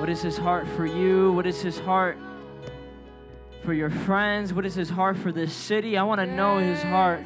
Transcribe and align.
What 0.00 0.08
is 0.08 0.22
his 0.22 0.38
heart 0.38 0.66
for 0.66 0.86
you? 0.86 1.30
What 1.32 1.46
is 1.46 1.60
his 1.60 1.78
heart 1.78 2.16
for 3.62 3.74
your 3.74 3.90
friends? 3.90 4.54
What 4.54 4.64
is 4.64 4.74
his 4.74 4.88
heart 4.88 5.18
for 5.18 5.30
this 5.30 5.52
city? 5.52 5.98
I 5.98 6.02
want 6.04 6.22
to 6.22 6.26
know 6.26 6.56
his 6.56 6.82
heart. 6.82 7.20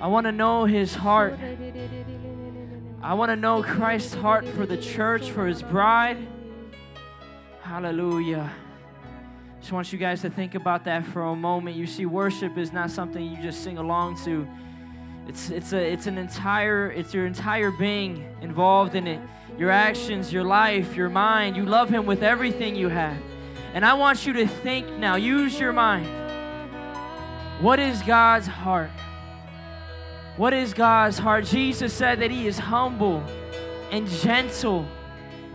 I 0.00 0.06
want 0.06 0.26
to 0.26 0.32
know 0.32 0.64
his 0.64 0.94
heart. 0.94 1.40
I 3.02 3.14
want 3.14 3.30
to 3.30 3.36
know 3.36 3.64
Christ's 3.64 4.14
heart 4.14 4.46
for 4.46 4.64
the 4.64 4.76
church, 4.76 5.30
for 5.30 5.44
his 5.44 5.60
bride. 5.60 6.18
Hallelujah. 7.62 8.52
Just 9.58 9.72
want 9.72 9.92
you 9.92 9.98
guys 9.98 10.20
to 10.22 10.30
think 10.30 10.54
about 10.54 10.84
that 10.84 11.04
for 11.06 11.22
a 11.22 11.34
moment. 11.34 11.74
You 11.74 11.88
see, 11.88 12.06
worship 12.06 12.56
is 12.58 12.72
not 12.72 12.92
something 12.92 13.24
you 13.24 13.42
just 13.42 13.64
sing 13.64 13.76
along 13.76 14.22
to. 14.24 14.46
It's 15.28 15.50
it's 15.50 15.72
a 15.72 15.80
it's 15.80 16.06
an 16.06 16.18
entire 16.18 16.90
it's 16.90 17.14
your 17.14 17.26
entire 17.26 17.70
being 17.70 18.26
involved 18.40 18.94
in 18.94 19.06
it. 19.06 19.20
Your 19.58 19.70
actions, 19.70 20.32
your 20.32 20.44
life, 20.44 20.96
your 20.96 21.08
mind. 21.08 21.56
You 21.56 21.64
love 21.64 21.88
him 21.90 22.06
with 22.06 22.22
everything 22.22 22.74
you 22.74 22.88
have. 22.88 23.16
And 23.74 23.84
I 23.84 23.94
want 23.94 24.26
you 24.26 24.32
to 24.34 24.46
think 24.46 24.88
now, 24.98 25.16
use 25.16 25.58
your 25.58 25.72
mind. 25.72 26.06
What 27.62 27.78
is 27.78 28.02
God's 28.02 28.46
heart? 28.46 28.90
What 30.36 30.52
is 30.52 30.74
God's 30.74 31.18
heart? 31.18 31.44
Jesus 31.44 31.92
said 31.92 32.20
that 32.20 32.30
he 32.30 32.46
is 32.46 32.58
humble 32.58 33.22
and 33.90 34.08
gentle 34.08 34.86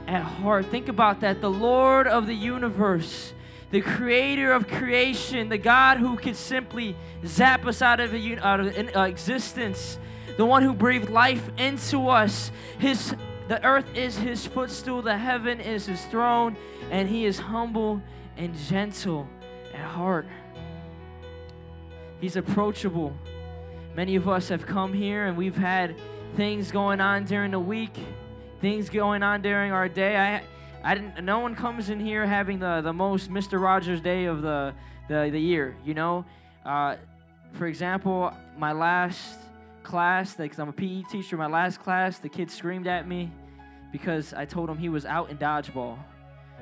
at 0.07 0.21
heart. 0.21 0.67
Think 0.67 0.87
about 0.87 1.19
that. 1.21 1.41
The 1.41 1.49
Lord 1.49 2.07
of 2.07 2.27
the 2.27 2.33
universe 2.33 3.33
the 3.71 3.81
creator 3.81 4.53
of 4.53 4.67
creation, 4.67 5.49
the 5.49 5.57
God 5.57 5.97
who 5.97 6.15
could 6.15 6.35
simply 6.35 6.95
zap 7.25 7.65
us 7.65 7.81
out 7.81 7.99
of, 7.99 8.13
a, 8.13 8.37
out 8.39 8.59
of 8.59 8.95
uh, 8.95 9.01
existence, 9.01 9.99
the 10.37 10.45
one 10.45 10.63
who 10.63 10.73
breathed 10.73 11.09
life 11.09 11.49
into 11.57 12.07
us. 12.07 12.51
His, 12.79 13.13
the 13.47 13.63
earth 13.65 13.85
is 13.95 14.17
his 14.17 14.45
footstool, 14.45 15.01
the 15.01 15.17
heaven 15.17 15.59
is 15.59 15.85
his 15.85 16.03
throne, 16.05 16.55
and 16.91 17.09
he 17.09 17.25
is 17.25 17.39
humble 17.39 18.01
and 18.37 18.55
gentle 18.55 19.27
at 19.73 19.81
heart. 19.81 20.27
He's 22.21 22.35
approachable. 22.35 23.13
Many 23.95 24.15
of 24.15 24.29
us 24.29 24.49
have 24.49 24.65
come 24.65 24.93
here 24.93 25.25
and 25.25 25.35
we've 25.35 25.57
had 25.57 25.95
things 26.35 26.71
going 26.71 27.01
on 27.01 27.25
during 27.25 27.51
the 27.51 27.59
week, 27.59 27.95
things 28.61 28.89
going 28.89 29.23
on 29.23 29.41
during 29.41 29.71
our 29.71 29.89
day. 29.89 30.15
I 30.15 30.43
I 30.83 30.95
didn't. 30.95 31.23
No 31.25 31.39
one 31.39 31.55
comes 31.55 31.89
in 31.89 31.99
here 31.99 32.25
having 32.25 32.59
the 32.59 32.81
the 32.81 32.93
most 32.93 33.31
Mr. 33.31 33.61
Rogers 33.61 34.01
day 34.01 34.25
of 34.25 34.41
the 34.41 34.73
the, 35.07 35.29
the 35.31 35.39
year. 35.39 35.75
You 35.85 35.93
know, 35.93 36.25
uh, 36.65 36.97
for 37.53 37.67
example, 37.67 38.33
my 38.57 38.71
last 38.71 39.39
class, 39.83 40.35
because 40.35 40.59
I'm 40.59 40.69
a 40.69 40.73
PE 40.73 41.03
teacher, 41.03 41.37
my 41.37 41.47
last 41.47 41.79
class, 41.81 42.19
the 42.19 42.29
kid 42.29 42.51
screamed 42.51 42.87
at 42.87 43.07
me 43.07 43.31
because 43.91 44.33
I 44.33 44.45
told 44.45 44.69
him 44.69 44.77
he 44.77 44.89
was 44.89 45.05
out 45.05 45.29
in 45.29 45.37
dodgeball, 45.37 45.97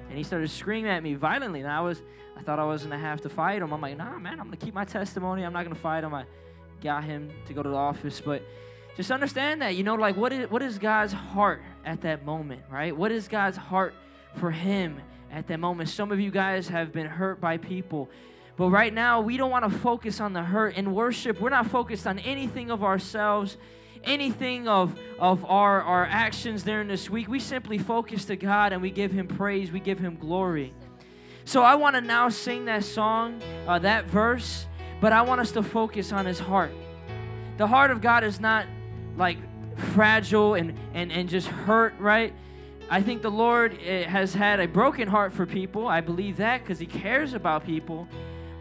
and 0.07 0.17
he 0.17 0.23
started 0.23 0.49
screaming 0.49 0.91
at 0.91 1.01
me 1.03 1.15
violently. 1.15 1.61
And 1.61 1.69
I 1.69 1.81
was, 1.81 2.01
I 2.37 2.43
thought 2.43 2.59
I 2.59 2.65
was 2.65 2.83
gonna 2.83 2.99
have 2.99 3.21
to 3.21 3.29
fight 3.29 3.61
him. 3.61 3.73
I'm 3.73 3.81
like, 3.81 3.97
nah, 3.97 4.17
man, 4.19 4.39
I'm 4.39 4.45
gonna 4.45 4.57
keep 4.57 4.73
my 4.73 4.85
testimony. 4.85 5.43
I'm 5.43 5.53
not 5.53 5.63
gonna 5.63 5.75
fight 5.75 6.03
him. 6.03 6.13
I 6.13 6.25
got 6.81 7.03
him 7.03 7.31
to 7.47 7.53
go 7.53 7.63
to 7.63 7.69
the 7.69 7.75
office, 7.75 8.21
but 8.21 8.43
just 8.95 9.11
understand 9.11 9.61
that, 9.61 9.75
you 9.75 9.83
know, 9.83 9.95
like 9.95 10.15
what 10.15 10.31
is 10.31 10.49
what 10.49 10.61
is 10.61 10.77
God's 10.77 11.13
heart 11.13 11.61
at 11.83 12.01
that 12.01 12.25
moment, 12.25 12.61
right? 12.71 12.95
What 12.95 13.11
is 13.11 13.27
God's 13.27 13.57
heart 13.57 13.93
for 14.37 14.51
Him 14.51 15.01
at 15.31 15.47
that 15.47 15.59
moment. 15.59 15.89
Some 15.89 16.11
of 16.11 16.19
you 16.19 16.31
guys 16.31 16.67
have 16.69 16.91
been 16.91 17.07
hurt 17.07 17.41
by 17.41 17.57
people. 17.57 18.09
But 18.57 18.69
right 18.69 18.93
now, 18.93 19.19
we 19.19 19.35
don't 19.35 19.51
want 19.51 19.69
to 19.69 19.79
focus 19.79 20.21
on 20.21 20.33
the 20.33 20.41
hurt. 20.41 20.75
In 20.75 20.93
worship, 20.93 21.41
we're 21.41 21.49
not 21.49 21.67
focused 21.67 22.07
on 22.07 22.19
anything 22.19 22.71
of 22.71 22.83
ourselves, 22.83 23.57
anything 24.05 24.67
of, 24.67 24.97
of 25.19 25.43
our, 25.45 25.81
our 25.81 26.05
actions 26.05 26.63
during 26.63 26.87
this 26.87 27.09
week. 27.09 27.27
We 27.27 27.39
simply 27.39 27.77
focus 27.77 28.25
to 28.25 28.37
God 28.37 28.71
and 28.71 28.81
we 28.81 28.91
give 28.91 29.11
Him 29.11 29.27
praise, 29.27 29.71
we 29.71 29.81
give 29.81 29.99
Him 29.99 30.15
glory. 30.15 30.73
So 31.43 31.63
I 31.63 31.75
want 31.75 31.95
to 31.95 32.01
now 32.01 32.29
sing 32.29 32.65
that 32.65 32.83
song, 32.83 33.41
uh, 33.67 33.79
that 33.79 34.05
verse, 34.05 34.65
but 35.01 35.11
I 35.11 35.21
want 35.21 35.41
us 35.41 35.51
to 35.51 35.63
focus 35.63 36.13
on 36.13 36.25
His 36.25 36.39
heart. 36.39 36.71
The 37.57 37.67
heart 37.67 37.91
of 37.91 38.01
God 38.01 38.23
is 38.23 38.39
not 38.39 38.65
like 39.17 39.37
fragile 39.93 40.55
and, 40.55 40.77
and, 40.93 41.11
and 41.11 41.27
just 41.27 41.47
hurt, 41.47 41.93
right? 41.99 42.33
I 42.89 43.01
think 43.01 43.21
the 43.21 43.31
Lord 43.31 43.79
eh, 43.83 44.03
has 44.03 44.33
had 44.33 44.59
a 44.59 44.67
broken 44.67 45.07
heart 45.07 45.33
for 45.33 45.45
people. 45.45 45.87
I 45.87 46.01
believe 46.01 46.37
that 46.37 46.61
because 46.61 46.79
He 46.79 46.85
cares 46.85 47.33
about 47.33 47.65
people. 47.65 48.07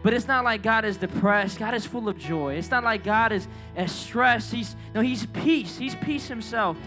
But 0.01 0.13
it's 0.13 0.27
not 0.27 0.43
like 0.43 0.61
God 0.61 0.85
is 0.85 0.97
depressed. 0.97 1.57
God 1.57 1.73
is 1.73 1.85
full 1.85 2.07
of 2.07 2.17
joy. 2.17 2.55
It's 2.55 2.69
not 2.69 2.83
like 2.83 3.03
God 3.03 3.31
is 3.31 3.47
stressed. 3.87 4.51
He's 4.51 4.75
no, 4.93 5.01
He's 5.01 5.25
peace. 5.27 5.77
He's 5.77 5.95
peace 5.95 6.27
Himself. 6.27 6.77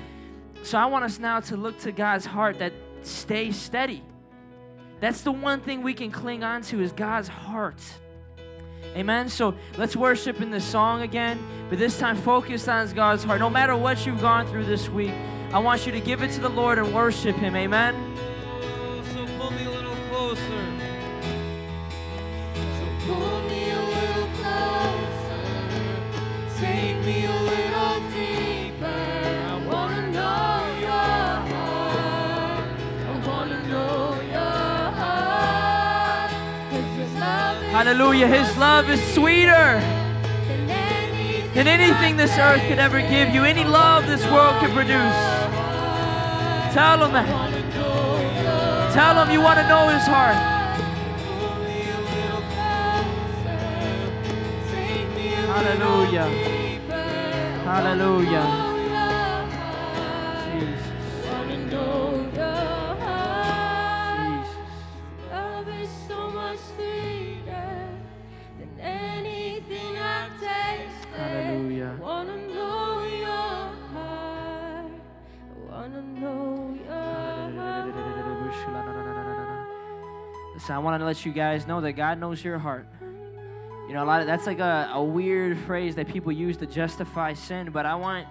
So 0.63 0.79
I 0.79 0.87
want 0.87 1.05
us 1.05 1.19
now 1.19 1.41
to 1.41 1.57
look 1.57 1.79
to 1.81 1.93
God's 1.93 2.27
heart 2.27 2.59
that 2.59 2.73
stays 3.03 3.57
steady. 3.57 4.03
That's 5.01 5.23
the 5.23 5.33
one 5.33 5.61
thing 5.61 5.83
we 5.83 5.95
can 5.95 6.11
cling 6.11 6.43
on 6.43 6.63
to 6.63 6.81
is 6.81 6.93
God's 6.93 7.29
heart. 7.29 7.81
Amen. 8.97 9.29
So 9.29 9.55
let's 9.77 9.95
worship 9.95 10.41
in 10.41 10.51
the 10.51 10.61
song 10.61 11.03
again, 11.03 11.39
but 11.69 11.79
this 11.79 11.99
time 11.99 12.17
focus 12.17 12.67
on 12.67 12.91
God's 12.93 13.23
heart. 13.23 13.39
No 13.39 13.51
matter 13.51 13.77
what 13.77 14.05
you've 14.07 14.21
gone 14.21 14.47
through 14.47 14.65
this 14.65 14.89
week, 14.89 15.13
I 15.51 15.59
want 15.61 15.87
you 15.87 15.93
to 15.93 16.01
give 16.01 16.23
it 16.23 16.31
to 16.33 16.41
the 16.41 16.51
Lord 16.51 16.79
and 16.79 16.95
worship 16.95 17.35
Him. 17.37 17.57
Amen. 17.57 17.95
So 19.15 19.27
pull 19.39 19.51
me 19.51 19.65
a 19.65 19.71
little 19.71 19.97
closer. 20.11 20.65
So 22.55 22.85
pull 23.07 23.41
me 23.49 23.71
a 23.71 23.81
little 23.81 24.29
closer. 24.37 25.43
Take 26.61 26.99
me 27.07 27.25
a 27.25 27.41
little 27.53 28.01
deeper. 28.13 28.85
I 28.85 29.57
wanna 29.67 30.03
know 30.13 30.69
your 30.81 30.91
heart. 31.51 32.65
I 33.09 33.27
wanna 33.27 33.61
know 33.69 34.21
your 34.31 34.93
heart. 35.01 36.31
'Cause 36.71 36.93
His 36.99 37.15
love 37.15 37.57
Hallelujah. 37.73 38.27
His 38.27 38.57
love 38.59 38.91
is 38.91 39.01
sweeter 39.15 39.81
than 41.55 41.67
anything 41.67 42.19
this 42.19 42.37
earth 42.39 42.63
could 42.69 42.79
ever 42.79 43.01
give 43.01 43.31
you, 43.31 43.45
any 43.45 43.65
love 43.65 44.07
this 44.07 44.25
world 44.27 44.61
could 44.61 44.75
produce. 44.75 45.38
Tell 46.79 47.05
him 47.05 47.13
that. 47.13 47.27
Tell 48.95 49.25
him 49.25 49.33
you 49.33 49.41
want 49.41 49.59
to 49.59 49.67
know 49.67 49.89
his 49.89 50.07
heart. 50.07 50.37
Hallelujah. 57.65 58.68
me 58.68 58.68
want 80.89 81.03
to 81.03 81.05
let 81.05 81.27
you 81.27 81.33
guys 81.33 81.67
know 81.67 81.83
that 81.83 81.93
God 81.93 82.19
knows 82.19 82.43
your 82.43 82.59
heart. 82.59 82.87
You 83.87 83.93
know, 83.93 84.03
a 84.03 84.07
lot 84.07 84.23
of 84.23 84.27
that's 84.27 84.47
like 84.47 84.59
a, 84.59 84.91
a 84.95 85.05
weird 85.05 85.59
phrase 85.59 85.95
that 85.97 86.09
people 86.09 86.33
use 86.33 86.57
to 86.57 86.67
justify 86.67 87.35
sin, 87.35 87.71
but 87.71 87.85
I 87.85 87.95
want 87.95 88.27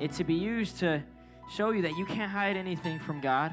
it 0.00 0.12
to 0.12 0.24
be 0.24 0.32
used 0.32 0.78
to 0.78 1.02
show 1.54 1.72
you 1.72 1.82
that 1.82 1.94
you 1.98 2.06
can't 2.06 2.30
hide 2.30 2.56
anything 2.56 2.98
from 3.00 3.20
God. 3.20 3.52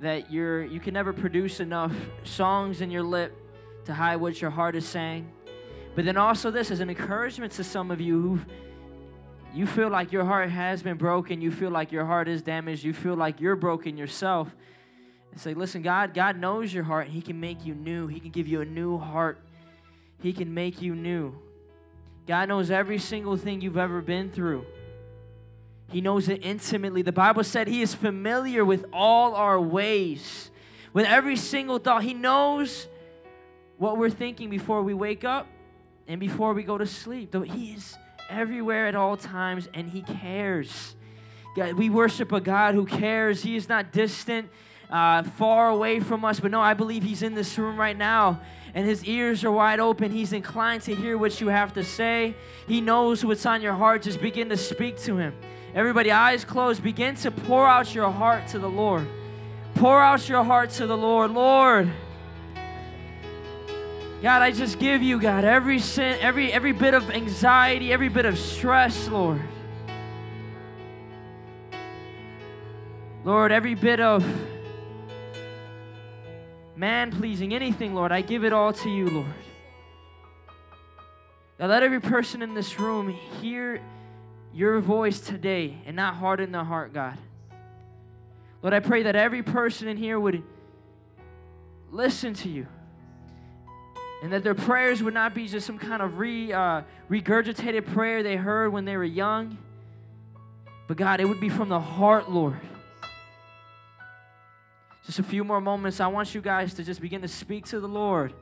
That 0.00 0.32
you're 0.32 0.64
you 0.64 0.80
can 0.80 0.94
never 0.94 1.12
produce 1.12 1.60
enough 1.60 1.92
songs 2.24 2.80
in 2.80 2.90
your 2.90 3.02
lip 3.02 3.36
to 3.84 3.92
hide 3.92 4.16
what 4.16 4.40
your 4.40 4.50
heart 4.50 4.76
is 4.76 4.88
saying. 4.88 5.30
But 5.94 6.06
then 6.06 6.16
also 6.16 6.50
this 6.50 6.70
is 6.70 6.80
an 6.80 6.88
encouragement 6.88 7.52
to 7.52 7.64
some 7.64 7.90
of 7.90 8.00
you 8.00 8.18
who 8.18 8.40
you 9.52 9.66
feel 9.66 9.90
like 9.90 10.10
your 10.10 10.24
heart 10.24 10.48
has 10.48 10.82
been 10.82 10.96
broken, 10.96 11.42
you 11.42 11.50
feel 11.50 11.70
like 11.70 11.92
your 11.92 12.06
heart 12.06 12.28
is 12.28 12.40
damaged, 12.40 12.82
you 12.82 12.94
feel 12.94 13.14
like 13.14 13.42
you're 13.42 13.56
broken 13.56 13.98
yourself. 13.98 14.56
Like, 15.44 15.56
listen, 15.56 15.82
God, 15.82 16.14
God 16.14 16.38
knows 16.38 16.72
your 16.72 16.84
heart. 16.84 17.08
He 17.08 17.20
can 17.20 17.38
make 17.40 17.66
you 17.66 17.74
new. 17.74 18.06
He 18.06 18.20
can 18.20 18.30
give 18.30 18.48
you 18.48 18.60
a 18.60 18.64
new 18.64 18.96
heart. 18.96 19.38
He 20.22 20.32
can 20.32 20.54
make 20.54 20.80
you 20.80 20.94
new. 20.94 21.34
God 22.26 22.48
knows 22.48 22.70
every 22.70 22.98
single 22.98 23.36
thing 23.36 23.60
you've 23.60 23.76
ever 23.76 24.00
been 24.00 24.30
through. 24.30 24.64
He 25.90 26.00
knows 26.00 26.28
it 26.28 26.44
intimately. 26.44 27.02
The 27.02 27.12
Bible 27.12 27.44
said 27.44 27.68
He 27.68 27.82
is 27.82 27.94
familiar 27.94 28.64
with 28.64 28.86
all 28.92 29.34
our 29.34 29.60
ways, 29.60 30.50
with 30.92 31.06
every 31.06 31.36
single 31.36 31.78
thought. 31.78 32.02
He 32.02 32.14
knows 32.14 32.88
what 33.78 33.98
we're 33.98 34.10
thinking 34.10 34.50
before 34.50 34.82
we 34.82 34.94
wake 34.94 35.24
up 35.24 35.46
and 36.08 36.18
before 36.18 36.54
we 36.54 36.62
go 36.62 36.78
to 36.78 36.86
sleep. 36.86 37.34
He 37.44 37.74
is 37.74 37.96
everywhere 38.28 38.86
at 38.86 38.94
all 38.94 39.16
times 39.16 39.68
and 39.74 39.88
He 39.88 40.02
cares. 40.02 40.96
God, 41.54 41.74
we 41.74 41.88
worship 41.88 42.32
a 42.32 42.40
God 42.40 42.74
who 42.74 42.84
cares. 42.84 43.42
He 43.42 43.56
is 43.56 43.68
not 43.68 43.92
distant, 43.92 44.50
uh, 44.90 45.22
far 45.22 45.68
away 45.70 46.00
from 46.00 46.24
us, 46.24 46.40
but 46.40 46.50
no, 46.50 46.60
I 46.60 46.74
believe 46.74 47.02
He's 47.02 47.22
in 47.22 47.34
this 47.34 47.58
room 47.58 47.76
right 47.76 47.96
now. 47.96 48.40
And 48.74 48.86
his 48.86 49.06
ears 49.06 49.42
are 49.42 49.50
wide 49.50 49.80
open. 49.80 50.12
He's 50.12 50.34
inclined 50.34 50.82
to 50.82 50.94
hear 50.94 51.16
what 51.16 51.40
you 51.40 51.48
have 51.48 51.72
to 51.72 51.82
say. 51.82 52.34
He 52.68 52.82
knows 52.82 53.24
what's 53.24 53.46
on 53.46 53.62
your 53.62 53.72
heart. 53.72 54.02
Just 54.02 54.20
begin 54.20 54.50
to 54.50 54.56
speak 54.58 54.98
to 54.98 55.16
him. 55.16 55.34
Everybody, 55.74 56.10
eyes 56.10 56.44
closed, 56.44 56.82
begin 56.82 57.14
to 57.16 57.30
pour 57.30 57.66
out 57.66 57.94
your 57.94 58.10
heart 58.10 58.48
to 58.48 58.58
the 58.58 58.68
Lord. 58.68 59.08
Pour 59.76 59.98
out 59.98 60.28
your 60.28 60.44
heart 60.44 60.68
to 60.72 60.86
the 60.86 60.96
Lord. 60.96 61.30
Lord, 61.30 61.90
God, 64.22 64.42
I 64.42 64.50
just 64.50 64.78
give 64.78 65.02
you, 65.02 65.18
God, 65.20 65.44
every 65.44 65.78
sin, 65.78 66.18
every 66.20 66.52
every 66.52 66.72
bit 66.72 66.92
of 66.92 67.10
anxiety, 67.10 67.94
every 67.94 68.10
bit 68.10 68.26
of 68.26 68.38
stress, 68.38 69.08
Lord. 69.08 69.40
Lord, 73.24 73.52
every 73.52 73.74
bit 73.74 74.00
of 74.00 74.22
man 76.76 77.10
pleasing, 77.10 77.54
anything, 77.54 77.94
Lord, 77.94 78.12
I 78.12 78.20
give 78.20 78.44
it 78.44 78.52
all 78.52 78.72
to 78.72 78.90
you, 78.90 79.08
Lord. 79.08 79.34
Now 81.58 81.66
let 81.66 81.82
every 81.82 82.00
person 82.00 82.42
in 82.42 82.54
this 82.54 82.78
room 82.78 83.08
hear 83.40 83.80
your 84.52 84.80
voice 84.80 85.20
today 85.20 85.78
and 85.86 85.96
not 85.96 86.14
harden 86.16 86.52
their 86.52 86.64
heart, 86.64 86.92
God. 86.92 87.16
Lord, 88.62 88.74
I 88.74 88.80
pray 88.80 89.04
that 89.04 89.16
every 89.16 89.42
person 89.42 89.88
in 89.88 89.96
here 89.96 90.20
would 90.20 90.42
listen 91.90 92.34
to 92.34 92.48
you 92.48 92.66
and 94.22 94.32
that 94.32 94.42
their 94.42 94.54
prayers 94.54 95.02
would 95.02 95.14
not 95.14 95.34
be 95.34 95.46
just 95.46 95.66
some 95.66 95.78
kind 95.78 96.02
of 96.02 96.18
re, 96.18 96.52
uh, 96.52 96.82
regurgitated 97.10 97.86
prayer 97.86 98.22
they 98.22 98.36
heard 98.36 98.72
when 98.72 98.84
they 98.84 98.96
were 98.96 99.04
young, 99.04 99.56
but 100.88 100.96
God, 100.96 101.20
it 101.20 101.26
would 101.26 101.40
be 101.40 101.48
from 101.48 101.68
the 101.68 101.80
heart, 101.80 102.30
Lord. 102.30 102.60
Just 105.06 105.20
a 105.20 105.22
few 105.22 105.44
more 105.44 105.60
moments. 105.60 106.00
I 106.00 106.08
want 106.08 106.34
you 106.34 106.40
guys 106.40 106.74
to 106.74 106.82
just 106.82 107.00
begin 107.00 107.22
to 107.22 107.28
speak 107.28 107.66
to 107.66 107.78
the 107.78 107.86
Lord. 107.86 108.34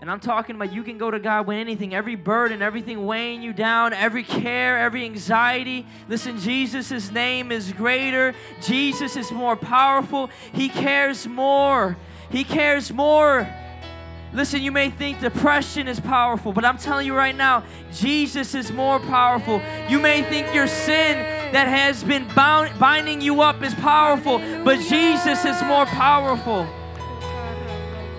And 0.00 0.10
I'm 0.10 0.20
talking 0.20 0.56
about 0.56 0.72
you 0.72 0.82
can 0.82 0.96
go 0.96 1.10
to 1.10 1.18
God 1.18 1.46
with 1.46 1.58
anything, 1.58 1.94
every 1.94 2.16
burden, 2.16 2.62
everything 2.62 3.04
weighing 3.06 3.42
you 3.42 3.52
down, 3.52 3.92
every 3.92 4.22
care, 4.22 4.78
every 4.78 5.04
anxiety. 5.04 5.86
Listen, 6.08 6.38
Jesus' 6.38 7.10
name 7.10 7.52
is 7.52 7.70
greater. 7.72 8.34
Jesus 8.62 9.16
is 9.16 9.30
more 9.30 9.56
powerful. 9.56 10.30
He 10.52 10.70
cares 10.70 11.26
more. 11.26 11.98
He 12.30 12.44
cares 12.44 12.90
more. 12.90 13.46
Listen, 14.32 14.62
you 14.62 14.72
may 14.72 14.90
think 14.90 15.20
depression 15.20 15.86
is 15.86 16.00
powerful, 16.00 16.52
but 16.52 16.64
I'm 16.64 16.78
telling 16.78 17.06
you 17.06 17.14
right 17.14 17.36
now, 17.36 17.62
Jesus 17.92 18.54
is 18.54 18.72
more 18.72 19.00
powerful. 19.00 19.62
You 19.88 19.98
may 19.98 20.22
think 20.22 20.54
your 20.54 20.66
sin 20.66 21.35
that 21.52 21.68
has 21.68 22.04
been 22.04 22.26
bound, 22.34 22.78
binding 22.78 23.20
you 23.20 23.40
up 23.40 23.62
is 23.62 23.74
powerful, 23.74 24.38
but 24.64 24.80
Jesus 24.80 25.44
is 25.44 25.62
more 25.62 25.86
powerful. 25.86 26.66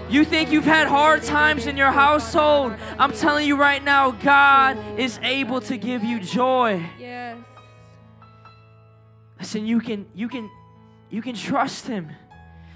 You 0.10 0.24
think 0.24 0.52
you've 0.52 0.64
had 0.64 0.88
hard 0.88 1.24
times 1.24 1.68
in 1.68 1.76
your 1.76 1.92
household. 1.92 2.74
I'm 2.98 3.12
telling 3.12 3.46
you 3.46 3.58
right 3.58 3.84
now, 3.84 4.12
God 4.12 4.78
is 4.98 5.20
able 5.22 5.60
to 5.62 5.78
give 5.78 6.04
you 6.04 6.22
joy. 6.22 6.82
Yes. 6.98 7.38
Listen, 9.38 9.68
you 9.68 9.82
can 9.82 10.08
you 10.16 10.30
can 10.30 10.50
you 11.10 11.22
can 11.22 11.36
trust 11.36 11.88
him. 11.88 12.10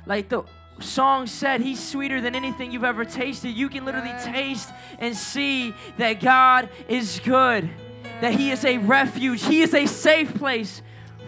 Like 0.06 0.28
the 0.28 0.44
song 0.80 1.28
said, 1.28 1.62
he's 1.62 1.80
sweeter 1.82 2.22
than 2.22 2.36
anything 2.36 2.72
you've 2.72 2.84
ever 2.84 3.06
tasted. 3.06 3.50
You 3.50 3.70
can 3.70 3.86
literally 3.86 4.14
taste 4.24 4.70
and 5.00 5.16
see 5.16 5.74
that 5.98 6.20
God 6.20 6.70
is 6.90 7.22
good. 7.24 7.70
That 8.22 8.34
he 8.34 8.52
is 8.52 8.64
a 8.64 8.78
refuge. 8.78 9.44
He 9.44 9.62
is 9.62 9.74
a 9.74 9.86
safe 9.86 10.34
place 10.36 10.82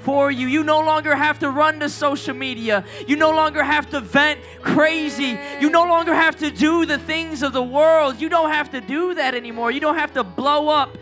for 0.03 0.29
you. 0.29 0.47
You 0.47 0.63
no 0.63 0.79
longer 0.81 1.15
have 1.15 1.39
to 1.39 1.49
run 1.49 1.79
to 1.79 1.89
social 1.89 2.33
media. 2.33 2.83
You 3.07 3.15
no 3.15 3.31
longer 3.31 3.63
have 3.63 3.89
to 3.91 3.99
vent 3.99 4.39
crazy. 4.61 5.39
You 5.59 5.69
no 5.69 5.85
longer 5.85 6.13
have 6.13 6.35
to 6.37 6.51
do 6.51 6.85
the 6.85 6.97
things 6.97 7.41
of 7.41 7.53
the 7.53 7.63
world. 7.63 8.19
You 8.21 8.29
don't 8.29 8.51
have 8.51 8.71
to 8.71 8.81
do 8.81 9.15
that 9.15 9.33
anymore. 9.33 9.71
You 9.71 9.79
don't 9.79 9.95
have 9.95 10.13
to 10.13 10.23
blow 10.23 10.69
up 10.69 10.97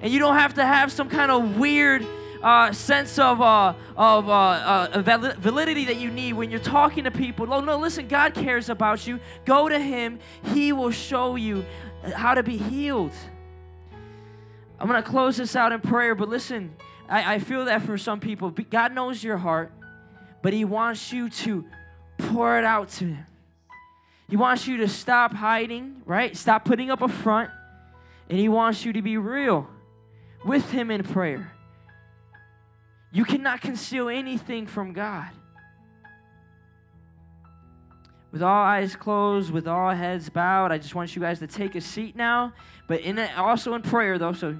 and 0.00 0.12
you 0.12 0.18
don't 0.18 0.36
have 0.36 0.54
to 0.54 0.64
have 0.64 0.90
some 0.90 1.08
kind 1.08 1.30
of 1.30 1.58
weird 1.58 2.06
uh, 2.42 2.72
sense 2.72 3.18
of, 3.18 3.40
uh, 3.40 3.74
of 3.96 4.28
uh, 4.28 4.92
uh, 4.94 5.34
validity 5.38 5.86
that 5.86 5.96
you 5.96 6.10
need 6.10 6.34
when 6.34 6.50
you're 6.50 6.60
talking 6.60 7.04
to 7.04 7.10
people. 7.10 7.46
No, 7.46 7.60
no, 7.60 7.78
listen, 7.78 8.08
God 8.08 8.34
cares 8.34 8.68
about 8.68 9.06
you. 9.06 9.20
Go 9.44 9.68
to 9.68 9.78
Him, 9.78 10.18
He 10.54 10.72
will 10.72 10.90
show 10.90 11.36
you 11.36 11.64
how 12.14 12.34
to 12.34 12.42
be 12.42 12.56
healed. 12.56 13.12
I'm 14.78 14.88
going 14.88 15.02
to 15.02 15.08
close 15.08 15.36
this 15.38 15.56
out 15.56 15.72
in 15.72 15.80
prayer, 15.80 16.14
but 16.14 16.28
listen, 16.28 16.76
I, 17.08 17.34
I 17.34 17.38
feel 17.38 17.64
that 17.64 17.82
for 17.82 17.96
some 17.96 18.20
people, 18.20 18.50
God 18.50 18.94
knows 18.94 19.22
your 19.22 19.38
heart, 19.38 19.72
but 20.42 20.52
He 20.52 20.64
wants 20.64 21.12
you 21.12 21.28
to 21.30 21.64
pour 22.18 22.58
it 22.58 22.64
out 22.64 22.88
to 22.90 23.06
Him. 23.06 23.26
He 24.28 24.36
wants 24.36 24.66
you 24.66 24.78
to 24.78 24.88
stop 24.88 25.32
hiding, 25.32 26.02
right? 26.04 26.36
Stop 26.36 26.64
putting 26.64 26.90
up 26.90 27.00
a 27.00 27.08
front, 27.08 27.50
and 28.28 28.38
He 28.38 28.48
wants 28.48 28.84
you 28.84 28.92
to 28.92 29.02
be 29.02 29.16
real 29.16 29.68
with 30.44 30.70
Him 30.70 30.90
in 30.90 31.04
prayer. 31.04 31.52
You 33.12 33.24
cannot 33.24 33.60
conceal 33.60 34.08
anything 34.08 34.66
from 34.66 34.92
God. 34.92 35.30
With 38.32 38.42
all 38.42 38.64
eyes 38.64 38.96
closed, 38.96 39.50
with 39.50 39.66
all 39.66 39.90
heads 39.90 40.28
bowed, 40.28 40.72
I 40.72 40.78
just 40.78 40.94
want 40.94 41.14
you 41.14 41.22
guys 41.22 41.38
to 41.38 41.46
take 41.46 41.74
a 41.74 41.80
seat 41.80 42.16
now. 42.16 42.52
But 42.86 43.00
in 43.00 43.18
it, 43.18 43.36
also 43.38 43.74
in 43.74 43.82
prayer, 43.82 44.18
though, 44.18 44.32
so 44.32 44.56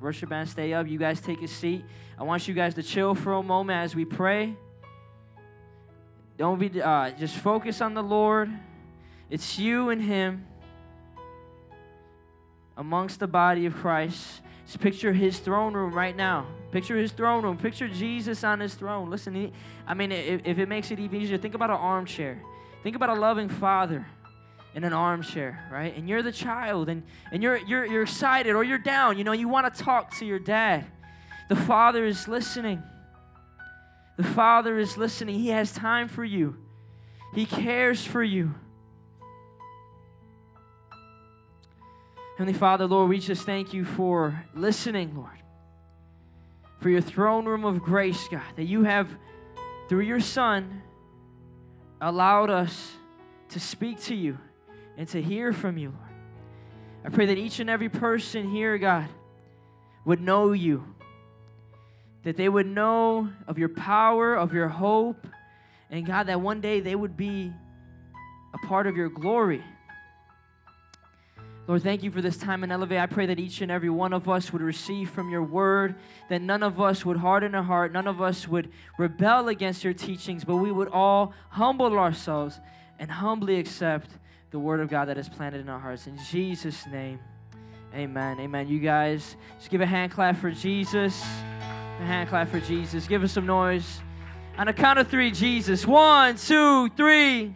worship 0.00 0.30
band, 0.30 0.48
stay 0.48 0.72
up. 0.72 0.88
You 0.88 0.98
guys 0.98 1.20
take 1.20 1.42
a 1.42 1.48
seat. 1.48 1.84
I 2.18 2.24
want 2.24 2.48
you 2.48 2.54
guys 2.54 2.74
to 2.74 2.82
chill 2.82 3.14
for 3.14 3.34
a 3.34 3.42
moment 3.42 3.78
as 3.78 3.94
we 3.94 4.04
pray. 4.04 4.56
Don't 6.36 6.58
be 6.58 6.80
uh, 6.80 7.10
just 7.10 7.36
focus 7.36 7.80
on 7.80 7.94
the 7.94 8.02
Lord. 8.02 8.50
It's 9.30 9.58
you 9.58 9.90
and 9.90 10.00
Him 10.00 10.46
amongst 12.76 13.20
the 13.20 13.26
body 13.26 13.66
of 13.66 13.74
Christ. 13.74 14.40
Just 14.66 14.80
picture 14.80 15.12
His 15.12 15.38
throne 15.38 15.74
room 15.74 15.92
right 15.92 16.16
now. 16.16 16.46
Picture 16.70 16.96
His 16.96 17.12
throne 17.12 17.42
room. 17.42 17.56
Picture 17.56 17.88
Jesus 17.88 18.44
on 18.44 18.60
His 18.60 18.74
throne. 18.74 19.10
Listen, 19.10 19.34
he, 19.34 19.52
I 19.86 19.94
mean, 19.94 20.12
if, 20.12 20.42
if 20.44 20.58
it 20.58 20.68
makes 20.68 20.90
it 20.90 20.98
even 20.98 21.20
easier, 21.20 21.38
think 21.38 21.54
about 21.54 21.70
an 21.70 21.76
armchair. 21.76 22.40
Think 22.82 22.96
about 22.96 23.10
a 23.10 23.14
loving 23.14 23.48
Father 23.48 24.06
in 24.74 24.84
an 24.84 24.92
armchair, 24.92 25.66
right? 25.72 25.96
And 25.96 26.08
you're 26.08 26.22
the 26.22 26.32
child 26.32 26.88
and, 26.88 27.02
and 27.32 27.42
you're, 27.42 27.56
you're, 27.56 27.84
you're 27.84 28.02
excited 28.02 28.54
or 28.54 28.62
you're 28.62 28.78
down, 28.78 29.18
you 29.18 29.24
know, 29.24 29.32
you 29.32 29.48
want 29.48 29.72
to 29.74 29.82
talk 29.82 30.16
to 30.18 30.26
your 30.26 30.38
dad. 30.38 30.86
The 31.48 31.56
Father 31.56 32.04
is 32.04 32.28
listening. 32.28 32.82
The 34.16 34.24
Father 34.24 34.78
is 34.78 34.96
listening. 34.96 35.38
He 35.38 35.48
has 35.48 35.72
time 35.72 36.08
for 36.08 36.24
you, 36.24 36.56
He 37.34 37.46
cares 37.46 38.04
for 38.04 38.22
you. 38.22 38.54
Heavenly 42.36 42.56
Father, 42.56 42.86
Lord, 42.86 43.08
we 43.08 43.18
just 43.18 43.44
thank 43.44 43.74
you 43.74 43.84
for 43.84 44.44
listening, 44.54 45.16
Lord. 45.16 45.42
For 46.78 46.88
your 46.88 47.00
throne 47.00 47.46
room 47.46 47.64
of 47.64 47.80
grace, 47.80 48.28
God, 48.30 48.42
that 48.54 48.66
you 48.66 48.84
have, 48.84 49.08
through 49.88 50.02
your 50.02 50.20
Son, 50.20 50.82
allowed 52.00 52.50
us 52.50 52.92
to 53.50 53.60
speak 53.60 54.00
to 54.02 54.14
you 54.14 54.38
and 54.96 55.08
to 55.08 55.22
hear 55.22 55.52
from 55.52 55.78
you, 55.78 55.90
Lord. 55.90 56.04
I 57.04 57.08
pray 57.10 57.26
that 57.26 57.38
each 57.38 57.60
and 57.60 57.70
every 57.70 57.88
person 57.88 58.50
here, 58.50 58.76
God, 58.78 59.08
would 60.04 60.20
know 60.20 60.52
you, 60.52 60.84
that 62.24 62.36
they 62.36 62.48
would 62.48 62.66
know 62.66 63.28
of 63.46 63.58
your 63.58 63.68
power, 63.68 64.34
of 64.34 64.52
your 64.52 64.68
hope, 64.68 65.26
and 65.90 66.06
God, 66.06 66.26
that 66.26 66.40
one 66.40 66.60
day 66.60 66.80
they 66.80 66.94
would 66.94 67.16
be 67.16 67.52
a 68.54 68.66
part 68.66 68.86
of 68.86 68.96
your 68.96 69.08
glory. 69.08 69.62
Lord, 71.68 71.82
thank 71.82 72.02
you 72.02 72.10
for 72.10 72.22
this 72.22 72.38
time 72.38 72.64
in 72.64 72.72
Elevate. 72.72 72.98
I 72.98 73.04
pray 73.04 73.26
that 73.26 73.38
each 73.38 73.60
and 73.60 73.70
every 73.70 73.90
one 73.90 74.14
of 74.14 74.26
us 74.26 74.54
would 74.54 74.62
receive 74.62 75.10
from 75.10 75.28
your 75.28 75.42
word, 75.42 75.96
that 76.30 76.40
none 76.40 76.62
of 76.62 76.80
us 76.80 77.04
would 77.04 77.18
harden 77.18 77.54
our 77.54 77.62
heart, 77.62 77.92
none 77.92 78.06
of 78.06 78.22
us 78.22 78.48
would 78.48 78.70
rebel 78.98 79.48
against 79.48 79.84
your 79.84 79.92
teachings, 79.92 80.46
but 80.46 80.56
we 80.56 80.72
would 80.72 80.88
all 80.88 81.34
humble 81.50 81.98
ourselves 81.98 82.58
and 82.98 83.10
humbly 83.10 83.58
accept 83.58 84.08
the 84.50 84.58
word 84.58 84.80
of 84.80 84.88
God 84.88 85.08
that 85.08 85.18
is 85.18 85.28
planted 85.28 85.60
in 85.60 85.68
our 85.68 85.78
hearts. 85.78 86.06
In 86.06 86.18
Jesus' 86.30 86.86
name, 86.86 87.18
amen. 87.94 88.40
Amen. 88.40 88.66
You 88.66 88.78
guys, 88.78 89.36
just 89.58 89.68
give 89.68 89.82
a 89.82 89.86
hand 89.86 90.10
clap 90.10 90.38
for 90.38 90.50
Jesus. 90.50 91.20
A 91.20 92.06
hand 92.06 92.30
clap 92.30 92.48
for 92.48 92.60
Jesus. 92.60 93.06
Give 93.06 93.22
us 93.22 93.32
some 93.32 93.44
noise. 93.44 94.00
On 94.56 94.68
a 94.68 94.72
count 94.72 95.00
of 95.00 95.08
three, 95.08 95.30
Jesus. 95.30 95.86
One, 95.86 96.34
two, 96.36 96.88
three. 96.96 97.54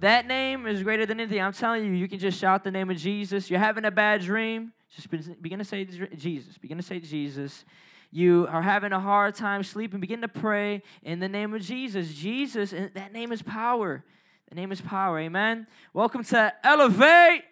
That 0.00 0.26
name 0.26 0.66
is 0.66 0.82
greater 0.82 1.06
than 1.06 1.20
anything. 1.20 1.40
I'm 1.40 1.54
telling 1.54 1.84
you, 1.86 1.92
you 1.92 2.06
can 2.06 2.18
just 2.18 2.38
shout 2.38 2.64
the 2.64 2.70
name 2.70 2.90
of 2.90 2.98
Jesus. 2.98 3.48
You're 3.48 3.60
having 3.60 3.84
a 3.86 3.90
bad 3.90 4.20
dream, 4.20 4.72
just 4.94 5.08
begin 5.40 5.58
to 5.58 5.64
say 5.64 5.84
Jesus. 5.84 6.58
Begin 6.58 6.76
to 6.76 6.82
say 6.82 7.00
Jesus. 7.00 7.64
You 8.10 8.46
are 8.50 8.62
having 8.62 8.92
a 8.92 9.00
hard 9.00 9.34
time 9.34 9.62
sleeping, 9.62 10.00
begin 10.00 10.20
to 10.20 10.28
pray 10.28 10.82
in 11.02 11.18
the 11.18 11.28
name 11.28 11.54
of 11.54 11.62
Jesus. 11.62 12.12
Jesus, 12.12 12.72
that 12.72 13.12
name 13.12 13.32
is 13.32 13.40
power. 13.42 14.04
The 14.50 14.54
name 14.54 14.70
is 14.70 14.80
power. 14.80 15.18
Amen. 15.18 15.66
Welcome 15.92 16.24
to 16.24 16.52
Elevate. 16.62 17.42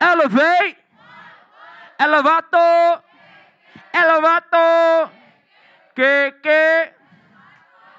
Elevate. 0.00 0.76
Elevato. 1.98 3.02
Elevato. 3.94 5.10
Que, 5.94 6.32
que. 6.42 6.90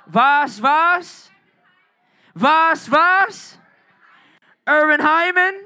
Vas, 0.08 0.60
vas. 0.60 1.31
Vas, 2.36 2.88
Vas, 2.88 3.58
Urban 4.66 5.02
Hyman. 5.02 5.66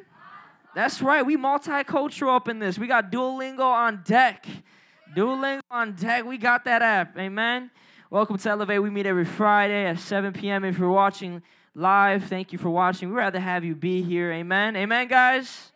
That's 0.74 1.02
right. 1.02 1.26
We 1.26 1.38
multicultural 1.38 2.36
up 2.36 2.48
in 2.48 2.60
this. 2.60 2.80
We 2.80 2.88
got 2.88 3.12
Duolingo 3.12 3.60
on 3.60 4.02
deck. 4.04 4.46
Duolingo 5.16 5.62
on 5.70 5.94
deck. 5.94 6.26
We 6.26 6.38
got 6.38 6.66
that 6.66 6.82
app. 6.82 7.18
Amen. 7.18 7.70
Welcome 8.10 8.38
to 8.40 8.50
Elevate. 8.50 8.82
We 8.82 8.90
meet 8.90 9.06
every 9.06 9.26
Friday 9.26 9.86
at 9.86 10.00
7 10.00 10.34
p.m. 10.34 10.66
If 10.66 10.80
you're 10.80 10.90
watching 10.90 11.44
live, 11.76 12.26
thank 12.26 12.52
you 12.52 12.58
for 12.58 12.70
watching. 12.70 13.10
We'd 13.10 13.16
rather 13.16 13.40
have 13.40 13.64
you 13.64 13.76
be 13.76 14.02
here. 14.02 14.32
Amen. 14.32 14.76
Amen, 14.76 15.08
guys. 15.08 15.72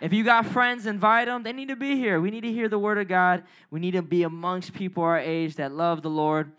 If 0.00 0.12
you 0.12 0.24
got 0.24 0.46
friends, 0.46 0.86
invite 0.86 1.26
them. 1.26 1.42
They 1.42 1.52
need 1.52 1.68
to 1.68 1.76
be 1.76 1.96
here. 1.96 2.20
We 2.20 2.30
need 2.30 2.42
to 2.42 2.52
hear 2.52 2.68
the 2.68 2.78
word 2.78 2.98
of 2.98 3.08
God. 3.08 3.44
We 3.70 3.80
need 3.80 3.92
to 3.92 4.02
be 4.02 4.22
amongst 4.24 4.74
people 4.74 5.02
our 5.02 5.18
age 5.18 5.56
that 5.56 5.72
love 5.72 6.02
the 6.02 6.10
Lord. 6.10 6.52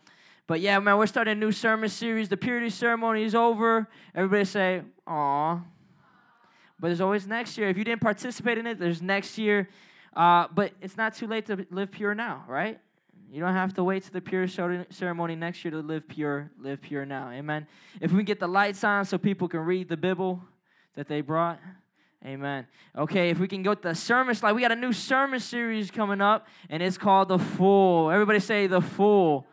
But 0.49 0.61
yeah, 0.61 0.79
man, 0.79 0.97
we're 0.97 1.05
starting 1.05 1.33
a 1.33 1.35
new 1.35 1.51
sermon 1.51 1.89
series. 1.89 2.27
The 2.27 2.35
purity 2.35 2.71
ceremony 2.71 3.21
is 3.21 3.35
over. 3.35 3.87
Everybody 4.15 4.45
say, 4.45 4.81
aw. 5.05 5.61
But 6.79 6.87
there's 6.87 7.01
always 7.01 7.27
next 7.27 7.55
year. 7.55 7.69
If 7.69 7.77
you 7.77 7.83
didn't 7.83 8.01
participate 8.01 8.57
in 8.57 8.65
it, 8.65 8.79
there's 8.79 8.99
next 8.99 9.37
year. 9.37 9.69
Uh, 10.15 10.47
but 10.51 10.73
it's 10.81 10.97
not 10.97 11.13
too 11.13 11.27
late 11.27 11.45
to 11.45 11.67
live 11.69 11.91
pure 11.91 12.15
now, 12.15 12.45
right? 12.47 12.79
You 13.31 13.41
don't 13.41 13.53
have 13.53 13.75
to 13.75 13.83
wait 13.83 14.05
to 14.05 14.11
the 14.11 14.21
pure 14.21 14.47
ceremony 14.47 15.35
next 15.35 15.63
year 15.63 15.69
to 15.69 15.81
live 15.81 16.07
pure. 16.07 16.49
Live 16.59 16.81
pure 16.81 17.05
now. 17.05 17.29
Amen. 17.29 17.67
If 18.01 18.11
we 18.11 18.23
get 18.23 18.39
the 18.39 18.47
lights 18.47 18.83
on 18.83 19.05
so 19.05 19.19
people 19.19 19.47
can 19.47 19.59
read 19.59 19.87
the 19.87 19.97
Bible 19.97 20.41
that 20.95 21.07
they 21.07 21.21
brought. 21.21 21.59
Amen. 22.25 22.65
Okay, 22.97 23.29
if 23.29 23.37
we 23.37 23.47
can 23.47 23.61
go 23.61 23.75
to 23.75 23.81
the 23.89 23.93
sermon 23.93 24.33
slide, 24.33 24.53
we 24.53 24.61
got 24.61 24.71
a 24.71 24.75
new 24.75 24.93
sermon 24.93 25.41
series 25.41 25.91
coming 25.91 26.21
up, 26.21 26.47
and 26.71 26.81
it's 26.81 26.97
called 26.97 27.27
The 27.27 27.37
Fool. 27.37 28.09
Everybody 28.09 28.39
say 28.39 28.65
The 28.65 28.81
Fool. 28.81 29.45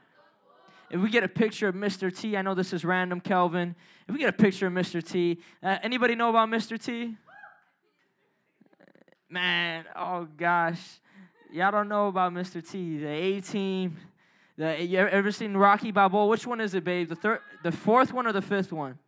If 0.90 1.00
we 1.00 1.11
get 1.11 1.25
a 1.25 1.28
picture 1.28 1.66
of 1.69 1.75
Mr. 1.75 2.16
T, 2.16 2.37
I 2.37 2.43
know 2.43 2.55
this 2.55 2.73
is 2.73 2.85
random, 2.85 3.21
Kelvin. 3.21 3.75
If 4.09 4.12
we 4.12 4.21
get 4.21 4.28
a 4.28 4.33
picture 4.33 4.69
of 4.69 4.73
Mr. 4.73 5.02
T, 5.02 5.38
uh, 5.62 5.78
anybody 5.83 6.14
know 6.14 6.31
about 6.31 6.49
Mr. 6.49 6.81
T? 6.83 7.16
Man, 9.28 9.85
oh 9.97 10.28
gosh, 10.37 10.81
y'all 11.52 11.73
don't 11.73 11.88
know 11.88 12.07
about 12.07 12.33
Mr. 12.33 12.66
T. 12.66 12.99
The 12.99 13.09
A 13.09 13.40
team. 13.40 13.97
The 14.57 14.81
you 14.83 14.99
ever 14.99 15.33
seen 15.33 15.57
Rocky 15.57 15.90
Balboa? 15.90 16.26
Which 16.26 16.47
one 16.47 16.61
is 16.61 16.75
it, 16.75 16.85
babe? 16.85 17.09
The 17.09 17.16
third, 17.16 17.40
the 17.64 17.73
fourth 17.73 18.12
one 18.12 18.28
or 18.28 18.33
the 18.33 18.40
fifth 18.40 18.73
one? 18.73 18.99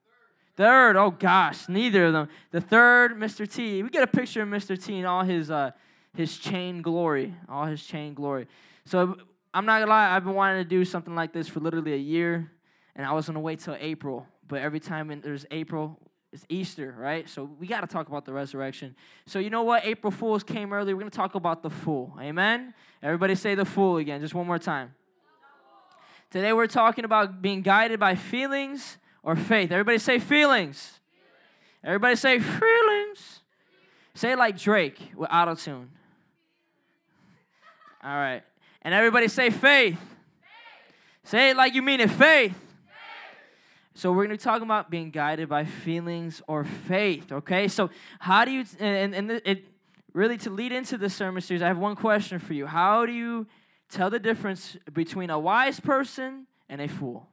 Third. 0.56 0.96
Oh 0.96 1.12
gosh, 1.12 1.68
neither 1.68 2.06
of 2.06 2.12
them. 2.12 2.28
The 2.50 2.60
third, 2.60 3.16
Mr. 3.16 3.50
T. 3.50 3.84
We 3.84 3.90
get 3.90 4.02
a 4.02 4.08
picture 4.08 4.42
of 4.42 4.48
Mr. 4.48 4.82
T 4.82 4.98
in 4.98 5.04
all 5.04 5.22
his 5.22 5.52
uh, 5.52 5.70
his 6.16 6.36
chain 6.36 6.82
glory, 6.82 7.32
all 7.48 7.66
his 7.66 7.84
chain 7.84 8.14
glory. 8.14 8.48
So 8.84 9.18
I'm 9.52 9.66
not 9.66 9.80
gonna 9.80 9.90
lie, 9.90 10.14
I've 10.14 10.24
been 10.24 10.34
wanting 10.34 10.62
to 10.62 10.68
do 10.68 10.84
something 10.84 11.14
like 11.14 11.32
this 11.32 11.48
for 11.48 11.60
literally 11.60 11.94
a 11.94 11.98
year, 11.98 12.50
and 12.94 13.06
I 13.06 13.12
was 13.12 13.26
gonna 13.26 13.40
wait 13.40 13.60
till 13.60 13.76
April. 13.78 14.26
But 14.46 14.60
every 14.62 14.80
time 14.80 15.20
there's 15.22 15.44
April, 15.50 15.98
it's 16.32 16.44
Easter, 16.48 16.94
right? 16.98 17.28
So 17.28 17.48
we 17.58 17.66
got 17.66 17.80
to 17.80 17.86
talk 17.86 18.08
about 18.08 18.26
the 18.26 18.32
resurrection. 18.32 18.94
So 19.26 19.38
you 19.38 19.50
know 19.50 19.62
what? 19.62 19.84
April 19.86 20.10
Fools 20.10 20.42
came 20.42 20.72
early. 20.72 20.92
We're 20.92 21.00
going 21.00 21.10
to 21.10 21.16
talk 21.16 21.34
about 21.34 21.62
the 21.62 21.70
fool. 21.70 22.14
Amen? 22.20 22.74
Everybody 23.02 23.34
say 23.34 23.54
the 23.54 23.64
fool 23.64 23.96
again, 23.96 24.20
just 24.20 24.34
one 24.34 24.46
more 24.46 24.58
time. 24.58 24.94
Today 26.30 26.52
we're 26.52 26.66
talking 26.66 27.06
about 27.06 27.40
being 27.40 27.62
guided 27.62 27.98
by 27.98 28.14
feelings 28.14 28.98
or 29.22 29.36
faith. 29.36 29.72
Everybody 29.72 29.98
say 29.98 30.18
feelings. 30.18 31.00
Everybody 31.82 32.16
say 32.16 32.38
feelings. 32.38 33.40
Say 34.12 34.34
like 34.34 34.58
Drake 34.58 35.12
with 35.16 35.30
auto 35.32 35.54
tune. 35.54 35.90
All 38.02 38.10
right. 38.10 38.42
And 38.82 38.94
everybody 38.94 39.28
say 39.28 39.50
faith. 39.50 39.60
faith. 39.60 39.98
Say 41.24 41.50
it 41.50 41.56
like 41.56 41.74
you 41.74 41.82
mean 41.82 42.00
it 42.00 42.10
faith. 42.10 42.56
So 43.94 44.10
we're 44.12 44.26
going 44.26 44.38
to 44.38 44.40
be 44.40 44.44
talking 44.44 44.62
about 44.62 44.90
being 44.90 45.10
guided 45.10 45.48
by 45.48 45.64
feelings 45.64 46.40
or 46.46 46.62
faith, 46.62 47.32
okay? 47.32 47.66
So 47.66 47.90
how 48.20 48.44
do 48.44 48.52
you 48.52 48.64
and 48.78 49.12
and 49.12 49.30
it 49.44 49.64
really 50.12 50.36
to 50.38 50.50
lead 50.50 50.72
into 50.72 50.96
the 50.96 51.10
sermon 51.10 51.42
series, 51.42 51.62
I 51.62 51.66
have 51.66 51.78
one 51.78 51.96
question 51.96 52.38
for 52.38 52.54
you. 52.54 52.66
How 52.66 53.06
do 53.06 53.12
you 53.12 53.46
tell 53.88 54.10
the 54.10 54.18
difference 54.18 54.76
between 54.92 55.30
a 55.30 55.38
wise 55.38 55.80
person 55.80 56.46
and 56.68 56.80
a 56.80 56.88
fool? 56.88 57.28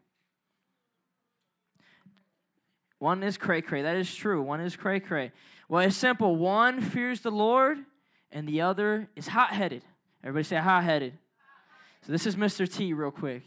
One 3.00 3.24
is 3.24 3.38
cray 3.38 3.62
cray. 3.62 3.82
That 3.82 3.98
is 3.98 4.14
true. 4.14 4.42
One 4.42 4.62
is 4.62 4.76
cray 4.76 5.00
cray. 5.00 5.32
Well, 5.68 5.86
it's 5.86 5.98
simple. 5.98 6.36
One 6.36 6.82
fears 6.82 7.22
the 7.22 7.32
Lord, 7.32 7.78
and 8.32 8.48
the 8.48 8.62
other 8.62 9.10
is 9.16 9.28
hot 9.28 9.52
headed. 9.52 9.84
Everybody 10.24 10.44
say 10.44 10.58
hot 10.58 10.84
headed. 10.84 11.18
So 12.06 12.12
this 12.12 12.26
is 12.26 12.36
Mr. 12.36 12.72
T, 12.72 12.94
real 12.94 13.12
quick 13.12 13.44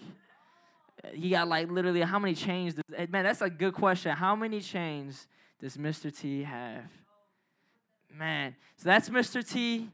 he 1.15 1.31
got 1.31 1.49
like 1.49 1.71
literally 1.71 2.01
how 2.01 2.19
many 2.19 2.35
chains? 2.35 2.75
Does, 2.75 2.85
eh, 2.97 3.07
man, 3.11 3.25
that's 3.25 3.43
a 3.43 3.51
good 3.51 3.75
question. 3.75 4.13
How 4.13 4.35
many 4.35 4.61
chains 4.61 5.27
does 5.61 5.77
Mr. 5.77 6.17
T 6.17 6.43
have? 6.43 6.85
Man, 8.13 8.57
so 8.77 8.89
that's 8.89 9.09
Mr. 9.11 9.49
T. 9.49 9.91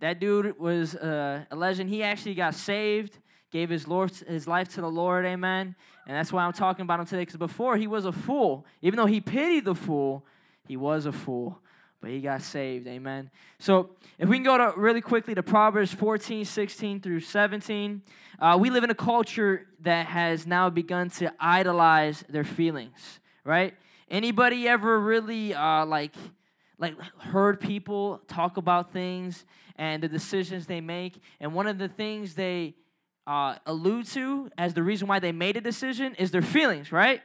That 0.00 0.18
dude 0.18 0.58
was 0.58 0.94
uh, 0.96 1.44
a 1.50 1.56
legend. 1.56 1.90
He 1.90 2.02
actually 2.02 2.34
got 2.34 2.54
saved, 2.54 3.18
gave 3.50 3.68
his 3.68 3.86
Lord 3.86 4.10
his 4.26 4.48
life 4.48 4.68
to 4.74 4.80
the 4.80 4.90
Lord, 4.90 5.26
amen. 5.26 5.74
And 6.06 6.16
that's 6.16 6.32
why 6.32 6.44
I'm 6.44 6.52
talking 6.52 6.82
about 6.82 7.00
him 7.00 7.06
today. 7.06 7.22
Because 7.22 7.36
before 7.36 7.76
he 7.76 7.86
was 7.86 8.06
a 8.06 8.12
fool, 8.12 8.64
even 8.82 8.96
though 8.96 9.06
he 9.06 9.20
pitied 9.20 9.66
the 9.66 9.74
fool, 9.74 10.24
he 10.66 10.76
was 10.76 11.06
a 11.06 11.12
fool 11.12 11.60
but 12.00 12.10
he 12.10 12.20
got 12.20 12.42
saved. 12.42 12.86
Amen. 12.86 13.30
So 13.58 13.90
if 14.18 14.28
we 14.28 14.36
can 14.36 14.44
go 14.44 14.56
to 14.56 14.72
really 14.76 15.00
quickly 15.00 15.34
to 15.34 15.42
Proverbs 15.42 15.92
14, 15.92 16.44
16 16.44 17.00
through 17.00 17.20
17. 17.20 18.02
Uh, 18.40 18.56
we 18.58 18.70
live 18.70 18.84
in 18.84 18.90
a 18.90 18.94
culture 18.94 19.66
that 19.80 20.06
has 20.06 20.46
now 20.46 20.70
begun 20.70 21.10
to 21.10 21.30
idolize 21.38 22.24
their 22.30 22.44
feelings, 22.44 23.20
right? 23.44 23.74
Anybody 24.10 24.66
ever 24.66 24.98
really 24.98 25.54
uh, 25.54 25.84
like 25.84 26.14
like 26.78 26.98
heard 27.18 27.60
people 27.60 28.22
talk 28.26 28.56
about 28.56 28.92
things 28.94 29.44
and 29.76 30.02
the 30.02 30.08
decisions 30.08 30.66
they 30.66 30.80
make, 30.80 31.20
and 31.38 31.52
one 31.52 31.66
of 31.66 31.76
the 31.76 31.88
things 31.88 32.34
they 32.34 32.74
uh, 33.26 33.56
allude 33.66 34.06
to 34.06 34.50
as 34.56 34.72
the 34.72 34.82
reason 34.82 35.06
why 35.06 35.18
they 35.18 35.32
made 35.32 35.58
a 35.58 35.60
decision 35.60 36.14
is 36.14 36.30
their 36.30 36.42
feelings, 36.42 36.90
right? 36.90 37.20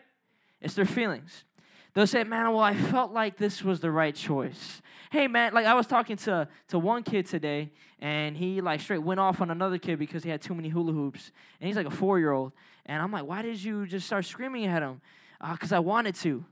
It's 0.60 0.74
their 0.74 0.86
feelings. 0.86 1.46
They'll 1.96 2.06
say, 2.06 2.26
man, 2.26 2.52
well, 2.52 2.60
I 2.60 2.76
felt 2.76 3.14
like 3.14 3.38
this 3.38 3.64
was 3.64 3.80
the 3.80 3.90
right 3.90 4.14
choice. 4.14 4.82
Hey, 5.12 5.28
man, 5.28 5.54
like 5.54 5.66
I 5.66 5.74
was 5.76 5.88
talking 5.88 6.18
to, 6.18 6.50
to 6.68 6.78
one 6.78 7.04
kid 7.04 7.26
today, 7.26 7.72
and 8.00 8.36
he 8.36 8.60
like 8.60 8.82
straight 8.82 9.02
went 9.02 9.22
off 9.22 9.40
on 9.40 9.50
another 9.50 9.78
kid 9.78 9.98
because 9.98 10.22
he 10.22 10.30
had 10.30 10.42
too 10.42 10.54
many 10.54 10.68
hula 10.68 10.92
hoops. 10.92 11.32
And 11.60 11.68
he's 11.68 11.78
like 11.78 11.88
a 11.88 11.92
four 11.92 12.20
year 12.20 12.34
old. 12.34 12.52
And 12.86 13.02
I'm 13.02 13.14
like, 13.14 13.26
why 13.26 13.42
did 13.42 13.64
you 13.64 13.88
just 13.88 14.08
start 14.08 14.26
screaming 14.26 14.66
at 14.66 14.82
him? 14.82 15.00
Because 15.40 15.72
uh, 15.72 15.78
I 15.78 15.80
wanted 15.80 16.16
to. 16.16 16.44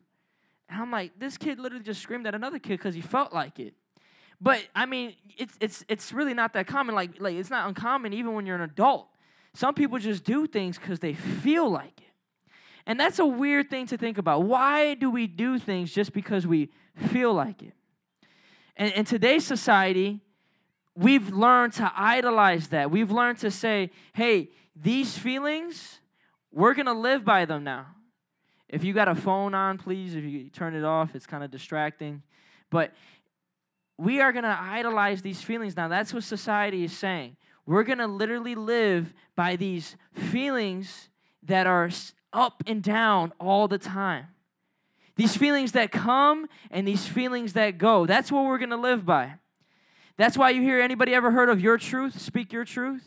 And 0.69 0.81
I'm 0.81 0.91
like, 0.91 1.19
this 1.19 1.37
kid 1.37 1.59
literally 1.59 1.83
just 1.83 2.01
screamed 2.01 2.25
at 2.25 2.35
another 2.35 2.57
kid 2.57 2.77
because 2.77 2.95
he 2.95 3.01
felt 3.01 3.33
like 3.33 3.59
it. 3.59 3.73
But 4.39 4.65
I 4.73 4.85
mean, 4.85 5.13
it's 5.37 5.57
it's 5.59 5.85
it's 5.89 6.13
really 6.13 6.33
not 6.33 6.53
that 6.53 6.67
common. 6.67 6.95
Like 6.95 7.19
like 7.19 7.35
it's 7.35 7.49
not 7.49 7.67
uncommon 7.67 8.13
even 8.13 8.33
when 8.33 8.45
you're 8.45 8.55
an 8.55 8.61
adult. 8.61 9.07
Some 9.53 9.73
people 9.73 9.99
just 9.99 10.23
do 10.23 10.47
things 10.47 10.77
because 10.77 10.99
they 10.99 11.13
feel 11.13 11.69
like 11.69 11.99
it. 11.99 12.12
And 12.85 12.99
that's 12.99 13.19
a 13.19 13.25
weird 13.25 13.69
thing 13.69 13.87
to 13.87 13.97
think 13.97 14.17
about. 14.17 14.43
Why 14.43 14.93
do 14.93 15.09
we 15.09 15.27
do 15.27 15.57
things 15.57 15.93
just 15.93 16.13
because 16.13 16.45
we 16.45 16.69
feel 16.95 17.33
like 17.33 17.63
it? 17.63 17.73
And 18.75 18.91
in 18.93 19.05
today's 19.05 19.45
society, 19.45 20.19
we've 20.95 21.31
learned 21.31 21.73
to 21.73 21.91
idolize 21.95 22.69
that. 22.69 22.91
We've 22.91 23.11
learned 23.11 23.39
to 23.39 23.51
say, 23.51 23.91
hey, 24.13 24.49
these 24.75 25.17
feelings, 25.17 25.99
we're 26.51 26.73
going 26.73 26.87
to 26.87 26.93
live 26.93 27.23
by 27.23 27.45
them 27.45 27.63
now. 27.63 27.87
If 28.67 28.83
you 28.83 28.93
got 28.93 29.07
a 29.07 29.15
phone 29.15 29.53
on, 29.53 29.77
please, 29.77 30.15
if 30.15 30.23
you 30.23 30.49
turn 30.49 30.75
it 30.75 30.83
off, 30.83 31.15
it's 31.15 31.27
kind 31.27 31.43
of 31.43 31.51
distracting. 31.51 32.23
But 32.69 32.91
we 33.97 34.19
are 34.19 34.31
going 34.31 34.43
to 34.43 34.57
idolize 34.59 35.21
these 35.21 35.41
feelings 35.41 35.77
now. 35.77 35.87
That's 35.87 36.13
what 36.13 36.23
society 36.23 36.83
is 36.83 36.97
saying. 36.97 37.37
We're 37.65 37.83
going 37.83 37.99
to 37.99 38.07
literally 38.07 38.55
live 38.55 39.13
by 39.35 39.55
these 39.55 39.95
feelings 40.13 41.09
that 41.43 41.67
are 41.67 41.89
up 42.33 42.63
and 42.67 42.83
down 42.83 43.31
all 43.39 43.67
the 43.67 43.77
time. 43.77 44.27
These 45.15 45.37
feelings 45.37 45.73
that 45.73 45.91
come 45.91 46.47
and 46.71 46.87
these 46.87 47.05
feelings 47.05 47.53
that 47.53 47.77
go. 47.77 48.05
That's 48.05 48.31
what 48.31 48.45
we're 48.45 48.57
going 48.57 48.71
to 48.71 48.77
live 48.77 49.05
by. 49.05 49.35
That's 50.17 50.37
why 50.37 50.49
you 50.51 50.61
hear 50.61 50.79
anybody 50.81 51.13
ever 51.13 51.31
heard 51.31 51.49
of 51.49 51.61
your 51.61 51.77
truth? 51.77 52.19
Speak 52.19 52.51
your 52.51 52.65
truth? 52.65 53.03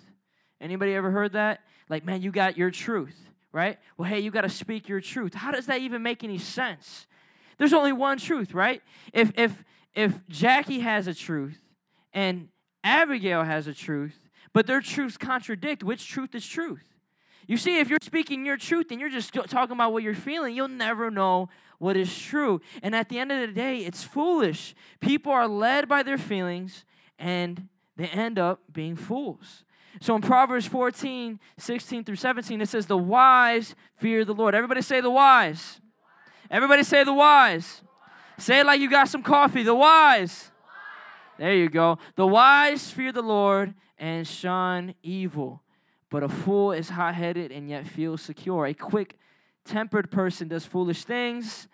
Anybody 0.60 0.94
ever 0.94 1.10
heard 1.10 1.32
that? 1.32 1.60
Like, 1.88 2.04
man, 2.04 2.22
you 2.22 2.30
got 2.30 2.56
your 2.56 2.70
truth, 2.70 3.16
right? 3.52 3.78
Well, 3.96 4.08
hey, 4.08 4.20
you 4.20 4.30
got 4.30 4.42
to 4.42 4.48
speak 4.48 4.88
your 4.88 5.00
truth. 5.00 5.34
How 5.34 5.50
does 5.50 5.66
that 5.66 5.80
even 5.80 6.02
make 6.02 6.24
any 6.24 6.38
sense? 6.38 7.06
There's 7.58 7.72
only 7.72 7.92
one 7.92 8.18
truth, 8.18 8.54
right? 8.54 8.82
If 9.12 9.32
if 9.36 9.64
if 9.94 10.26
Jackie 10.28 10.80
has 10.80 11.06
a 11.06 11.14
truth 11.14 11.58
and 12.12 12.48
Abigail 12.84 13.44
has 13.44 13.66
a 13.66 13.74
truth, 13.74 14.28
but 14.52 14.66
their 14.66 14.80
truths 14.80 15.16
contradict, 15.16 15.82
which 15.82 16.06
truth 16.06 16.34
is 16.34 16.46
truth? 16.46 16.95
You 17.46 17.56
see, 17.56 17.78
if 17.78 17.88
you're 17.88 17.98
speaking 18.02 18.44
your 18.44 18.56
truth 18.56 18.90
and 18.90 19.00
you're 19.00 19.10
just 19.10 19.32
talking 19.32 19.74
about 19.74 19.92
what 19.92 20.02
you're 20.02 20.14
feeling, 20.14 20.56
you'll 20.56 20.68
never 20.68 21.10
know 21.10 21.48
what 21.78 21.96
is 21.96 22.16
true. 22.16 22.60
And 22.82 22.94
at 22.94 23.08
the 23.08 23.18
end 23.18 23.30
of 23.30 23.40
the 23.40 23.54
day, 23.54 23.78
it's 23.78 24.02
foolish. 24.02 24.74
People 25.00 25.32
are 25.32 25.46
led 25.46 25.88
by 25.88 26.02
their 26.02 26.18
feelings 26.18 26.84
and 27.18 27.68
they 27.96 28.08
end 28.08 28.38
up 28.38 28.60
being 28.72 28.96
fools. 28.96 29.64
So 30.00 30.14
in 30.16 30.22
Proverbs 30.22 30.66
14, 30.66 31.38
16 31.56 32.04
through 32.04 32.16
17, 32.16 32.60
it 32.60 32.68
says, 32.68 32.86
The 32.86 32.98
wise 32.98 33.74
fear 33.96 34.24
the 34.24 34.34
Lord. 34.34 34.54
Everybody 34.54 34.82
say 34.82 35.00
the 35.00 35.10
wise. 35.10 35.80
Everybody 36.50 36.82
say 36.82 37.04
the 37.04 37.14
wise. 37.14 37.82
Say 38.38 38.60
it 38.60 38.66
like 38.66 38.80
you 38.80 38.90
got 38.90 39.08
some 39.08 39.22
coffee. 39.22 39.62
The 39.62 39.74
wise. 39.74 40.50
There 41.38 41.54
you 41.54 41.68
go. 41.68 41.98
The 42.16 42.26
wise 42.26 42.90
fear 42.90 43.12
the 43.12 43.22
Lord 43.22 43.74
and 43.98 44.26
shun 44.26 44.94
evil 45.02 45.62
but 46.10 46.22
a 46.22 46.28
fool 46.28 46.72
is 46.72 46.90
hot 46.90 47.14
headed 47.14 47.52
and 47.52 47.68
yet 47.68 47.86
feels 47.86 48.22
secure. 48.22 48.66
A 48.66 48.74
quick 48.74 49.18
tempered 49.64 50.10
person 50.10 50.48
does 50.48 50.64
foolish 50.64 51.04
things, 51.04 51.68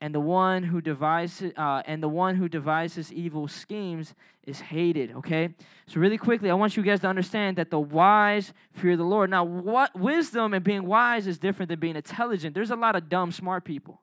and 0.00 0.14
the 0.14 0.20
one 0.20 0.62
who 0.62 0.80
devises 0.80 1.52
uh, 1.56 1.82
and 1.86 2.02
the 2.02 2.08
one 2.08 2.36
who 2.36 2.48
devises 2.48 3.12
evil 3.12 3.48
schemes 3.48 4.14
is 4.44 4.60
hated 4.60 5.12
okay? 5.12 5.54
So 5.86 6.00
really 6.00 6.18
quickly 6.18 6.50
i 6.50 6.54
want 6.54 6.76
you 6.76 6.82
guys 6.82 7.00
to 7.00 7.08
understand 7.08 7.56
that 7.56 7.70
the 7.70 7.80
wise 7.80 8.52
fear 8.72 8.96
the 8.96 9.04
lord. 9.04 9.30
Now 9.30 9.44
what 9.44 9.98
wisdom 9.98 10.54
and 10.54 10.64
being 10.64 10.86
wise 10.86 11.26
is 11.26 11.38
different 11.38 11.68
than 11.68 11.80
being 11.80 11.96
intelligent. 11.96 12.54
There's 12.54 12.70
a 12.70 12.76
lot 12.76 12.94
of 12.94 13.08
dumb 13.08 13.32
smart 13.32 13.64
people 13.64 14.02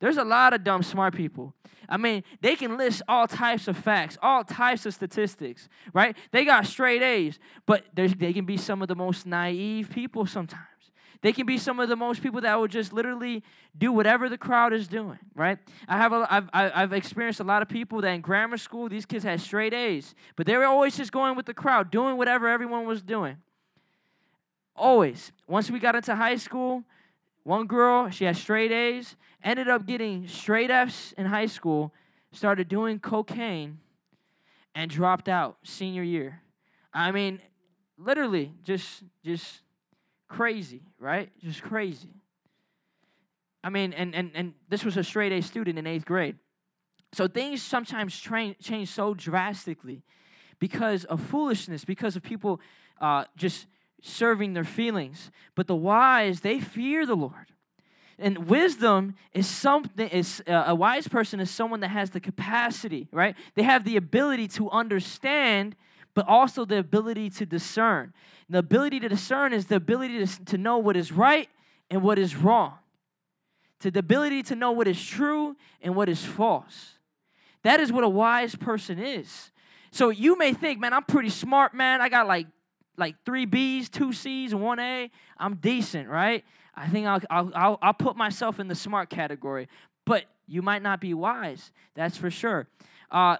there's 0.00 0.16
a 0.16 0.24
lot 0.24 0.52
of 0.52 0.64
dumb 0.64 0.82
smart 0.82 1.14
people 1.14 1.54
i 1.88 1.96
mean 1.96 2.22
they 2.40 2.56
can 2.56 2.76
list 2.76 3.02
all 3.08 3.26
types 3.26 3.68
of 3.68 3.76
facts 3.76 4.16
all 4.22 4.44
types 4.44 4.86
of 4.86 4.94
statistics 4.94 5.68
right 5.92 6.16
they 6.30 6.44
got 6.44 6.66
straight 6.66 7.02
a's 7.02 7.38
but 7.66 7.84
they 7.94 8.32
can 8.32 8.44
be 8.44 8.56
some 8.56 8.82
of 8.82 8.88
the 8.88 8.94
most 8.94 9.26
naive 9.26 9.90
people 9.90 10.26
sometimes 10.26 10.60
they 11.24 11.32
can 11.32 11.46
be 11.46 11.56
some 11.56 11.80
of 11.80 11.88
the 11.88 11.96
most 11.96 12.22
people 12.22 12.42
that 12.42 12.54
will 12.56 12.68
just 12.68 12.92
literally 12.92 13.42
do 13.78 13.92
whatever 13.92 14.28
the 14.28 14.36
crowd 14.36 14.74
is 14.74 14.86
doing, 14.86 15.18
right? 15.34 15.58
I 15.88 15.96
have 15.96 16.12
a, 16.12 16.26
I've, 16.30 16.50
I've 16.52 16.92
experienced 16.92 17.40
a 17.40 17.44
lot 17.44 17.62
of 17.62 17.68
people 17.70 18.02
that 18.02 18.10
in 18.10 18.20
grammar 18.20 18.58
school, 18.58 18.90
these 18.90 19.06
kids 19.06 19.24
had 19.24 19.40
straight 19.40 19.72
A's, 19.72 20.14
but 20.36 20.44
they 20.44 20.54
were 20.54 20.66
always 20.66 20.98
just 20.98 21.12
going 21.12 21.34
with 21.34 21.46
the 21.46 21.54
crowd, 21.54 21.90
doing 21.90 22.18
whatever 22.18 22.46
everyone 22.46 22.84
was 22.84 23.00
doing. 23.00 23.38
Always. 24.76 25.32
Once 25.48 25.70
we 25.70 25.78
got 25.78 25.96
into 25.96 26.14
high 26.14 26.36
school, 26.36 26.84
one 27.44 27.66
girl, 27.66 28.10
she 28.10 28.24
had 28.24 28.36
straight 28.36 28.72
A's, 28.72 29.16
ended 29.42 29.68
up 29.68 29.86
getting 29.86 30.26
straight 30.26 30.70
F's 30.70 31.12
in 31.16 31.26
high 31.26 31.46
school, 31.46 31.92
started 32.32 32.68
doing 32.68 32.98
cocaine, 32.98 33.78
and 34.74 34.90
dropped 34.90 35.28
out 35.28 35.58
senior 35.62 36.02
year. 36.02 36.40
I 36.92 37.12
mean, 37.12 37.40
literally, 37.96 38.52
just 38.64 39.04
just 39.24 39.60
crazy, 40.26 40.82
right? 40.98 41.30
Just 41.40 41.62
crazy. 41.62 42.08
I 43.62 43.70
mean, 43.70 43.92
and, 43.94 44.14
and, 44.14 44.30
and 44.34 44.54
this 44.68 44.84
was 44.84 44.96
a 44.96 45.04
straight 45.04 45.32
A 45.32 45.40
student 45.40 45.78
in 45.78 45.86
eighth 45.86 46.04
grade. 46.04 46.36
So 47.12 47.28
things 47.28 47.62
sometimes 47.62 48.18
train, 48.18 48.56
change 48.60 48.88
so 48.88 49.14
drastically 49.14 50.02
because 50.58 51.04
of 51.04 51.20
foolishness, 51.20 51.84
because 51.84 52.16
of 52.16 52.22
people 52.22 52.60
uh, 53.00 53.24
just 53.36 53.66
serving 54.04 54.52
their 54.52 54.64
feelings. 54.64 55.30
But 55.54 55.66
the 55.66 55.76
wise, 55.76 56.40
they 56.40 56.60
fear 56.60 57.06
the 57.06 57.16
Lord. 57.16 57.52
And 58.18 58.46
wisdom 58.46 59.14
is 59.32 59.46
something 59.46 60.08
is 60.08 60.42
uh, 60.46 60.64
a 60.68 60.74
wise 60.74 61.08
person 61.08 61.40
is 61.40 61.50
someone 61.50 61.80
that 61.80 61.88
has 61.88 62.10
the 62.10 62.20
capacity, 62.20 63.08
right? 63.10 63.34
They 63.54 63.64
have 63.64 63.84
the 63.84 63.96
ability 63.96 64.48
to 64.48 64.70
understand 64.70 65.74
but 66.14 66.28
also 66.28 66.64
the 66.64 66.78
ability 66.78 67.28
to 67.28 67.44
discern. 67.44 68.12
The 68.48 68.58
ability 68.58 69.00
to 69.00 69.08
discern 69.08 69.52
is 69.52 69.66
the 69.66 69.76
ability 69.76 70.24
to, 70.24 70.44
to 70.44 70.58
know 70.58 70.78
what 70.78 70.96
is 70.96 71.10
right 71.10 71.48
and 71.90 72.02
what 72.02 72.18
is 72.18 72.36
wrong, 72.36 72.74
to 73.80 73.90
the 73.90 73.98
ability 73.98 74.44
to 74.44 74.54
know 74.54 74.72
what 74.72 74.86
is 74.86 75.04
true 75.04 75.56
and 75.82 75.96
what 75.96 76.08
is 76.08 76.24
false. 76.24 76.98
That 77.64 77.80
is 77.80 77.92
what 77.92 78.04
a 78.04 78.08
wise 78.08 78.54
person 78.54 78.98
is. 78.98 79.50
So 79.90 80.10
you 80.10 80.38
may 80.38 80.52
think, 80.52 80.78
man, 80.78 80.92
I'm 80.92 81.04
pretty 81.04 81.30
smart, 81.30 81.74
man. 81.74 82.00
I 82.00 82.08
got 82.08 82.26
like 82.26 82.46
like 82.96 83.16
three 83.24 83.44
B's, 83.44 83.88
two 83.88 84.12
C's, 84.12 84.54
one 84.54 84.78
A. 84.78 85.10
I'm 85.38 85.56
decent, 85.56 86.08
right? 86.08 86.44
I 86.74 86.88
think 86.88 87.06
I'll, 87.06 87.20
I'll, 87.30 87.52
I'll, 87.54 87.78
I'll 87.82 87.94
put 87.94 88.16
myself 88.16 88.58
in 88.60 88.68
the 88.68 88.74
smart 88.74 89.10
category. 89.10 89.68
But 90.04 90.24
you 90.46 90.62
might 90.62 90.82
not 90.82 91.00
be 91.00 91.14
wise, 91.14 91.72
that's 91.94 92.16
for 92.16 92.30
sure. 92.30 92.66
Uh, 93.10 93.36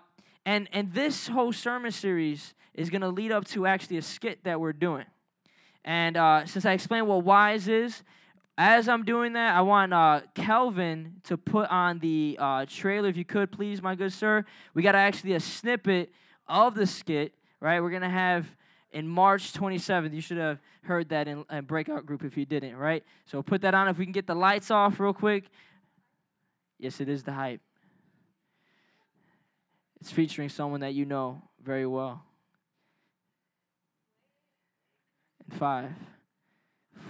and, 0.47 0.69
and 0.73 0.93
this 0.93 1.29
whole 1.29 1.53
sermon 1.53 1.91
series 1.91 2.55
is 2.75 2.91
going 2.91 3.03
to 3.03 3.09
lead 3.09 3.33
up 3.33 3.45
to 3.47 3.67
actually 3.67 3.99
a 3.99 4.03
skit 4.03 4.45
that 4.45 4.61
we're 4.61 4.73
doing. 4.73 5.05
And 5.85 6.17
uh, 6.17 6.47
since 6.47 6.65
I 6.65 6.73
explained 6.73 7.07
what 7.07 7.25
wise 7.25 7.69
is, 7.69 8.03
as 8.57 8.88
I'm 8.88 9.05
doing 9.05 9.33
that, 9.33 9.57
I 9.57 9.62
want 9.62 9.93
uh, 9.93 10.21
Kelvin 10.35 11.17
to 11.25 11.37
put 11.37 11.69
on 11.71 11.99
the 11.99 12.37
uh, 12.40 12.67
trailer, 12.69 13.09
if 13.09 13.17
you 13.17 13.25
could, 13.25 13.51
please, 13.51 13.83
my 13.83 13.95
good 13.95 14.12
sir. 14.12 14.45
We 14.75 14.83
got 14.83 14.95
actually 14.95 15.35
a 15.35 15.40
snippet 15.40 16.12
of 16.47 16.75
the 16.75 16.87
skit, 16.87 17.35
right? 17.61 17.81
We're 17.83 17.90
going 17.90 18.03
to 18.03 18.09
have 18.09 18.47
in 18.94 19.07
March 19.07 19.52
27th. 19.52 20.14
You 20.14 20.20
should 20.22 20.38
have 20.38 20.61
heard 20.83 21.11
that 21.11 21.28
in 21.28 21.44
breakout 21.66 22.07
group 22.07 22.24
if 22.24 22.37
you 22.38 22.46
didn't, 22.46 22.76
right? 22.76 23.04
So 23.26 23.42
put 23.42 23.61
that 23.62 23.74
on. 23.74 23.88
If 23.88 23.98
we 23.98 24.07
can 24.07 24.12
get 24.12 24.26
the 24.26 24.35
lights 24.35 24.70
off 24.70 24.98
real 24.98 25.12
quick. 25.12 25.50
Yes, 26.78 27.00
it 27.00 27.09
is 27.09 27.24
the 27.24 27.33
hype. 27.33 27.61
It's 30.00 30.11
featuring 30.11 30.48
someone 30.48 30.80
that 30.80 30.94
you 30.94 31.04
know 31.04 31.42
very 31.62 31.87
well. 31.87 32.22
In 35.50 35.59
five, 35.59 35.90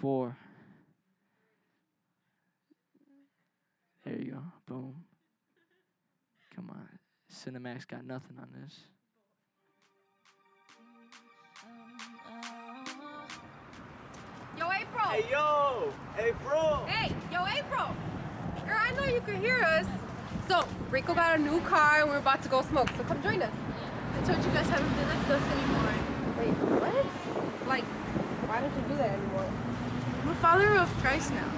four. 0.01 0.37
There 4.05 4.17
you 4.19 4.33
go. 4.33 4.43
Boom. 4.67 5.05
Come 6.55 6.71
on. 6.71 6.89
Cinemax 7.33 7.87
got 7.87 8.05
nothing 8.05 8.39
on 8.41 8.49
this. 8.63 8.79
Yo, 14.57 14.71
April! 14.71 15.09
Hey 15.09 15.25
yo! 15.31 15.93
Hey 16.17 16.33
bro! 16.45 16.85
Hey, 16.87 17.13
yo, 17.33 17.45
April! 17.45 17.89
Girl, 18.67 18.79
I 18.79 18.93
know 18.93 19.05
you 19.13 19.21
can 19.21 19.41
hear 19.41 19.59
us. 19.59 19.87
So, 20.49 20.65
Rico 20.91 21.13
got 21.13 21.39
a 21.39 21.43
new 21.43 21.61
car 21.63 22.03
and 22.03 22.09
we're 22.09 22.19
about 22.19 22.43
to 22.45 22.49
go 22.49 22.63
smoke, 22.63 22.89
so 22.97 23.03
come 23.03 23.21
join 23.23 23.43
us. 23.43 23.51
I 24.17 24.25
told 24.25 24.45
you 24.45 24.51
guys 24.53 24.69
I 24.69 24.79
haven't 24.79 24.95
been 24.95 25.09
like 25.09 25.29
this 25.29 25.43
anymore. 25.53 25.93
Wait, 26.39 26.55
what? 26.81 27.69
Like, 27.69 27.85
why 28.47 28.61
don't 28.61 28.75
you 28.77 28.89
do 28.89 28.97
that 28.99 29.11
anymore? 29.11 29.51
I'm 30.23 30.29
a 30.29 30.35
follower 30.37 30.79
of 30.79 30.89
Christ 31.03 31.33
now. 31.33 31.51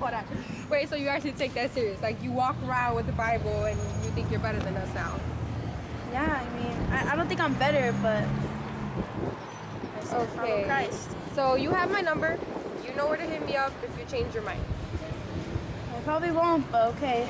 Hold 0.00 0.14
on. 0.14 0.24
Wait, 0.70 0.88
so 0.88 0.96
you 0.96 1.08
actually 1.08 1.32
take 1.32 1.52
that 1.54 1.74
serious? 1.74 2.00
Like, 2.00 2.22
you 2.22 2.32
walk 2.32 2.56
around 2.66 2.96
with 2.96 3.06
the 3.06 3.12
Bible 3.12 3.64
and 3.64 3.78
you 4.02 4.10
think 4.12 4.30
you're 4.30 4.40
better 4.40 4.60
than 4.60 4.76
us 4.76 4.92
now? 4.94 5.20
Yeah, 6.10 6.42
I 6.42 6.58
mean, 6.58 6.92
I, 6.92 7.12
I 7.12 7.16
don't 7.16 7.28
think 7.28 7.40
I'm 7.40 7.54
better, 7.54 7.94
but 8.00 8.22
I 8.22 8.26
still 8.26 9.32
follow 9.34 9.53
Okay. 10.12 10.64
Christ. 10.64 11.10
So, 11.34 11.56
you 11.56 11.70
have 11.70 11.90
my 11.90 12.00
number. 12.00 12.38
You 12.86 12.94
know 12.94 13.06
where 13.06 13.16
to 13.16 13.24
hit 13.24 13.44
me 13.44 13.56
up 13.56 13.72
if 13.82 13.98
you 13.98 14.04
change 14.06 14.34
your 14.34 14.42
mind. 14.42 14.62
I 15.94 16.00
probably 16.00 16.30
won't, 16.30 16.70
but 16.70 16.88
okay. 16.94 17.28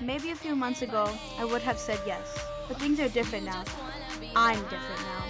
Maybe 0.00 0.30
a 0.30 0.34
few 0.34 0.56
months 0.56 0.82
ago, 0.82 1.08
I 1.38 1.44
would 1.44 1.62
have 1.62 1.78
said 1.78 2.00
yes, 2.04 2.36
but 2.68 2.78
things 2.78 2.98
are 2.98 3.08
different 3.08 3.44
now. 3.46 3.62
I'm 4.34 4.60
different 4.62 5.00
now. 5.00 5.24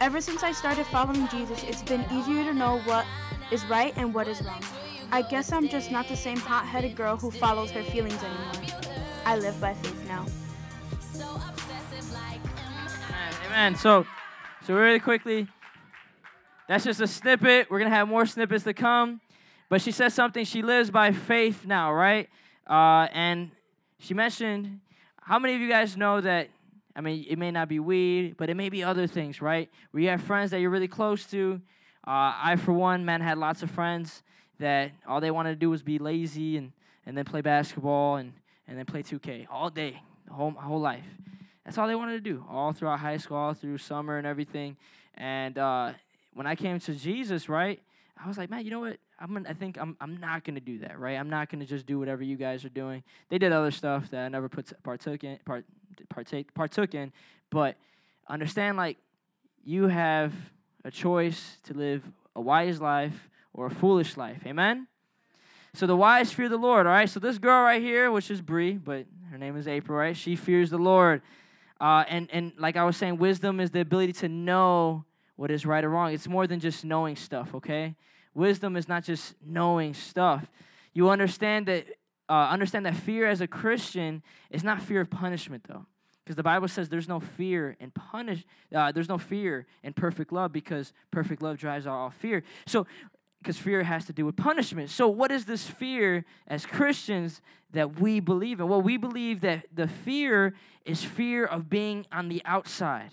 Ever 0.00 0.20
since 0.20 0.42
I 0.42 0.50
started 0.50 0.86
following 0.86 1.28
Jesus, 1.28 1.62
it's 1.62 1.82
been 1.82 2.04
easier 2.12 2.42
to 2.44 2.52
know 2.52 2.80
what 2.80 3.06
is 3.52 3.64
right 3.66 3.92
and 3.96 4.12
what 4.12 4.26
is 4.26 4.42
wrong. 4.42 4.62
I 5.12 5.22
guess 5.22 5.52
I'm 5.52 5.68
just 5.68 5.92
not 5.92 6.08
the 6.08 6.16
same 6.16 6.38
hot 6.38 6.66
headed 6.66 6.96
girl 6.96 7.16
who 7.16 7.30
follows 7.30 7.70
her 7.70 7.82
feelings 7.84 8.20
anymore. 8.22 8.80
I 9.24 9.36
live 9.36 9.60
by 9.60 9.74
faith 9.74 9.91
Amen. 13.52 13.76
So, 13.76 14.06
so 14.66 14.72
really 14.72 14.98
quickly, 14.98 15.46
that's 16.68 16.84
just 16.84 17.02
a 17.02 17.06
snippet. 17.06 17.70
We're 17.70 17.80
gonna 17.80 17.90
have 17.90 18.08
more 18.08 18.24
snippets 18.24 18.64
to 18.64 18.72
come. 18.72 19.20
But 19.68 19.82
she 19.82 19.92
says 19.92 20.14
something. 20.14 20.46
She 20.46 20.62
lives 20.62 20.90
by 20.90 21.12
faith 21.12 21.66
now, 21.66 21.92
right? 21.92 22.30
Uh, 22.66 23.08
and 23.12 23.50
she 23.98 24.14
mentioned 24.14 24.80
how 25.20 25.38
many 25.38 25.54
of 25.54 25.60
you 25.60 25.68
guys 25.68 25.98
know 25.98 26.22
that? 26.22 26.48
I 26.96 27.02
mean, 27.02 27.26
it 27.28 27.38
may 27.38 27.50
not 27.50 27.68
be 27.68 27.78
weed, 27.78 28.38
but 28.38 28.48
it 28.48 28.54
may 28.54 28.70
be 28.70 28.82
other 28.82 29.06
things, 29.06 29.42
right? 29.42 29.68
Where 29.90 30.02
you 30.02 30.08
have 30.08 30.22
friends 30.22 30.50
that 30.52 30.60
you're 30.60 30.70
really 30.70 30.88
close 30.88 31.26
to. 31.26 31.60
Uh, 32.06 32.32
I, 32.34 32.56
for 32.56 32.72
one, 32.72 33.04
man, 33.04 33.20
had 33.20 33.36
lots 33.36 33.62
of 33.62 33.70
friends 33.70 34.22
that 34.60 34.92
all 35.06 35.20
they 35.20 35.30
wanted 35.30 35.50
to 35.50 35.56
do 35.56 35.68
was 35.68 35.82
be 35.82 35.98
lazy 35.98 36.56
and, 36.56 36.72
and 37.04 37.18
then 37.18 37.26
play 37.26 37.42
basketball 37.42 38.16
and, 38.16 38.32
and 38.66 38.78
then 38.78 38.86
play 38.86 39.02
2K 39.02 39.46
all 39.50 39.68
day, 39.68 40.00
whole, 40.30 40.52
whole 40.52 40.80
life. 40.80 41.04
That's 41.64 41.78
all 41.78 41.86
they 41.86 41.94
wanted 41.94 42.24
to 42.24 42.30
do, 42.30 42.44
all 42.50 42.72
throughout 42.72 42.98
high 43.00 43.16
school, 43.16 43.36
all 43.36 43.54
through 43.54 43.78
summer 43.78 44.18
and 44.18 44.26
everything. 44.26 44.76
And 45.14 45.56
uh, 45.58 45.92
when 46.34 46.46
I 46.46 46.54
came 46.54 46.80
to 46.80 46.94
Jesus, 46.94 47.48
right, 47.48 47.80
I 48.22 48.28
was 48.28 48.38
like, 48.38 48.50
man, 48.50 48.64
you 48.64 48.70
know 48.70 48.80
what? 48.80 48.98
I'm 49.20 49.32
gonna, 49.32 49.48
I 49.48 49.52
think 49.52 49.78
I'm, 49.78 49.96
I'm 50.00 50.18
not 50.18 50.44
going 50.44 50.56
to 50.56 50.60
do 50.60 50.78
that, 50.80 50.98
right? 50.98 51.16
I'm 51.16 51.30
not 51.30 51.48
going 51.50 51.60
to 51.60 51.66
just 51.66 51.86
do 51.86 51.98
whatever 51.98 52.22
you 52.24 52.36
guys 52.36 52.64
are 52.64 52.68
doing. 52.70 53.04
They 53.28 53.38
did 53.38 53.52
other 53.52 53.70
stuff 53.70 54.10
that 54.10 54.24
I 54.24 54.28
never 54.28 54.48
put, 54.48 54.72
partook 54.82 55.22
in, 55.22 55.38
part, 55.44 55.64
partake, 56.08 56.52
partook 56.54 56.94
in. 56.94 57.12
But 57.50 57.76
understand, 58.28 58.76
like, 58.76 58.98
you 59.64 59.86
have 59.86 60.32
a 60.84 60.90
choice 60.90 61.58
to 61.64 61.74
live 61.74 62.02
a 62.34 62.40
wise 62.40 62.80
life 62.80 63.28
or 63.54 63.66
a 63.66 63.70
foolish 63.70 64.16
life. 64.16 64.40
Amen? 64.46 64.88
So 65.74 65.86
the 65.86 65.96
wise 65.96 66.32
fear 66.32 66.48
the 66.48 66.56
Lord, 66.56 66.86
all 66.86 66.92
right? 66.92 67.08
So 67.08 67.20
this 67.20 67.38
girl 67.38 67.62
right 67.62 67.80
here, 67.80 68.10
which 68.10 68.30
is 68.30 68.40
Bree, 68.40 68.72
but 68.72 69.06
her 69.30 69.38
name 69.38 69.56
is 69.56 69.68
April, 69.68 69.96
right? 69.96 70.16
She 70.16 70.36
fears 70.36 70.70
the 70.70 70.78
Lord. 70.78 71.22
Uh, 71.82 72.04
and, 72.08 72.28
and 72.30 72.52
like 72.58 72.76
I 72.76 72.84
was 72.84 72.96
saying, 72.96 73.18
wisdom 73.18 73.58
is 73.58 73.72
the 73.72 73.80
ability 73.80 74.12
to 74.14 74.28
know 74.28 75.04
what 75.34 75.50
is 75.50 75.66
right 75.66 75.82
or 75.82 75.90
wrong. 75.90 76.12
It's 76.12 76.28
more 76.28 76.46
than 76.46 76.60
just 76.60 76.84
knowing 76.84 77.16
stuff, 77.16 77.56
okay? 77.56 77.96
Wisdom 78.34 78.76
is 78.76 78.88
not 78.88 79.02
just 79.02 79.34
knowing 79.44 79.92
stuff. 79.92 80.46
You 80.94 81.10
understand 81.10 81.66
that 81.66 81.86
uh, 82.28 82.48
understand 82.50 82.86
that 82.86 82.94
fear 82.94 83.26
as 83.26 83.40
a 83.40 83.48
Christian 83.48 84.22
is 84.48 84.62
not 84.62 84.80
fear 84.80 85.00
of 85.00 85.10
punishment, 85.10 85.64
though. 85.68 85.84
Because 86.24 86.36
the 86.36 86.44
Bible 86.44 86.68
says 86.68 86.88
there's 86.88 87.08
no 87.08 87.18
fear 87.18 87.76
in 87.80 87.90
punish, 87.90 88.44
uh, 88.72 88.92
there's 88.92 89.08
no 89.08 89.18
fear 89.18 89.66
in 89.82 89.92
perfect 89.92 90.32
love 90.32 90.52
because 90.52 90.92
perfect 91.10 91.42
love 91.42 91.58
drives 91.58 91.84
out 91.84 91.94
all 91.94 92.10
fear. 92.10 92.44
So, 92.64 92.86
because 93.42 93.58
fear 93.58 93.82
has 93.82 94.04
to 94.06 94.12
do 94.12 94.24
with 94.24 94.36
punishment. 94.36 94.90
So, 94.90 95.08
what 95.08 95.30
is 95.30 95.44
this 95.44 95.66
fear 95.66 96.24
as 96.46 96.64
Christians 96.64 97.40
that 97.72 97.98
we 98.00 98.20
believe 98.20 98.60
in? 98.60 98.68
Well, 98.68 98.82
we 98.82 98.96
believe 98.96 99.40
that 99.40 99.66
the 99.74 99.88
fear 99.88 100.54
is 100.84 101.02
fear 101.02 101.44
of 101.44 101.68
being 101.68 102.06
on 102.12 102.28
the 102.28 102.42
outside 102.44 103.10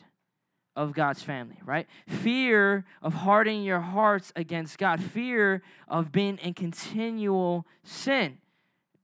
of 0.75 0.93
God's 0.93 1.23
family, 1.23 1.57
right? 1.65 1.87
Fear 2.07 2.85
of 3.01 3.13
hardening 3.13 3.63
your 3.63 3.81
hearts 3.81 4.31
against 4.35 4.77
God, 4.77 5.03
fear 5.03 5.61
of 5.87 6.11
being 6.11 6.37
in 6.37 6.53
continual 6.53 7.65
sin. 7.83 8.37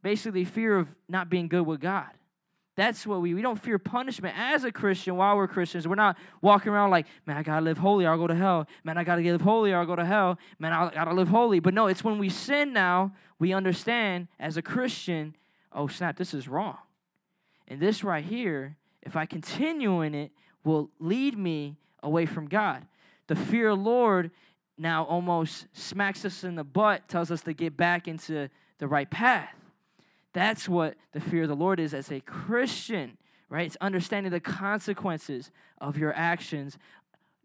Basically, 0.02 0.46
fear 0.46 0.78
of 0.78 0.96
not 1.10 1.30
being 1.30 1.48
good 1.48 1.66
with 1.66 1.82
God. 1.82 2.12
That's 2.76 3.08
what 3.08 3.22
we 3.22 3.34
we 3.34 3.42
don't 3.42 3.62
fear 3.62 3.80
punishment 3.80 4.36
as 4.38 4.66
a 4.66 4.72
Christian 4.72 5.16
while 5.16 5.38
we're 5.38 5.48
Christians. 5.48 5.88
We're 5.88 5.96
not 5.96 6.18
walking 6.42 6.74
around 6.74 6.92
like, 6.92 7.08
man, 7.26 7.38
I 7.38 7.44
gotta 7.44 7.64
live 7.64 7.78
holy 7.78 8.06
or 8.06 8.12
I'll 8.12 8.18
go 8.18 8.28
to 8.28 8.36
hell. 8.36 8.68
Man, 8.84 8.98
I 8.98 9.04
gotta 9.04 9.22
live 9.22 9.42
holy 9.42 9.72
or 9.72 9.78
I'll 9.78 9.86
go 9.86 9.96
to 9.96 10.06
hell. 10.06 10.38
Man, 10.60 10.74
I 10.74 10.94
gotta 10.94 11.14
live 11.14 11.30
holy. 11.30 11.60
But 11.60 11.74
no, 11.74 11.88
it's 11.88 12.04
when 12.04 12.18
we 12.18 12.30
sin 12.30 12.74
now, 12.74 13.14
we 13.40 13.54
understand 13.54 14.28
as 14.40 14.58
a 14.58 14.62
Christian, 14.62 15.36
oh 15.72 15.88
snap, 15.88 16.18
this 16.18 16.34
is 16.34 16.48
wrong. 16.48 16.78
And 17.68 17.80
this 17.80 18.04
right 18.04 18.24
here, 18.24 18.76
if 19.02 19.16
I 19.16 19.26
continue 19.26 20.02
in 20.02 20.14
it, 20.14 20.32
will 20.66 20.92
lead 21.00 21.38
me 21.38 21.78
away 22.04 22.26
from 22.26 22.48
God. 22.48 22.86
The 23.28 23.36
fear 23.36 23.70
of 23.70 23.80
Lord 23.80 24.32
now 24.78 25.06
almost 25.06 25.68
smacks 25.74 26.26
us 26.26 26.44
in 26.44 26.56
the 26.56 26.64
butt, 26.64 27.08
tells 27.08 27.32
us 27.32 27.42
to 27.44 27.54
get 27.54 27.78
back 27.78 28.08
into 28.08 28.50
the 28.80 28.88
right 28.88 29.10
path. 29.10 29.56
That's 30.36 30.68
what 30.68 30.96
the 31.14 31.22
fear 31.22 31.44
of 31.44 31.48
the 31.48 31.56
Lord 31.56 31.80
is 31.80 31.94
as 31.94 32.12
a 32.12 32.20
Christian, 32.20 33.18
right? 33.48 33.66
It's 33.66 33.78
understanding 33.80 34.34
the 34.34 34.42
consequences 34.42 35.50
of 35.80 35.98
your 35.98 36.14
actions, 36.14 36.78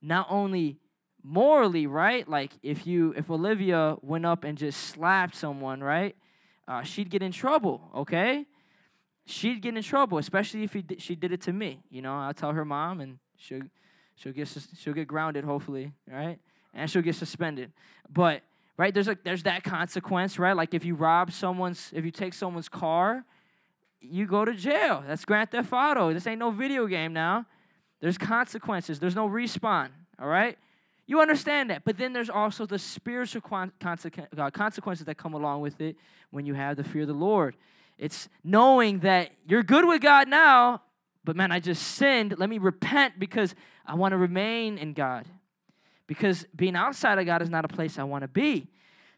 not 0.03 0.27
only 0.29 0.77
morally, 1.23 1.87
right? 1.87 2.29
Like 2.29 2.51
if 2.65 2.89
you 2.89 3.15
if 3.17 3.31
Olivia 3.31 3.97
went 4.03 4.27
up 4.27 4.43
and 4.43 4.59
just 4.59 4.81
slapped 4.89 5.37
someone, 5.37 5.85
right? 5.85 6.17
Uh, 6.67 6.83
she'd 6.83 7.11
get 7.11 7.23
in 7.23 7.31
trouble, 7.31 7.81
okay? 7.95 8.45
She'd 9.25 9.63
get 9.63 9.77
in 9.77 9.83
trouble, 9.85 10.19
especially 10.19 10.65
if 10.65 10.77
she 10.99 11.15
did 11.15 11.31
it 11.31 11.43
to 11.43 11.53
me. 11.53 11.85
You 11.91 12.03
know, 12.03 12.17
I'll 12.17 12.35
tell 12.35 12.53
her 12.53 12.65
mom, 12.65 13.01
and 13.01 13.19
she'll 13.37 13.63
she'll 14.17 14.33
get 14.33 14.49
she'll 14.77 14.95
get 14.95 15.07
grounded, 15.07 15.45
hopefully, 15.45 15.93
right? 16.09 16.41
And 16.75 16.91
she'll 16.91 17.03
get 17.03 17.15
suspended. 17.15 17.71
But 18.13 18.43
right? 18.81 18.95
There's 18.95 19.09
a 19.09 19.19
there's 19.25 19.43
that 19.43 19.63
consequence, 19.63 20.39
right? 20.39 20.57
Like 20.57 20.73
if 20.73 20.87
you 20.87 20.95
rob 20.95 21.33
someone's, 21.33 21.91
if 21.93 22.03
you 22.03 22.11
take 22.11 22.33
someone's 22.33 22.71
car, 22.71 23.27
you 24.01 24.25
go 24.25 24.47
to 24.47 24.55
jail. 24.55 25.05
That's 25.07 25.27
Grand 25.27 25.51
Theft 25.51 25.71
Auto. 25.71 26.15
This 26.15 26.27
ain't 26.27 26.39
no 26.39 26.51
video 26.51 26.87
game 26.87 27.13
now. 27.13 27.45
There's 28.01 28.17
consequences. 28.17 28.99
There's 28.99 29.15
no 29.15 29.29
respawn. 29.29 29.91
All 30.19 30.29
right. 30.29 30.57
You 31.07 31.21
understand 31.21 31.69
that, 31.69 31.85
but 31.85 31.99
then 31.99 32.15
there's 32.15 32.31
also 32.31 32.65
the 32.65 32.79
spiritual 32.79 33.43
uh, 33.53 34.51
consequences 34.51 35.05
that 35.05 35.19
come 35.19 35.35
along 35.35 35.61
with 35.61 35.79
it 35.83 35.97
when 36.31 36.47
you 36.47 36.55
have 36.55 36.79
the 36.79 36.85
fear 36.85 37.03
of 37.03 37.09
the 37.09 37.15
Lord. 37.15 37.57
It's 37.99 38.31
knowing 38.43 39.01
that 39.01 39.31
you're 39.47 39.63
good 39.63 39.85
with 39.85 40.01
God 40.01 40.27
now, 40.27 40.83
but 41.23 41.37
man, 41.37 41.53
I 41.53 41.61
just 41.61 41.83
sinned. 41.83 42.39
Let 42.39 42.49
me 42.49 42.57
repent 42.57 43.19
because 43.19 43.55
I 43.85 43.95
want 43.95 44.13
to 44.13 44.17
remain 44.17 44.79
in 44.79 44.95
God 44.95 45.27
because 46.11 46.45
being 46.57 46.75
outside 46.75 47.21
of 47.21 47.27
God 47.27 47.41
is 47.41 47.51
not 47.51 47.65
a 47.65 47.69
place 47.69 47.97
I 47.97 48.03
want 48.03 48.23
to 48.23 48.29
be. 48.29 48.67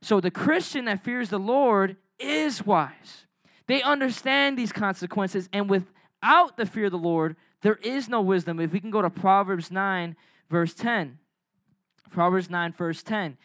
So 0.03 0.21
the 0.21 0.31
Christian 0.31 0.85
that 0.85 1.03
fears 1.03 1.31
the 1.31 1.39
Lord 1.39 1.97
is 2.19 2.67
wise. 2.67 3.25
They 3.67 3.81
understand 3.81 4.59
these 4.59 4.73
consequences, 4.73 5.49
and 5.55 5.71
without 5.71 6.59
the 6.59 6.67
fear 6.67 6.85
of 6.85 6.93
the 6.93 6.99
Lord, 6.99 7.37
there 7.63 7.77
is 7.77 8.11
no 8.11 8.21
wisdom. 8.21 8.61
If 8.61 8.75
we 8.75 8.81
can 8.81 8.91
go 8.91 9.01
to 9.01 9.09
Proverbs 9.09 9.71
9, 9.71 10.17
verse 10.51 10.75
10. 10.75 11.19
Proverbs 12.11 12.51
9, 12.51 12.73
verse 12.73 13.03
10. 13.03 13.39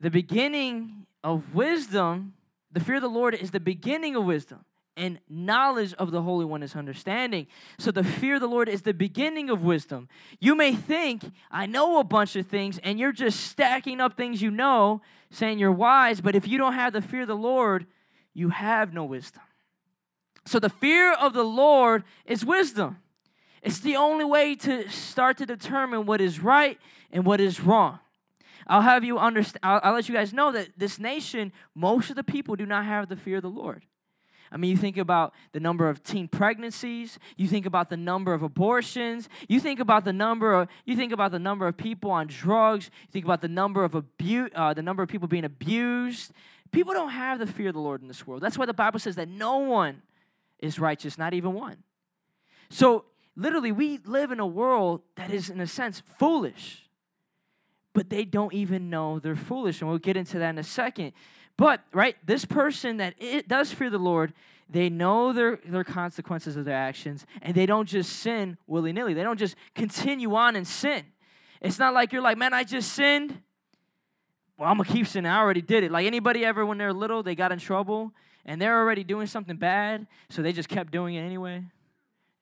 The 0.00 0.10
beginning 0.10 1.06
of 1.22 1.54
wisdom, 1.54 2.34
the 2.72 2.80
fear 2.80 2.96
of 2.96 3.02
the 3.02 3.08
Lord 3.08 3.36
is 3.36 3.52
the 3.52 3.60
beginning 3.60 4.16
of 4.16 4.24
wisdom 4.24 4.64
and 4.96 5.18
knowledge 5.28 5.92
of 5.94 6.10
the 6.10 6.22
Holy 6.22 6.44
One 6.44 6.62
is 6.62 6.74
understanding. 6.74 7.46
So 7.78 7.90
the 7.90 8.04
fear 8.04 8.36
of 8.36 8.40
the 8.40 8.48
Lord 8.48 8.68
is 8.68 8.82
the 8.82 8.94
beginning 8.94 9.50
of 9.50 9.62
wisdom. 9.62 10.08
You 10.40 10.54
may 10.54 10.74
think, 10.74 11.22
I 11.50 11.66
know 11.66 12.00
a 12.00 12.04
bunch 12.04 12.34
of 12.36 12.46
things, 12.46 12.78
and 12.78 12.98
you're 12.98 13.12
just 13.12 13.40
stacking 13.40 14.00
up 14.00 14.16
things 14.16 14.40
you 14.40 14.50
know, 14.50 15.02
saying 15.30 15.58
you're 15.58 15.72
wise, 15.72 16.20
but 16.20 16.34
if 16.34 16.48
you 16.48 16.58
don't 16.58 16.74
have 16.74 16.92
the 16.92 17.02
fear 17.02 17.22
of 17.22 17.28
the 17.28 17.36
Lord, 17.36 17.86
you 18.32 18.48
have 18.48 18.92
no 18.94 19.04
wisdom. 19.04 19.42
So 20.46 20.58
the 20.58 20.70
fear 20.70 21.12
of 21.12 21.32
the 21.32 21.44
Lord 21.44 22.04
is 22.24 22.44
wisdom. 22.44 22.98
It's 23.62 23.80
the 23.80 23.96
only 23.96 24.24
way 24.24 24.54
to 24.54 24.88
start 24.88 25.38
to 25.38 25.46
determine 25.46 26.06
what 26.06 26.20
is 26.20 26.40
right 26.40 26.78
and 27.10 27.26
what 27.26 27.40
is 27.40 27.60
wrong. 27.60 27.98
I'll 28.66 28.82
have 28.82 29.04
you 29.04 29.18
understand, 29.18 29.60
I'll, 29.62 29.80
I'll 29.82 29.94
let 29.94 30.08
you 30.08 30.14
guys 30.14 30.32
know 30.32 30.52
that 30.52 30.70
this 30.76 30.98
nation, 30.98 31.52
most 31.74 32.10
of 32.10 32.16
the 32.16 32.24
people 32.24 32.56
do 32.56 32.66
not 32.66 32.84
have 32.84 33.08
the 33.08 33.16
fear 33.16 33.36
of 33.36 33.42
the 33.42 33.50
Lord. 33.50 33.84
I 34.50 34.56
mean, 34.56 34.70
you 34.70 34.76
think 34.76 34.96
about 34.96 35.34
the 35.52 35.60
number 35.60 35.88
of 35.88 36.02
teen 36.02 36.28
pregnancies, 36.28 37.18
you 37.36 37.48
think 37.48 37.66
about 37.66 37.90
the 37.90 37.96
number 37.96 38.32
of 38.32 38.42
abortions, 38.42 39.28
you 39.48 39.60
think 39.60 39.80
about 39.80 40.04
the 40.04 40.12
number 40.12 40.52
of 40.52 40.68
you 40.84 40.96
think 40.96 41.12
about 41.12 41.32
the 41.32 41.38
number 41.38 41.66
of 41.66 41.76
people 41.76 42.10
on 42.10 42.26
drugs, 42.26 42.90
you 43.06 43.12
think 43.12 43.24
about 43.24 43.40
the 43.40 43.48
number 43.48 43.84
of 43.84 43.94
abuse, 43.94 44.50
uh, 44.54 44.72
the 44.74 44.82
number 44.82 45.02
of 45.02 45.08
people 45.08 45.28
being 45.28 45.44
abused. 45.44 46.32
People 46.72 46.92
don't 46.92 47.10
have 47.10 47.38
the 47.38 47.46
fear 47.46 47.68
of 47.68 47.74
the 47.74 47.80
Lord 47.80 48.02
in 48.02 48.08
this 48.08 48.26
world. 48.26 48.42
That's 48.42 48.58
why 48.58 48.66
the 48.66 48.74
Bible 48.74 48.98
says 48.98 49.16
that 49.16 49.28
no 49.28 49.58
one 49.58 50.02
is 50.58 50.78
righteous, 50.78 51.18
not 51.18 51.34
even 51.34 51.52
one. 51.52 51.76
So, 52.70 53.04
literally, 53.36 53.72
we 53.72 53.98
live 54.04 54.32
in 54.32 54.40
a 54.40 54.46
world 54.46 55.02
that 55.14 55.30
is, 55.30 55.50
in 55.50 55.60
a 55.60 55.66
sense, 55.66 56.02
foolish, 56.18 56.88
but 57.92 58.10
they 58.10 58.24
don't 58.24 58.52
even 58.52 58.90
know 58.90 59.18
they're 59.18 59.36
foolish, 59.36 59.80
and 59.80 59.88
we'll 59.88 59.98
get 59.98 60.16
into 60.16 60.38
that 60.38 60.50
in 60.50 60.58
a 60.58 60.64
second. 60.64 61.12
But, 61.56 61.82
right, 61.92 62.16
this 62.24 62.44
person 62.44 62.98
that 62.98 63.14
it 63.18 63.48
does 63.48 63.72
fear 63.72 63.88
the 63.88 63.98
Lord, 63.98 64.34
they 64.68 64.90
know 64.90 65.32
their, 65.32 65.58
their 65.64 65.84
consequences 65.84 66.56
of 66.56 66.64
their 66.64 66.76
actions, 66.76 67.24
and 67.40 67.54
they 67.54 67.66
don't 67.66 67.88
just 67.88 68.14
sin 68.14 68.58
willy 68.66 68.92
nilly. 68.92 69.14
They 69.14 69.22
don't 69.22 69.38
just 69.38 69.56
continue 69.74 70.34
on 70.34 70.56
and 70.56 70.66
sin. 70.66 71.04
It's 71.60 71.78
not 71.78 71.94
like 71.94 72.12
you're 72.12 72.22
like, 72.22 72.36
man, 72.36 72.52
I 72.52 72.64
just 72.64 72.92
sinned. 72.92 73.40
Well, 74.58 74.68
I'm 74.68 74.78
gonna 74.78 74.88
keep 74.88 75.06
sinning. 75.06 75.30
I 75.30 75.38
already 75.38 75.62
did 75.62 75.84
it. 75.84 75.90
Like 75.90 76.06
anybody 76.06 76.44
ever, 76.44 76.64
when 76.64 76.78
they're 76.78 76.92
little, 76.92 77.22
they 77.22 77.34
got 77.34 77.52
in 77.52 77.58
trouble 77.58 78.12
and 78.44 78.60
they're 78.60 78.78
already 78.78 79.04
doing 79.04 79.26
something 79.26 79.56
bad, 79.56 80.06
so 80.30 80.40
they 80.40 80.52
just 80.52 80.68
kept 80.68 80.92
doing 80.92 81.16
it 81.16 81.20
anyway. 81.20 81.64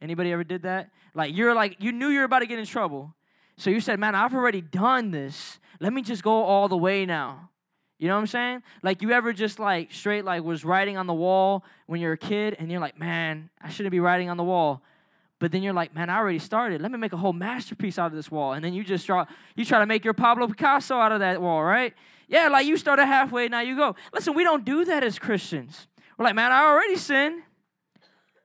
Anybody 0.01 0.33
ever 0.33 0.45
did 0.45 0.63
that? 0.63 0.91
Like 1.15 1.35
you're 1.35 1.55
like 1.55 1.77
you 1.81 1.93
knew 1.93 2.09
you 2.09 2.19
were 2.19 2.25
about 2.25 2.41
to 2.41 2.47
get 2.47 2.59
in 2.59 2.67
trouble, 2.67 3.15
so 3.57 3.71
you 3.71 3.81
said, 3.81 3.99
"Man, 3.99 4.15
I've 4.15 4.35
already 4.35 4.61
done 4.61 5.11
this. 5.11 5.59
Let 5.81 5.93
me 5.93 6.03
just 6.03 6.23
go 6.23 6.45
all 6.45 6.69
the 6.69 6.77
way 6.77 7.07
now." 7.07 7.51
You 7.99 8.09
know 8.09 8.15
what 8.15 8.21
I'm 8.21 8.27
saying? 8.27 8.63
Like 8.83 9.03
you 9.03 9.13
ever 9.13 9.33
just 9.33 9.59
like 9.59 9.93
straight 9.93 10.25
like 10.25 10.43
was 10.43 10.65
writing 10.65 10.97
on 10.97 11.07
the 11.07 11.15
wall 11.15 11.65
when 11.87 12.01
you're 12.01 12.13
a 12.13 12.19
kid 12.19 12.57
and 12.59 12.71
you're 12.71 12.81
like, 12.81 12.99
man, 12.99 13.51
I 13.63 13.69
shouldn't 13.69 13.93
be 13.93 14.01
writing 14.01 14.29
on 14.29 14.37
the 14.37 14.45
wall. 14.45 14.83
But 15.39 15.53
then 15.53 15.63
you're 15.63 15.75
like, 15.75 15.95
man, 15.95 16.11
I 16.11 16.17
already 16.17 16.39
started. 16.39 16.81
Let 16.81 16.91
me 16.91 16.99
make 16.99 17.13
a 17.13 17.17
whole 17.17 17.33
masterpiece 17.33 17.99
out 17.99 18.07
of 18.07 18.13
this 18.15 18.31
wall. 18.31 18.53
And 18.55 18.65
then 18.65 18.73
you 18.73 18.83
just 18.85 19.07
draw, 19.07 19.27
you 19.57 19.65
try 19.65 19.81
to 19.81 19.87
make 19.87 20.05
your 20.05 20.15
Pablo 20.15 20.47
Picasso 20.47 20.97
out 20.97 21.13
of 21.13 21.21
that 21.21 21.41
wall, 21.41 21.63
right? 21.63 21.93
Yeah, 22.29 22.49
like 22.49 22.67
you 22.67 22.77
started 22.77 23.07
halfway, 23.07 23.49
now 23.49 23.61
you 23.61 23.77
go. 23.77 23.95
Listen, 24.13 24.35
we 24.35 24.45
don't 24.45 24.65
do 24.65 24.85
that 24.87 25.05
as 25.05 25.19
Christians. 25.19 25.87
We're 26.17 26.25
like, 26.25 26.35
man, 26.35 26.53
I 26.53 26.65
already 26.65 26.97
sinned. 26.97 27.43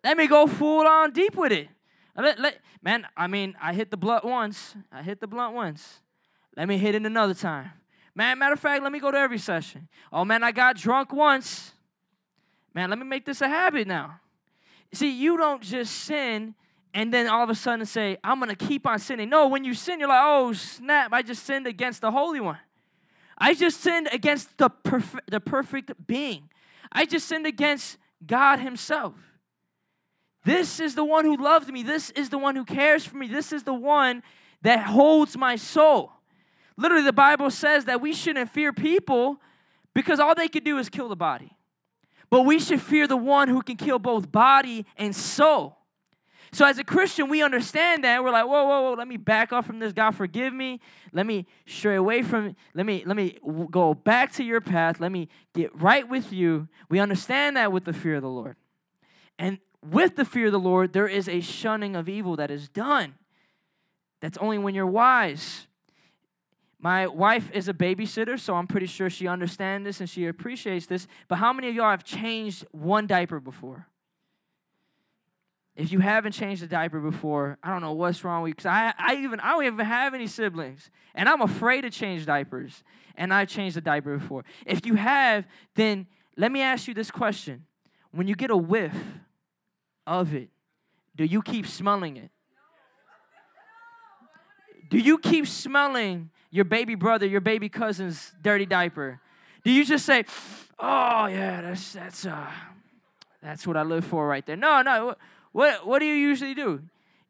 Let 0.03 0.17
me 0.17 0.27
go 0.27 0.47
full 0.47 0.85
on 0.85 1.11
deep 1.11 1.35
with 1.35 1.51
it. 1.51 1.69
Let, 2.17 2.39
let, 2.39 2.57
man, 2.81 3.05
I 3.15 3.27
mean, 3.27 3.55
I 3.61 3.73
hit 3.73 3.91
the 3.91 3.97
blunt 3.97 4.25
once. 4.25 4.75
I 4.91 5.01
hit 5.01 5.21
the 5.21 5.27
blunt 5.27 5.53
once. 5.53 6.01
Let 6.57 6.67
me 6.67 6.77
hit 6.77 6.95
it 6.95 7.05
another 7.05 7.33
time. 7.33 7.71
Man, 8.19 8.37
matter 8.37 8.51
of 8.51 8.59
fact, 8.59 8.83
let 8.83 8.91
me 8.91 8.99
go 8.99 9.11
to 9.11 9.17
every 9.17 9.37
session. 9.37 9.87
Oh 10.11 10.25
man, 10.25 10.43
I 10.43 10.51
got 10.51 10.75
drunk 10.75 11.13
once. 11.13 11.71
Man, 12.73 12.89
let 12.89 12.99
me 12.99 13.05
make 13.05 13.23
this 13.23 13.39
a 13.39 13.47
habit 13.47 13.87
now. 13.87 14.19
See, 14.91 15.09
you 15.09 15.37
don't 15.37 15.61
just 15.61 15.95
sin 15.95 16.53
and 16.93 17.13
then 17.13 17.27
all 17.27 17.45
of 17.45 17.49
a 17.49 17.55
sudden 17.55 17.85
say, 17.85 18.17
I'm 18.21 18.39
gonna 18.39 18.57
keep 18.57 18.85
on 18.85 18.99
sinning. 18.99 19.29
No, 19.29 19.47
when 19.47 19.63
you 19.63 19.73
sin, 19.73 20.01
you're 20.01 20.09
like, 20.09 20.21
oh 20.21 20.51
snap, 20.51 21.13
I 21.13 21.21
just 21.21 21.45
sinned 21.45 21.65
against 21.65 22.01
the 22.01 22.11
Holy 22.11 22.41
One. 22.41 22.57
I 23.37 23.53
just 23.53 23.79
sinned 23.79 24.09
against 24.11 24.57
the 24.57 24.67
perfect 24.69 25.31
the 25.31 25.39
perfect 25.39 25.93
being. 26.05 26.49
I 26.91 27.05
just 27.05 27.25
sinned 27.25 27.45
against 27.45 27.97
God 28.27 28.59
Himself. 28.59 29.13
This 30.43 30.81
is 30.81 30.93
the 30.93 31.05
one 31.05 31.23
who 31.23 31.37
loved 31.37 31.71
me. 31.71 31.83
This 31.83 32.09
is 32.09 32.27
the 32.27 32.37
one 32.37 32.57
who 32.57 32.65
cares 32.65 33.05
for 33.05 33.15
me. 33.15 33.29
This 33.29 33.53
is 33.53 33.63
the 33.63 33.73
one 33.73 34.23
that 34.61 34.87
holds 34.87 35.37
my 35.37 35.55
soul. 35.55 36.11
Literally, 36.79 37.03
the 37.03 37.11
Bible 37.11 37.51
says 37.51 37.85
that 37.85 37.99
we 37.99 38.13
shouldn't 38.13 38.49
fear 38.51 38.71
people 38.71 39.41
because 39.93 40.17
all 40.17 40.33
they 40.33 40.47
could 40.47 40.63
do 40.63 40.77
is 40.77 40.87
kill 40.87 41.09
the 41.09 41.15
body. 41.15 41.57
But 42.29 42.43
we 42.43 42.57
should 42.57 42.81
fear 42.81 43.05
the 43.05 43.17
one 43.17 43.49
who 43.49 43.61
can 43.61 43.75
kill 43.75 43.99
both 43.99 44.31
body 44.31 44.85
and 44.95 45.13
soul. 45.13 45.75
So, 46.53 46.65
as 46.65 46.79
a 46.79 46.85
Christian, 46.85 47.27
we 47.27 47.43
understand 47.43 48.05
that. 48.05 48.23
We're 48.23 48.31
like, 48.31 48.47
whoa, 48.47 48.63
whoa, 48.63 48.81
whoa, 48.81 48.93
let 48.93 49.09
me 49.09 49.17
back 49.17 49.51
off 49.51 49.65
from 49.67 49.79
this. 49.79 49.91
God, 49.91 50.11
forgive 50.11 50.53
me. 50.53 50.79
Let 51.11 51.25
me 51.25 51.45
stray 51.67 51.95
away 51.95 52.23
from, 52.23 52.55
let 52.73 52.85
me, 52.85 53.03
let 53.05 53.17
me 53.17 53.37
go 53.69 53.93
back 53.93 54.31
to 54.33 54.43
your 54.43 54.61
path. 54.61 55.01
Let 55.01 55.11
me 55.11 55.27
get 55.53 55.77
right 55.79 56.07
with 56.07 56.31
you. 56.31 56.69
We 56.89 56.99
understand 56.99 57.57
that 57.57 57.73
with 57.73 57.83
the 57.83 57.93
fear 57.93 58.15
of 58.15 58.21
the 58.21 58.29
Lord. 58.29 58.55
And 59.37 59.59
with 59.85 60.15
the 60.15 60.25
fear 60.25 60.45
of 60.45 60.53
the 60.53 60.59
Lord, 60.59 60.93
there 60.93 61.07
is 61.07 61.27
a 61.27 61.41
shunning 61.41 61.95
of 61.97 62.07
evil 62.07 62.37
that 62.37 62.49
is 62.49 62.69
done. 62.69 63.15
That's 64.21 64.37
only 64.37 64.57
when 64.57 64.73
you're 64.73 64.87
wise. 64.87 65.67
My 66.81 67.07
wife 67.07 67.51
is 67.51 67.67
a 67.67 67.73
babysitter, 67.73 68.39
so 68.39 68.55
I'm 68.55 68.67
pretty 68.67 68.85
sure 68.85 69.09
she 69.09 69.27
understands 69.27 69.85
this 69.85 69.99
and 69.99 70.09
she 70.09 70.27
appreciates 70.27 70.85
this. 70.85 71.07
But 71.27 71.35
how 71.35 71.51
many 71.51 71.67
of 71.67 71.75
y'all 71.75 71.91
have 71.91 72.05
changed 72.05 72.65
one 72.71 73.05
diaper 73.05 73.41
before? 73.41 73.85
If 75.75 75.91
you 75.91 75.99
haven't 75.99 76.33
changed 76.33 76.63
a 76.63 76.67
diaper 76.67 76.99
before, 76.99 77.57
I 77.63 77.71
don't 77.71 77.81
know 77.81 77.93
what's 77.93 78.23
wrong 78.23 78.43
with 78.43 78.49
you. 78.49 78.55
Because 78.55 78.65
I, 78.65 78.93
I 78.97 79.15
even 79.15 79.39
I 79.39 79.51
don't 79.51 79.65
even 79.65 79.85
have 79.85 80.13
any 80.13 80.27
siblings, 80.27 80.89
and 81.15 81.29
I'm 81.29 81.41
afraid 81.41 81.81
to 81.81 81.89
change 81.89 82.25
diapers. 82.25 82.83
And 83.15 83.33
I've 83.33 83.49
changed 83.49 83.75
a 83.77 83.81
diaper 83.81 84.17
before. 84.17 84.45
If 84.65 84.85
you 84.85 84.95
have, 84.95 85.45
then 85.75 86.07
let 86.37 86.51
me 86.51 86.61
ask 86.61 86.87
you 86.87 86.93
this 86.93 87.11
question: 87.11 87.65
When 88.11 88.27
you 88.27 88.35
get 88.35 88.51
a 88.51 88.57
whiff 88.57 88.95
of 90.05 90.33
it, 90.33 90.49
do 91.15 91.23
you 91.23 91.41
keep 91.41 91.65
smelling 91.65 92.17
it? 92.17 92.31
Do 94.89 94.97
you 94.97 95.17
keep 95.17 95.47
smelling 95.47 96.29
your 96.51 96.65
baby 96.65 96.95
brother, 96.95 97.25
your 97.25 97.41
baby 97.41 97.69
cousin's 97.69 98.33
dirty 98.41 98.65
diaper? 98.65 99.19
Do 99.63 99.71
you 99.71 99.85
just 99.85 100.05
say, 100.05 100.25
"Oh 100.79 101.27
yeah, 101.27 101.61
that's 101.61 101.93
that's 101.93 102.25
uh, 102.25 102.47
that's 103.41 103.67
what 103.67 103.77
I 103.77 103.83
live 103.83 104.05
for 104.05 104.27
right 104.27 104.45
there"? 104.45 104.55
No, 104.55 104.81
no. 104.81 105.15
What 105.51 105.85
what 105.85 105.99
do 105.99 106.05
you 106.05 106.15
usually 106.15 106.53
do? 106.53 106.81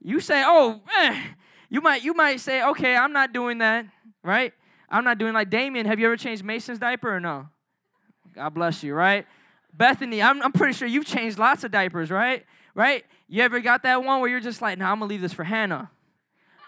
You 0.01 0.19
say, 0.19 0.43
"Oh, 0.45 0.81
eh. 0.97 1.21
you 1.69 1.81
might 1.81 2.03
you 2.03 2.13
might 2.13 2.39
say, 2.39 2.63
"Okay, 2.63 2.95
I'm 2.95 3.11
not 3.11 3.33
doing 3.33 3.57
that." 3.59 3.85
Right? 4.23 4.53
I'm 4.89 5.03
not 5.03 5.17
doing 5.17 5.33
like 5.33 5.49
Damien. 5.49 5.85
Have 5.85 5.99
you 5.99 6.05
ever 6.05 6.17
changed 6.17 6.43
Mason's 6.43 6.79
diaper 6.79 7.15
or 7.15 7.19
no? 7.19 7.47
God 8.35 8.53
bless 8.53 8.83
you. 8.83 8.93
Right? 8.93 9.25
Bethany, 9.73 10.21
I'm 10.21 10.41
I'm 10.41 10.51
pretty 10.51 10.73
sure 10.73 10.87
you've 10.87 11.05
changed 11.05 11.39
lots 11.39 11.63
of 11.63 11.71
diapers. 11.71 12.11
Right? 12.11 12.45
Right? 12.75 13.03
You 13.27 13.43
ever 13.43 13.59
got 13.59 13.83
that 13.83 14.03
one 14.03 14.21
where 14.21 14.29
you're 14.29 14.39
just 14.39 14.61
like, 14.61 14.77
"Nah, 14.77 14.91
I'm 14.91 14.99
gonna 14.99 15.09
leave 15.09 15.21
this 15.21 15.33
for 15.33 15.43
Hannah." 15.43 15.89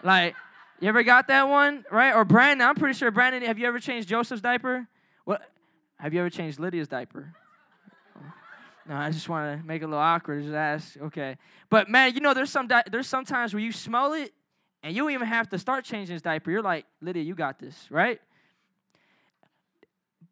Like. 0.02 0.34
You 0.82 0.88
ever 0.88 1.04
got 1.04 1.28
that 1.28 1.48
one, 1.48 1.84
right? 1.92 2.12
Or 2.12 2.24
Brandon, 2.24 2.66
I'm 2.66 2.74
pretty 2.74 2.98
sure 2.98 3.08
Brandon, 3.12 3.40
have 3.42 3.56
you 3.56 3.68
ever 3.68 3.78
changed 3.78 4.08
Joseph's 4.08 4.42
diaper? 4.42 4.88
What? 5.24 5.48
Have 6.00 6.12
you 6.12 6.18
ever 6.18 6.28
changed 6.28 6.58
Lydia's 6.58 6.88
diaper? 6.88 7.32
No, 8.88 8.96
I 8.96 9.12
just 9.12 9.28
want 9.28 9.60
to 9.60 9.64
make 9.64 9.80
it 9.80 9.84
a 9.84 9.86
little 9.86 10.00
awkward. 10.00 10.42
Just 10.42 10.54
ask, 10.56 10.96
okay. 11.00 11.36
But 11.70 11.88
man, 11.88 12.14
you 12.14 12.20
know, 12.20 12.34
there's 12.34 12.50
some 12.50 12.66
di- 12.66 12.82
there's 12.90 13.06
some 13.06 13.24
times 13.24 13.54
where 13.54 13.62
you 13.62 13.70
smell 13.70 14.12
it, 14.14 14.32
and 14.82 14.92
you 14.92 15.02
don't 15.02 15.12
even 15.12 15.28
have 15.28 15.48
to 15.50 15.58
start 15.60 15.84
changing 15.84 16.14
his 16.14 16.20
diaper. 16.20 16.50
You're 16.50 16.62
like, 16.62 16.84
Lydia, 17.00 17.22
you 17.22 17.36
got 17.36 17.60
this, 17.60 17.86
right? 17.88 18.20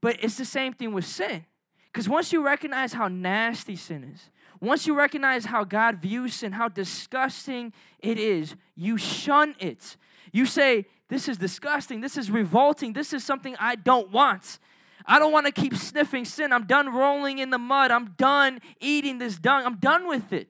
But 0.01 0.17
it's 0.21 0.37
the 0.37 0.45
same 0.45 0.73
thing 0.73 0.93
with 0.93 1.07
sin, 1.07 1.47
because 1.93 2.09
once 2.09 2.33
you 2.33 2.45
recognize 2.45 2.93
how 2.93 3.07
nasty 3.07 3.77
sin 3.77 4.03
is, 4.03 4.31
once 4.61 4.85
you 4.85 4.97
recognize 4.97 5.45
how 5.45 5.63
God 5.63 5.99
views 6.03 6.35
sin, 6.35 6.51
how 6.51 6.69
disgusting 6.69 7.73
it 8.01 8.19
is, 8.19 8.57
you 8.75 8.97
shun 8.97 9.55
it. 9.61 9.97
You 10.33 10.47
say, 10.47 10.87
This 11.09 11.29
is 11.29 11.39
disgusting. 11.39 12.01
This 12.01 12.17
is 12.17 12.31
revolting. 12.31 12.93
This 12.93 13.13
is 13.13 13.25
something 13.25 13.57
I 13.59 13.77
don't 13.77 14.11
want. 14.11 14.59
I 15.07 15.19
don't 15.19 15.33
want 15.33 15.47
to 15.47 15.53
keep 15.53 15.75
sniffing 15.75 16.25
sin. 16.25 16.53
I'm 16.53 16.67
done 16.67 16.93
rolling 16.93 17.39
in 17.39 17.51
the 17.51 17.59
mud. 17.59 17.91
I'm 17.91 18.11
done 18.17 18.61
eating 18.81 19.19
this 19.19 19.39
dung. 19.39 19.65
I'm 19.65 19.77
done 19.77 20.07
with 20.07 20.33
it. 20.33 20.49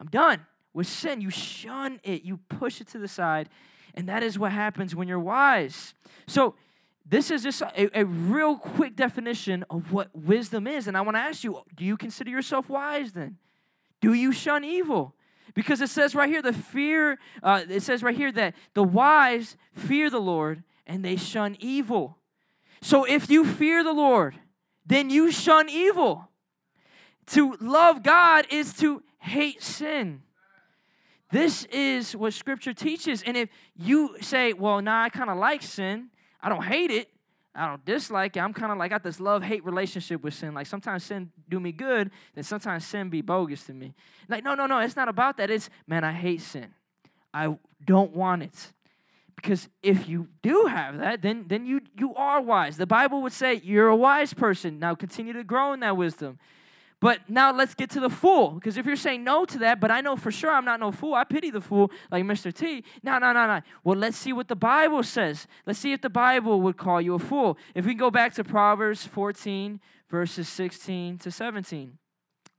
I'm 0.00 0.08
done 0.08 0.44
with 0.72 0.86
sin. 0.86 1.20
You 1.20 1.30
shun 1.30 2.00
it, 2.02 2.22
you 2.22 2.38
push 2.48 2.80
it 2.80 2.88
to 2.88 2.98
the 2.98 3.08
side. 3.08 3.48
And 3.94 4.08
that 4.08 4.22
is 4.22 4.38
what 4.38 4.52
happens 4.52 4.94
when 4.94 5.06
you're 5.06 5.20
wise. 5.20 5.94
So, 6.26 6.56
this 7.06 7.30
is 7.30 7.42
just 7.42 7.60
a, 7.60 8.00
a 8.00 8.04
real 8.04 8.56
quick 8.56 8.96
definition 8.96 9.62
of 9.68 9.92
what 9.92 10.08
wisdom 10.14 10.66
is. 10.66 10.88
And 10.88 10.96
I 10.96 11.02
want 11.02 11.16
to 11.16 11.20
ask 11.20 11.44
you 11.44 11.60
do 11.76 11.84
you 11.84 11.96
consider 11.96 12.30
yourself 12.30 12.68
wise 12.68 13.12
then? 13.12 13.36
Do 14.00 14.14
you 14.14 14.32
shun 14.32 14.64
evil? 14.64 15.14
Because 15.54 15.80
it 15.80 15.88
says 15.90 16.14
right 16.14 16.28
here, 16.28 16.42
the 16.42 16.52
fear, 16.52 17.18
uh, 17.42 17.62
it 17.68 17.82
says 17.82 18.02
right 18.02 18.16
here 18.16 18.32
that 18.32 18.54
the 18.74 18.82
wise 18.82 19.56
fear 19.72 20.10
the 20.10 20.20
Lord 20.20 20.64
and 20.86 21.04
they 21.04 21.16
shun 21.16 21.56
evil. 21.60 22.18
So 22.82 23.04
if 23.04 23.30
you 23.30 23.44
fear 23.44 23.82
the 23.84 23.92
Lord, 23.92 24.34
then 24.84 25.10
you 25.10 25.30
shun 25.30 25.68
evil. 25.68 26.28
To 27.28 27.56
love 27.60 28.02
God 28.02 28.46
is 28.50 28.74
to 28.74 29.02
hate 29.18 29.62
sin. 29.62 30.22
This 31.30 31.64
is 31.66 32.14
what 32.14 32.34
Scripture 32.34 32.74
teaches. 32.74 33.22
And 33.22 33.36
if 33.36 33.48
you 33.74 34.16
say, 34.20 34.52
well, 34.52 34.82
nah, 34.82 35.04
I 35.04 35.08
kind 35.08 35.30
of 35.30 35.38
like 35.38 35.62
sin, 35.62 36.10
I 36.40 36.48
don't 36.48 36.64
hate 36.64 36.90
it, 36.90 37.08
I 37.54 37.68
don't 37.68 37.84
dislike 37.84 38.36
it. 38.36 38.40
I'm 38.40 38.52
kind 38.52 38.72
of 38.72 38.78
like 38.78 38.90
I 38.90 38.94
got 38.94 39.04
this 39.04 39.20
love 39.20 39.42
hate 39.42 39.64
relationship 39.64 40.22
with 40.22 40.34
sin. 40.34 40.54
Like 40.54 40.66
sometimes 40.66 41.04
sin 41.04 41.30
do 41.48 41.60
me 41.60 41.72
good, 41.72 42.10
then 42.34 42.42
sometimes 42.42 42.84
sin 42.84 43.10
be 43.10 43.20
bogus 43.20 43.64
to 43.64 43.72
me. 43.72 43.94
Like 44.28 44.42
no, 44.42 44.54
no, 44.54 44.66
no. 44.66 44.80
It's 44.80 44.96
not 44.96 45.08
about 45.08 45.36
that. 45.36 45.50
It's 45.50 45.70
man, 45.86 46.02
I 46.02 46.12
hate 46.12 46.40
sin. 46.40 46.74
I 47.32 47.56
don't 47.84 48.14
want 48.14 48.42
it. 48.42 48.72
Because 49.36 49.68
if 49.82 50.08
you 50.08 50.28
do 50.42 50.66
have 50.66 50.98
that, 50.98 51.22
then 51.22 51.44
then 51.46 51.66
you 51.66 51.80
you 51.96 52.14
are 52.14 52.40
wise. 52.40 52.76
The 52.76 52.86
Bible 52.86 53.22
would 53.22 53.32
say 53.32 53.60
you're 53.62 53.88
a 53.88 53.96
wise 53.96 54.34
person. 54.34 54.78
Now 54.78 54.94
continue 54.94 55.32
to 55.32 55.44
grow 55.44 55.72
in 55.72 55.80
that 55.80 55.96
wisdom. 55.96 56.38
But 57.04 57.28
now 57.28 57.52
let's 57.52 57.74
get 57.74 57.90
to 57.90 58.00
the 58.00 58.08
fool. 58.08 58.52
Because 58.52 58.78
if 58.78 58.86
you're 58.86 58.96
saying 58.96 59.24
no 59.24 59.44
to 59.44 59.58
that, 59.58 59.78
but 59.78 59.90
I 59.90 60.00
know 60.00 60.16
for 60.16 60.30
sure 60.30 60.50
I'm 60.50 60.64
not 60.64 60.80
no 60.80 60.90
fool, 60.90 61.12
I 61.12 61.24
pity 61.24 61.50
the 61.50 61.60
fool 61.60 61.90
like 62.10 62.24
Mr. 62.24 62.50
T. 62.50 62.82
No, 63.02 63.18
no, 63.18 63.30
no, 63.34 63.46
no. 63.46 63.60
Well, 63.84 63.98
let's 63.98 64.16
see 64.16 64.32
what 64.32 64.48
the 64.48 64.56
Bible 64.56 65.02
says. 65.02 65.46
Let's 65.66 65.78
see 65.78 65.92
if 65.92 66.00
the 66.00 66.08
Bible 66.08 66.62
would 66.62 66.78
call 66.78 67.02
you 67.02 67.12
a 67.12 67.18
fool. 67.18 67.58
If 67.74 67.84
we 67.84 67.92
go 67.92 68.10
back 68.10 68.32
to 68.36 68.42
Proverbs 68.42 69.04
14, 69.04 69.80
verses 70.08 70.48
16 70.48 71.18
to 71.18 71.30
17, 71.30 71.98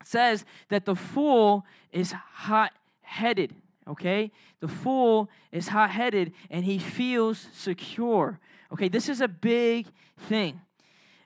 it 0.02 0.08
says 0.08 0.46
that 0.70 0.86
the 0.86 0.96
fool 0.96 1.66
is 1.92 2.12
hot 2.12 2.72
headed. 3.02 3.56
Okay? 3.88 4.32
The 4.60 4.68
fool 4.68 5.28
is 5.52 5.70
hot 5.70 5.90
headed 5.90 6.34
and 6.52 6.66
he 6.66 6.78
feels 6.78 7.48
secure. 7.52 8.40
Okay, 8.72 8.90
this 8.90 9.10
is 9.10 9.22
a 9.22 9.28
big 9.28 9.88
thing. 10.30 10.62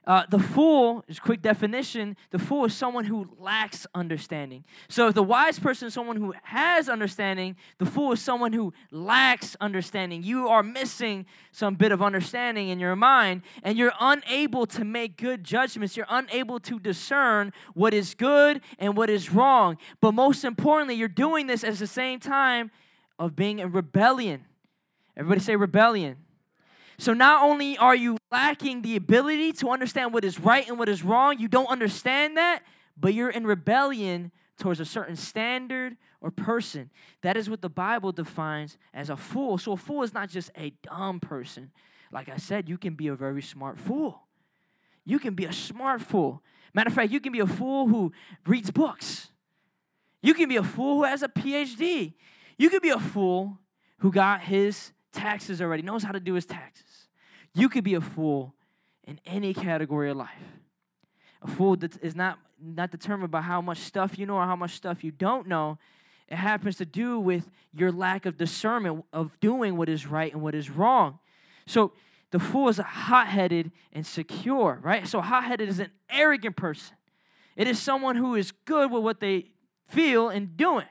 Uh, 0.06 0.24
the 0.30 0.38
fool 0.38 1.04
is 1.08 1.18
quick 1.18 1.42
definition. 1.42 2.16
The 2.30 2.38
fool 2.38 2.64
is 2.64 2.74
someone 2.74 3.04
who 3.04 3.28
lacks 3.38 3.86
understanding. 3.94 4.64
So 4.88 5.08
if 5.08 5.14
the 5.14 5.22
wise 5.22 5.58
person 5.58 5.88
is 5.88 5.94
someone 5.94 6.16
who 6.16 6.32
has 6.42 6.88
understanding, 6.88 7.56
the 7.78 7.84
fool 7.84 8.12
is 8.12 8.22
someone 8.22 8.54
who 8.54 8.72
lacks 8.90 9.56
understanding. 9.60 10.22
You 10.22 10.48
are 10.48 10.62
missing 10.62 11.26
some 11.52 11.74
bit 11.74 11.92
of 11.92 12.02
understanding 12.02 12.70
in 12.70 12.80
your 12.80 12.96
mind, 12.96 13.42
and 13.62 13.76
you're 13.76 13.92
unable 14.00 14.66
to 14.68 14.84
make 14.84 15.18
good 15.18 15.44
judgments. 15.44 15.98
You're 15.98 16.06
unable 16.08 16.60
to 16.60 16.80
discern 16.80 17.52
what 17.74 17.92
is 17.92 18.14
good 18.14 18.62
and 18.78 18.96
what 18.96 19.10
is 19.10 19.30
wrong. 19.30 19.76
But 20.00 20.12
most 20.12 20.44
importantly, 20.44 20.94
you're 20.94 21.08
doing 21.08 21.46
this 21.46 21.62
at 21.62 21.76
the 21.76 21.86
same 21.86 22.20
time 22.20 22.70
of 23.18 23.36
being 23.36 23.58
in 23.58 23.70
rebellion. 23.70 24.46
Everybody 25.14 25.40
say 25.40 25.56
rebellion. 25.56 26.16
So 27.00 27.14
not 27.14 27.42
only 27.42 27.78
are 27.78 27.96
you 27.96 28.18
lacking 28.30 28.82
the 28.82 28.94
ability 28.94 29.54
to 29.54 29.70
understand 29.70 30.12
what 30.12 30.22
is 30.22 30.38
right 30.38 30.68
and 30.68 30.78
what 30.78 30.86
is 30.86 31.02
wrong, 31.02 31.38
you 31.38 31.48
don't 31.48 31.68
understand 31.68 32.36
that, 32.36 32.62
but 32.94 33.14
you're 33.14 33.30
in 33.30 33.46
rebellion 33.46 34.30
towards 34.58 34.80
a 34.80 34.84
certain 34.84 35.16
standard 35.16 35.96
or 36.20 36.30
person. 36.30 36.90
That 37.22 37.38
is 37.38 37.48
what 37.48 37.62
the 37.62 37.70
Bible 37.70 38.12
defines 38.12 38.76
as 38.92 39.08
a 39.08 39.16
fool. 39.16 39.56
So 39.56 39.72
a 39.72 39.78
fool 39.78 40.02
is 40.02 40.12
not 40.12 40.28
just 40.28 40.50
a 40.58 40.74
dumb 40.82 41.20
person. 41.20 41.70
Like 42.12 42.28
I 42.28 42.36
said, 42.36 42.68
you 42.68 42.76
can 42.76 42.92
be 42.92 43.08
a 43.08 43.14
very 43.14 43.40
smart 43.40 43.78
fool. 43.78 44.20
You 45.06 45.18
can 45.18 45.32
be 45.32 45.46
a 45.46 45.54
smart 45.54 46.02
fool. 46.02 46.42
Matter 46.74 46.88
of 46.88 46.94
fact, 46.94 47.10
you 47.10 47.20
can 47.20 47.32
be 47.32 47.40
a 47.40 47.46
fool 47.46 47.88
who 47.88 48.12
reads 48.46 48.70
books. 48.70 49.30
You 50.20 50.34
can 50.34 50.50
be 50.50 50.56
a 50.56 50.62
fool 50.62 50.96
who 50.96 51.04
has 51.04 51.22
a 51.22 51.28
PhD. 51.28 52.12
You 52.58 52.68
can 52.68 52.80
be 52.82 52.90
a 52.90 53.00
fool 53.00 53.58
who 54.00 54.12
got 54.12 54.42
his 54.42 54.92
taxes 55.12 55.60
already, 55.60 55.82
knows 55.82 56.02
how 56.02 56.12
to 56.12 56.20
do 56.20 56.34
his 56.34 56.46
taxes. 56.46 56.89
You 57.54 57.68
could 57.68 57.84
be 57.84 57.94
a 57.94 58.00
fool 58.00 58.54
in 59.04 59.20
any 59.26 59.54
category 59.54 60.10
of 60.10 60.16
life. 60.16 60.28
A 61.42 61.48
fool 61.48 61.76
that 61.76 62.02
is 62.02 62.14
not, 62.14 62.38
not 62.62 62.90
determined 62.90 63.30
by 63.30 63.40
how 63.40 63.60
much 63.60 63.78
stuff 63.78 64.18
you 64.18 64.26
know 64.26 64.36
or 64.36 64.44
how 64.44 64.56
much 64.56 64.74
stuff 64.74 65.02
you 65.02 65.10
don't 65.10 65.48
know. 65.48 65.78
It 66.28 66.36
happens 66.36 66.76
to 66.76 66.84
do 66.84 67.18
with 67.18 67.50
your 67.72 67.90
lack 67.90 68.24
of 68.24 68.36
discernment 68.36 69.04
of 69.12 69.38
doing 69.40 69.76
what 69.76 69.88
is 69.88 70.06
right 70.06 70.32
and 70.32 70.42
what 70.42 70.54
is 70.54 70.70
wrong. 70.70 71.18
So 71.66 71.92
the 72.30 72.38
fool 72.38 72.68
is 72.68 72.78
hot 72.78 73.26
headed 73.26 73.72
and 73.92 74.06
secure, 74.06 74.78
right? 74.82 75.08
So 75.08 75.20
hot 75.20 75.44
headed 75.44 75.68
is 75.68 75.80
an 75.80 75.90
arrogant 76.08 76.56
person. 76.56 76.96
It 77.56 77.66
is 77.66 77.80
someone 77.80 78.16
who 78.16 78.36
is 78.36 78.52
good 78.64 78.92
with 78.92 79.02
what 79.02 79.20
they 79.20 79.46
feel 79.88 80.28
and 80.28 80.56
doing. 80.56 80.86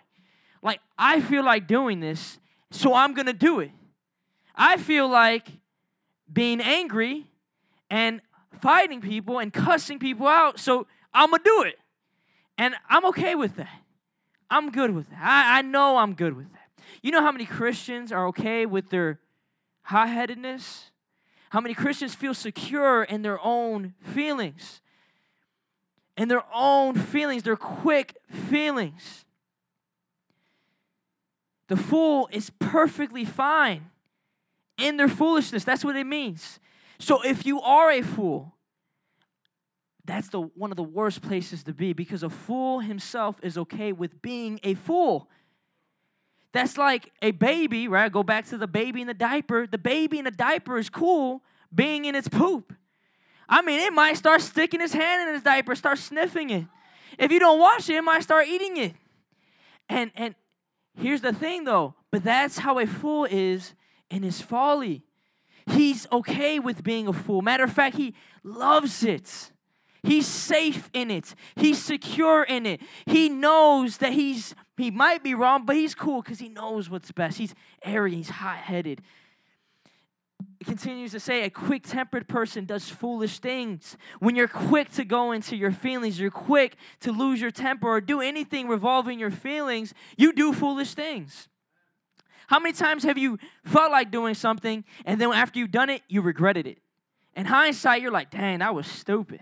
Like, 0.61 0.81
I 0.97 1.21
feel 1.21 1.43
like 1.43 1.67
doing 1.67 2.01
this, 2.01 2.37
so 2.69 2.93
I'm 2.93 3.13
gonna 3.13 3.33
do 3.33 3.61
it. 3.61 3.71
I 4.55 4.75
feel 4.75 5.07
like 5.07 5.47
being 6.31 6.61
angry 6.61 7.27
and 7.89 8.21
fighting 8.61 9.01
people 9.01 9.39
and 9.39 9.51
cussing 9.51 9.99
people 9.99 10.27
out, 10.27 10.59
so 10.59 10.87
I'm 11.13 11.31
gonna 11.31 11.43
do 11.43 11.63
it. 11.63 11.79
And 12.57 12.75
I'm 12.89 13.05
okay 13.07 13.35
with 13.35 13.55
that. 13.55 13.81
I'm 14.49 14.71
good 14.71 14.91
with 14.91 15.09
that. 15.09 15.19
I, 15.21 15.59
I 15.59 15.61
know 15.61 15.97
I'm 15.97 16.13
good 16.13 16.35
with 16.35 16.51
that. 16.51 16.83
You 17.01 17.11
know 17.11 17.21
how 17.21 17.31
many 17.31 17.45
Christians 17.45 18.11
are 18.11 18.27
okay 18.27 18.65
with 18.65 18.89
their 18.89 19.19
high 19.83 20.07
headedness? 20.07 20.91
How 21.51 21.61
many 21.61 21.73
Christians 21.73 22.13
feel 22.13 22.33
secure 22.33 23.03
in 23.03 23.21
their 23.21 23.39
own 23.43 23.93
feelings? 24.01 24.81
In 26.17 26.27
their 26.27 26.43
own 26.53 26.95
feelings, 26.95 27.43
their 27.43 27.55
quick 27.55 28.17
feelings. 28.29 29.25
The 31.69 31.77
fool 31.77 32.27
is 32.31 32.49
perfectly 32.59 33.23
fine 33.23 33.89
in 34.79 34.97
their 34.97 35.07
foolishness. 35.07 35.63
That's 35.63 35.83
what 35.83 35.95
it 35.95 36.05
means. 36.05 36.59
So 36.99 37.21
if 37.21 37.45
you 37.45 37.61
are 37.61 37.91
a 37.91 38.01
fool, 38.01 38.53
that's 40.05 40.29
the 40.29 40.41
one 40.41 40.71
of 40.71 40.77
the 40.77 40.83
worst 40.83 41.21
places 41.21 41.63
to 41.63 41.73
be 41.73 41.93
because 41.93 42.23
a 42.23 42.29
fool 42.29 42.79
himself 42.79 43.37
is 43.43 43.57
okay 43.57 43.91
with 43.91 44.21
being 44.21 44.59
a 44.63 44.73
fool. 44.73 45.29
That's 46.51 46.77
like 46.77 47.11
a 47.21 47.31
baby, 47.31 47.87
right? 47.87 48.11
Go 48.11 48.23
back 48.23 48.47
to 48.47 48.57
the 48.57 48.67
baby 48.67 49.01
in 49.01 49.07
the 49.07 49.13
diaper. 49.13 49.67
The 49.67 49.77
baby 49.77 50.17
in 50.17 50.25
the 50.25 50.31
diaper 50.31 50.77
is 50.77 50.89
cool 50.89 51.43
being 51.73 52.05
in 52.05 52.15
its 52.15 52.27
poop. 52.27 52.73
I 53.47 53.61
mean, 53.61 53.79
it 53.79 53.93
might 53.93 54.17
start 54.17 54.41
sticking 54.41 54.81
its 54.81 54.93
hand 54.93 55.29
in 55.29 55.35
its 55.35 55.43
diaper, 55.43 55.75
start 55.75 55.99
sniffing 55.99 56.49
it. 56.49 56.65
If 57.17 57.31
you 57.31 57.39
don't 57.39 57.59
wash 57.59 57.89
it, 57.89 57.95
it 57.95 58.03
might 58.03 58.23
start 58.23 58.47
eating 58.47 58.77
it. 58.77 58.93
And 59.87 60.11
and 60.15 60.35
here's 60.95 61.21
the 61.21 61.33
thing 61.33 61.65
though, 61.65 61.95
but 62.11 62.23
that's 62.23 62.57
how 62.57 62.79
a 62.79 62.87
fool 62.87 63.25
is 63.25 63.73
in 64.09 64.23
his 64.23 64.41
folly. 64.41 65.03
He's 65.67 66.07
okay 66.11 66.59
with 66.59 66.83
being 66.83 67.07
a 67.07 67.13
fool. 67.13 67.41
Matter 67.41 67.63
of 67.63 67.73
fact, 67.73 67.95
he 67.95 68.15
loves 68.43 69.03
it. 69.03 69.51
He's 70.01 70.25
safe 70.25 70.89
in 70.93 71.11
it. 71.11 71.35
He's 71.55 71.81
secure 71.81 72.43
in 72.43 72.65
it. 72.65 72.81
He 73.05 73.29
knows 73.29 73.97
that 73.97 74.13
he's 74.13 74.55
he 74.77 74.91
might 74.91 75.23
be 75.23 75.35
wrong, 75.35 75.65
but 75.65 75.75
he's 75.75 75.93
cool 75.93 76.21
because 76.21 76.39
he 76.39 76.47
knows 76.47 76.89
what's 76.89 77.11
best. 77.11 77.37
He's 77.37 77.53
airy, 77.83 78.15
he's 78.15 78.29
hot-headed. 78.29 79.01
It 80.61 80.65
continues 80.65 81.11
to 81.11 81.19
say 81.19 81.43
a 81.43 81.49
quick-tempered 81.49 82.29
person 82.29 82.63
does 82.63 82.87
foolish 82.87 83.39
things. 83.39 83.97
When 84.19 84.37
you're 84.37 84.47
quick 84.47 84.89
to 84.91 85.03
go 85.03 85.33
into 85.33 85.57
your 85.57 85.73
feelings, 85.73 86.17
you're 86.17 86.31
quick 86.31 86.77
to 87.01 87.11
lose 87.11 87.41
your 87.41 87.51
temper 87.51 87.89
or 87.89 87.99
do 87.99 88.21
anything 88.21 88.69
revolving 88.69 89.19
your 89.19 89.31
feelings, 89.31 89.93
you 90.17 90.31
do 90.31 90.53
foolish 90.53 90.93
things. 90.93 91.49
How 92.49 92.57
many 92.57 92.73
times 92.73 93.03
have 93.03 93.19
you 93.19 93.37
felt 93.63 93.91
like 93.91 94.09
doing 94.09 94.33
something 94.33 94.83
and 95.05 95.21
then 95.21 95.31
after 95.31 95.59
you've 95.59 95.69
done 95.69 95.91
it, 95.91 96.01
you 96.07 96.21
regretted 96.21 96.65
it? 96.65 96.79
In 97.35 97.45
hindsight, 97.45 98.01
you're 98.01 98.09
like, 98.09 98.31
dang, 98.31 98.57
that 98.57 98.73
was 98.73 98.87
stupid. 98.87 99.41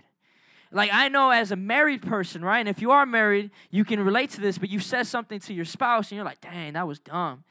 Like, 0.70 0.90
I 0.92 1.08
know 1.08 1.30
as 1.30 1.50
a 1.50 1.56
married 1.56 2.02
person, 2.02 2.44
right? 2.44 2.58
And 2.58 2.68
if 2.68 2.82
you 2.82 2.90
are 2.90 3.06
married, 3.06 3.50
you 3.70 3.82
can 3.82 3.98
relate 3.98 4.28
to 4.32 4.42
this, 4.42 4.58
but 4.58 4.68
you 4.68 4.78
said 4.78 5.06
something 5.06 5.40
to 5.40 5.54
your 5.54 5.64
spouse 5.64 6.10
and 6.10 6.16
you're 6.16 6.24
like, 6.26 6.42
dang, 6.42 6.74
that 6.74 6.86
was 6.86 6.98
dumb. 6.98 7.44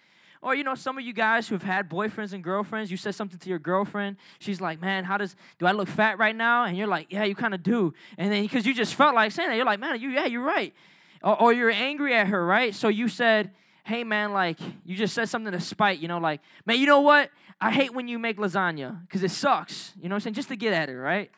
Or, 0.44 0.54
you 0.54 0.64
know, 0.64 0.76
some 0.76 1.00
of 1.00 1.04
you 1.04 1.12
guys 1.12 1.48
who 1.48 1.56
have 1.56 1.64
had 1.64 1.90
boyfriends 1.90 2.34
and 2.34 2.44
girlfriends, 2.44 2.92
you 2.92 2.98
said 2.98 3.16
something 3.16 3.40
to 3.40 3.50
your 3.50 3.58
girlfriend. 3.58 4.18
She's 4.38 4.62
like, 4.62 4.80
man, 4.80 5.06
how 5.06 5.18
does, 5.18 5.36
do 5.58 5.66
I 5.66 5.72
look 5.72 5.88
fat 5.88 6.20
right 6.20 6.36
now? 6.36 6.66
And 6.66 6.78
you're 6.78 6.86
like, 6.86 7.08
yeah, 7.12 7.24
you 7.24 7.34
kind 7.34 7.56
of 7.56 7.64
do. 7.64 7.96
And 8.20 8.32
then, 8.32 8.44
because 8.44 8.68
you 8.68 8.76
just 8.76 8.94
felt 8.94 9.16
like 9.16 9.32
saying 9.32 9.50
that, 9.50 9.56
you're 9.56 9.66
like, 9.66 9.80
man, 9.80 10.00
you, 10.00 10.10
yeah, 10.10 10.28
you're 10.28 10.44
right. 10.44 10.76
Or, 11.24 11.42
or 11.42 11.54
you're 11.54 11.72
angry 11.72 12.14
at 12.14 12.28
her, 12.28 12.46
right? 12.46 12.76
So 12.76 12.90
you 12.90 13.08
said, 13.08 13.50
hey, 13.88 14.04
man, 14.04 14.34
like, 14.34 14.60
you 14.84 14.98
just 14.98 15.16
said 15.16 15.30
something 15.30 15.54
to 15.54 15.62
spite, 15.62 16.00
you 16.00 16.10
know, 16.10 16.18
like, 16.18 16.42
man, 16.66 16.78
you 16.78 16.86
know 16.86 17.00
what? 17.00 17.32
I 17.62 17.72
hate 17.72 17.94
when 17.94 18.10
you 18.10 18.20
make 18.20 18.38
lasagna 18.38 19.02
because 19.02 19.24
it 19.24 19.32
sucks. 19.32 19.94
You 19.96 20.10
know 20.10 20.14
what 20.14 20.18
I'm 20.18 20.20
saying? 20.22 20.34
Just 20.34 20.50
to 20.50 20.58
get 20.58 20.74
at 20.74 20.90
her, 20.90 21.00
right? 21.00 21.32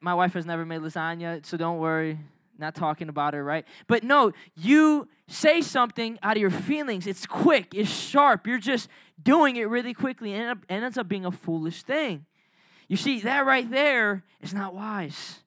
My 0.00 0.14
wife 0.14 0.34
has 0.34 0.44
never 0.44 0.66
made 0.66 0.82
lasagna, 0.82 1.44
so 1.46 1.56
don't 1.56 1.78
worry. 1.78 2.18
Not 2.58 2.74
talking 2.74 3.08
about 3.08 3.32
her, 3.32 3.42
right? 3.42 3.64
But 3.86 4.04
no, 4.04 4.32
you 4.54 5.08
say 5.26 5.62
something 5.62 6.18
out 6.22 6.36
of 6.36 6.40
your 6.42 6.50
feelings. 6.50 7.06
It's 7.06 7.26
quick, 7.26 7.74
it's 7.74 7.90
sharp. 7.90 8.46
You're 8.46 8.58
just 8.58 8.88
doing 9.20 9.56
it 9.56 9.64
really 9.64 9.94
quickly, 9.94 10.34
and 10.34 10.58
it 10.60 10.66
ends 10.68 10.98
up 10.98 11.08
being 11.08 11.24
a 11.24 11.32
foolish 11.32 11.82
thing. 11.82 12.26
You 12.86 12.98
see, 12.98 13.20
that 13.20 13.46
right 13.46 13.68
there 13.68 14.24
is 14.42 14.52
not 14.52 14.74
wise. 14.74 15.40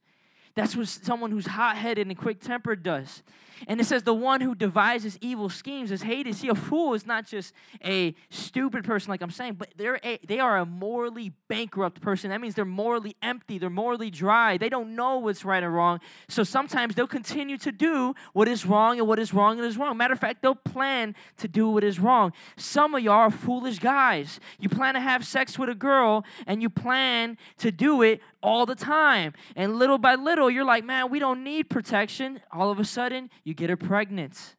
That's 0.56 0.76
what 0.76 0.88
someone 0.88 1.30
who's 1.30 1.46
hot 1.46 1.78
headed 1.78 2.08
and 2.08 2.18
quick 2.18 2.42
tempered 2.42 2.82
does. 2.82 3.22
And 3.68 3.80
it 3.80 3.86
says, 3.86 4.04
the 4.04 4.14
one 4.14 4.42
who 4.42 4.54
devises 4.54 5.18
evil 5.22 5.50
schemes 5.50 5.92
is 5.92 6.02
hated. 6.02 6.36
See, 6.36 6.50
a 6.50 6.56
fool 6.56 6.94
is 6.94 7.06
not 7.06 7.26
just 7.26 7.54
a 7.84 8.14
stupid 8.30 8.84
person, 8.84 9.10
like 9.10 9.22
I'm 9.22 9.32
saying, 9.32 9.54
but 9.54 9.74
they're 9.76 10.00
a, 10.04 10.20
they 10.28 10.40
are 10.40 10.58
a 10.58 10.66
morally 10.66 11.32
bankrupt 11.48 12.02
person. 12.02 12.30
That 12.30 12.42
means 12.42 12.56
they're 12.56 12.66
morally 12.66 13.16
empty, 13.22 13.58
they're 13.58 13.70
morally 13.70 14.10
dry. 14.10 14.58
They 14.58 14.70
don't 14.70 14.96
know 14.96 15.18
what's 15.20 15.44
right 15.46 15.64
and 15.64 15.74
wrong. 15.74 16.00
So 16.28 16.44
sometimes 16.44 16.96
they'll 16.96 17.08
continue 17.08 17.58
to 17.60 17.72
do 17.72 18.14
what 18.34 18.48
is 18.48 18.66
wrong 18.66 19.00
and 19.00 19.08
what 19.08 19.20
is 19.20 19.34
wrong 19.34 19.58
and 19.58 19.66
is 19.66 19.78
wrong. 19.78 19.98
Matter 19.98 20.14
of 20.14 20.20
fact, 20.20 20.42
they'll 20.42 20.56
plan 20.56 21.16
to 21.38 21.48
do 21.48 21.70
what 21.70 21.84
is 21.84 22.00
wrong. 22.00 22.34
Some 22.58 22.94
of 22.96 23.02
y'all 23.02 23.14
are 23.14 23.32
foolish 23.32 23.80
guys. 23.80 24.40
You 24.60 24.70
plan 24.70 24.94
to 24.94 25.00
have 25.00 25.26
sex 25.26 25.58
with 25.58 25.70
a 25.70 25.76
girl 25.76 26.26
and 26.46 26.62
you 26.62 26.70
plan 26.70 27.38
to 27.60 27.72
do 27.72 28.02
it 28.02 28.22
all 28.42 28.66
the 28.66 28.76
time. 28.76 29.34
And 29.56 29.78
little 29.78 29.98
by 29.98 30.16
little, 30.16 30.50
you're 30.50 30.64
like, 30.64 30.86
man, 30.86 31.10
we 31.10 31.20
don't 31.20 31.44
need 31.44 31.70
protection. 31.70 32.40
All 32.52 32.72
of 32.72 32.80
a 32.80 32.86
sudden, 32.86 33.30
you 33.48 33.54
get 33.54 33.70
her 33.70 33.78
pregnant. 33.78 34.56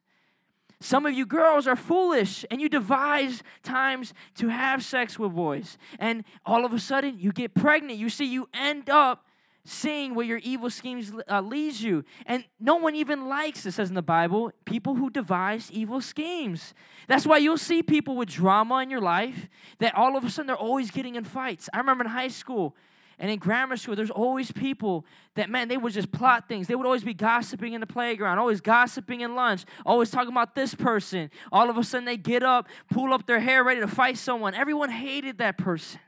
Some 0.81 1.05
of 1.05 1.13
you 1.13 1.27
girls 1.27 1.67
are 1.67 1.75
foolish 1.75 2.43
and 2.49 2.59
you 2.59 2.69
devise 2.69 3.43
times 3.61 4.15
to 4.35 4.47
have 4.47 4.83
sex 4.83 5.19
with 5.19 5.35
boys. 5.35 5.77
And 5.99 6.23
all 6.43 6.65
of 6.65 6.73
a 6.73 6.79
sudden, 6.79 7.19
you 7.19 7.31
get 7.31 7.53
pregnant. 7.53 7.99
You 7.99 8.09
see, 8.09 8.25
you 8.25 8.49
end 8.51 8.89
up 8.89 9.27
seeing 9.63 10.15
where 10.15 10.25
your 10.25 10.39
evil 10.39 10.71
schemes 10.71 11.11
uh, 11.29 11.41
leads 11.41 11.83
you. 11.83 12.03
And 12.25 12.45
no 12.59 12.77
one 12.77 12.95
even 12.95 13.27
likes, 13.29 13.63
it 13.67 13.73
says 13.73 13.89
in 13.89 13.95
the 13.95 14.01
Bible, 14.01 14.51
people 14.65 14.95
who 14.95 15.11
devise 15.11 15.69
evil 15.69 16.01
schemes. 16.01 16.73
That's 17.07 17.27
why 17.27 17.37
you'll 17.37 17.59
see 17.59 17.83
people 17.83 18.15
with 18.15 18.29
drama 18.29 18.77
in 18.77 18.89
your 18.89 19.01
life 19.01 19.49
that 19.77 19.93
all 19.93 20.17
of 20.17 20.23
a 20.23 20.31
sudden 20.31 20.47
they're 20.47 20.55
always 20.55 20.89
getting 20.89 21.13
in 21.13 21.25
fights. 21.25 21.69
I 21.73 21.77
remember 21.77 22.05
in 22.05 22.09
high 22.09 22.29
school, 22.29 22.75
and 23.19 23.29
in 23.29 23.37
grammar 23.37 23.75
school, 23.75 23.97
there's 23.97 24.09
always 24.09 24.49
people 24.51 25.05
that, 25.35 25.49
man, 25.49 25.67
they 25.67 25.75
would 25.75 25.91
just 25.91 26.11
plot 26.11 26.47
things. 26.47 26.67
They 26.67 26.75
would 26.75 26.85
always 26.85 27.03
be 27.03 27.13
gossiping 27.13 27.73
in 27.73 27.81
the 27.81 27.87
playground, 27.87 28.39
always 28.39 28.61
gossiping 28.61 29.21
in 29.21 29.35
lunch, 29.35 29.65
always 29.85 30.09
talking 30.09 30.31
about 30.31 30.55
this 30.55 30.73
person. 30.73 31.29
All 31.51 31.69
of 31.69 31.77
a 31.77 31.83
sudden, 31.83 32.05
they 32.05 32.15
get 32.15 32.43
up, 32.43 32.69
pull 32.89 33.13
up 33.13 33.25
their 33.25 33.41
hair, 33.41 33.63
ready 33.63 33.81
to 33.81 33.87
fight 33.87 34.17
someone. 34.17 34.53
Everyone 34.53 34.89
hated 34.89 35.39
that 35.39 35.57
person. 35.57 35.99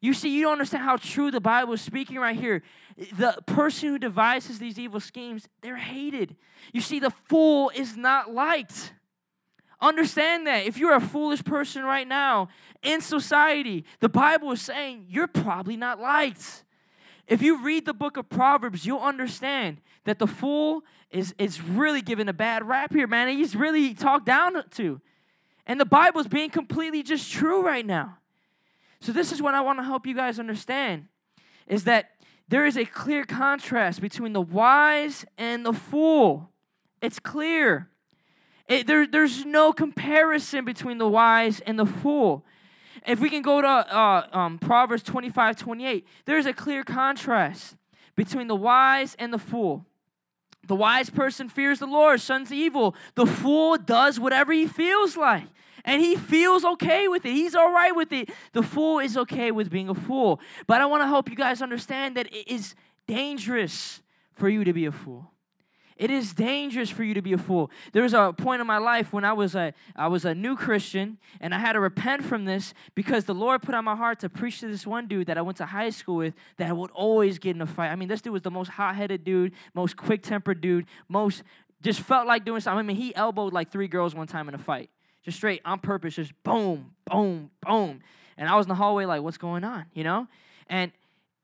You 0.00 0.12
see, 0.12 0.28
you 0.28 0.42
don't 0.42 0.52
understand 0.52 0.84
how 0.84 0.96
true 0.96 1.30
the 1.30 1.40
Bible 1.40 1.72
is 1.72 1.80
speaking 1.80 2.18
right 2.18 2.38
here. 2.38 2.62
The 3.16 3.36
person 3.46 3.88
who 3.88 3.98
devises 3.98 4.58
these 4.58 4.78
evil 4.78 5.00
schemes, 5.00 5.48
they're 5.62 5.76
hated. 5.76 6.36
You 6.72 6.82
see, 6.82 7.00
the 7.00 7.10
fool 7.10 7.72
is 7.74 7.96
not 7.96 8.32
liked. 8.32 8.92
Understand 9.80 10.46
that. 10.46 10.66
If 10.66 10.76
you're 10.76 10.94
a 10.94 11.00
foolish 11.00 11.44
person 11.44 11.84
right 11.84 12.06
now 12.06 12.48
in 12.82 13.00
society, 13.00 13.84
the 14.00 14.08
Bible 14.08 14.50
is 14.52 14.60
saying 14.60 15.06
you're 15.08 15.28
probably 15.28 15.76
not 15.76 16.00
liked. 16.00 16.64
If 17.26 17.42
you 17.42 17.62
read 17.62 17.84
the 17.84 17.94
book 17.94 18.16
of 18.16 18.28
Proverbs, 18.28 18.86
you'll 18.86 19.00
understand 19.00 19.78
that 20.04 20.18
the 20.18 20.26
fool 20.26 20.82
is, 21.10 21.34
is 21.38 21.62
really 21.62 22.00
given 22.00 22.28
a 22.28 22.32
bad 22.32 22.66
rap 22.66 22.92
here, 22.92 23.06
man. 23.06 23.28
He's 23.28 23.54
really 23.54 23.94
talked 23.94 24.26
down 24.26 24.64
to. 24.70 25.00
And 25.66 25.78
the 25.78 25.84
Bible 25.84 26.20
is 26.20 26.26
being 26.26 26.50
completely 26.50 27.02
just 27.02 27.30
true 27.30 27.62
right 27.62 27.84
now. 27.84 28.16
So 29.00 29.12
this 29.12 29.30
is 29.30 29.40
what 29.40 29.54
I 29.54 29.60
want 29.60 29.78
to 29.78 29.84
help 29.84 30.06
you 30.06 30.14
guys 30.14 30.40
understand 30.40 31.06
is 31.66 31.84
that 31.84 32.10
there 32.48 32.64
is 32.64 32.76
a 32.78 32.84
clear 32.84 33.24
contrast 33.24 34.00
between 34.00 34.32
the 34.32 34.40
wise 34.40 35.24
and 35.36 35.64
the 35.64 35.74
fool. 35.74 36.50
It's 37.02 37.18
clear. 37.18 37.90
It, 38.68 38.86
there, 38.86 39.06
there's 39.06 39.44
no 39.44 39.72
comparison 39.72 40.64
between 40.64 40.98
the 40.98 41.08
wise 41.08 41.60
and 41.60 41.78
the 41.78 41.86
fool. 41.86 42.44
If 43.06 43.20
we 43.20 43.30
can 43.30 43.42
go 43.42 43.62
to 43.62 43.68
uh, 43.68 44.26
um, 44.32 44.58
Proverbs 44.58 45.02
25 45.02 45.56
28, 45.56 46.06
there's 46.26 46.46
a 46.46 46.52
clear 46.52 46.84
contrast 46.84 47.76
between 48.14 48.48
the 48.48 48.56
wise 48.56 49.16
and 49.18 49.32
the 49.32 49.38
fool. 49.38 49.86
The 50.66 50.74
wise 50.74 51.08
person 51.08 51.48
fears 51.48 51.78
the 51.78 51.86
Lord, 51.86 52.20
shuns 52.20 52.52
evil. 52.52 52.94
The 53.14 53.24
fool 53.24 53.78
does 53.78 54.20
whatever 54.20 54.52
he 54.52 54.66
feels 54.66 55.16
like. 55.16 55.46
And 55.84 56.02
he 56.02 56.16
feels 56.16 56.64
okay 56.64 57.08
with 57.08 57.24
it. 57.24 57.32
He's 57.32 57.54
all 57.54 57.72
right 57.72 57.96
with 57.96 58.12
it. 58.12 58.28
The 58.52 58.62
fool 58.62 58.98
is 58.98 59.16
okay 59.16 59.50
with 59.50 59.70
being 59.70 59.88
a 59.88 59.94
fool. 59.94 60.40
But 60.66 60.82
I 60.82 60.86
want 60.86 61.02
to 61.02 61.06
help 61.06 61.30
you 61.30 61.36
guys 61.36 61.62
understand 61.62 62.16
that 62.18 62.26
it 62.26 62.46
is 62.46 62.74
dangerous 63.06 64.02
for 64.34 64.50
you 64.50 64.64
to 64.64 64.74
be 64.74 64.84
a 64.84 64.92
fool. 64.92 65.30
It 65.98 66.12
is 66.12 66.32
dangerous 66.32 66.90
for 66.90 67.02
you 67.02 67.12
to 67.14 67.22
be 67.22 67.32
a 67.32 67.38
fool. 67.38 67.72
There 67.92 68.04
was 68.04 68.14
a 68.14 68.32
point 68.32 68.60
in 68.60 68.66
my 68.68 68.78
life 68.78 69.12
when 69.12 69.24
I 69.24 69.32
was 69.32 69.56
a 69.56 69.74
I 69.96 70.06
was 70.06 70.24
a 70.24 70.32
new 70.32 70.56
Christian 70.56 71.18
and 71.40 71.52
I 71.52 71.58
had 71.58 71.72
to 71.72 71.80
repent 71.80 72.24
from 72.24 72.44
this 72.44 72.72
because 72.94 73.24
the 73.24 73.34
Lord 73.34 73.62
put 73.62 73.74
on 73.74 73.84
my 73.84 73.96
heart 73.96 74.20
to 74.20 74.28
preach 74.28 74.60
to 74.60 74.68
this 74.68 74.86
one 74.86 75.08
dude 75.08 75.26
that 75.26 75.36
I 75.36 75.42
went 75.42 75.58
to 75.58 75.66
high 75.66 75.90
school 75.90 76.16
with 76.16 76.34
that 76.56 76.76
would 76.76 76.92
always 76.92 77.40
get 77.40 77.56
in 77.56 77.62
a 77.62 77.66
fight. 77.66 77.88
I 77.88 77.96
mean, 77.96 78.08
this 78.08 78.20
dude 78.20 78.32
was 78.32 78.42
the 78.42 78.50
most 78.50 78.68
hot-headed 78.68 79.24
dude, 79.24 79.52
most 79.74 79.96
quick-tempered 79.96 80.60
dude, 80.60 80.86
most 81.08 81.42
just 81.82 82.00
felt 82.00 82.28
like 82.28 82.44
doing 82.44 82.60
something. 82.60 82.78
I 82.78 82.82
mean, 82.82 82.96
he 82.96 83.14
elbowed 83.14 83.52
like 83.52 83.72
three 83.72 83.88
girls 83.88 84.14
one 84.14 84.28
time 84.28 84.48
in 84.48 84.54
a 84.54 84.58
fight. 84.58 84.90
Just 85.24 85.36
straight 85.36 85.62
on 85.64 85.80
purpose, 85.80 86.14
just 86.14 86.32
boom, 86.44 86.92
boom, 87.10 87.50
boom. 87.60 88.00
And 88.36 88.48
I 88.48 88.54
was 88.54 88.66
in 88.66 88.68
the 88.68 88.76
hallway 88.76 89.04
like, 89.04 89.22
what's 89.22 89.36
going 89.36 89.64
on? 89.64 89.86
You 89.94 90.04
know? 90.04 90.28
And 90.68 90.92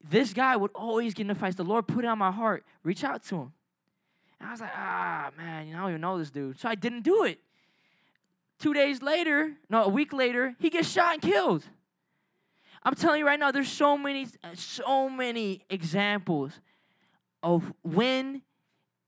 this 0.09 0.33
guy 0.33 0.55
would 0.57 0.71
always 0.75 1.13
get 1.13 1.23
in 1.23 1.29
the 1.29 1.35
fights. 1.35 1.57
The 1.57 1.65
Lord 1.65 1.89
put 1.89 2.05
it 2.05 2.09
on 2.09 2.19
my 2.19 2.31
heart, 2.31 2.65
reach 2.85 3.03
out 3.03 3.25
to 3.25 3.37
him. 3.37 3.53
And 4.45 4.51
I 4.51 4.53
was 4.53 4.61
like, 4.61 4.73
ah, 4.77 5.31
man, 5.39 5.75
I 5.75 5.79
don't 5.81 5.89
even 5.89 6.01
know 6.03 6.19
this 6.19 6.31
dude. 6.31 6.61
So 6.61 6.69
I 6.69 6.75
didn't 6.75 7.01
do 7.01 7.25
it. 7.25 7.39
Two 8.59 8.75
days 8.75 9.01
later, 9.01 9.55
no, 9.71 9.85
a 9.85 9.89
week 9.89 10.13
later, 10.13 10.55
he 10.59 10.69
gets 10.69 10.87
shot 10.87 11.15
and 11.15 11.23
killed. 11.23 11.65
I'm 12.83 12.95
telling 12.95 13.21
you 13.21 13.27
right 13.27 13.41
now, 13.41 13.51
there's 13.53 13.73
so 13.73 13.97
many, 13.97 14.27
so 14.53 15.09
many 15.09 15.63
examples 15.71 16.61
of 17.43 17.73
when 17.83 18.43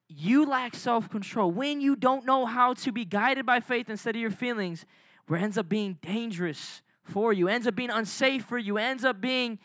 you 0.08 0.46
lack 0.46 0.74
self 0.74 1.10
control, 1.10 1.50
when 1.50 1.82
you 1.82 1.96
don't 1.96 2.24
know 2.24 2.46
how 2.46 2.72
to 2.72 2.90
be 2.90 3.04
guided 3.04 3.44
by 3.44 3.60
faith 3.60 3.90
instead 3.90 4.16
of 4.16 4.22
your 4.22 4.30
feelings, 4.30 4.86
where 5.26 5.38
ends 5.38 5.58
up 5.58 5.68
being 5.68 5.98
dangerous 6.00 6.80
for 7.02 7.30
you, 7.34 7.46
ends 7.46 7.66
up 7.66 7.74
being 7.74 7.90
unsafe 7.90 8.46
for 8.46 8.56
you, 8.56 8.78
ends 8.78 9.04
up 9.04 9.20
being 9.20 9.58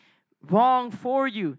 wrong 0.50 0.90
for 0.90 1.26
you. 1.26 1.56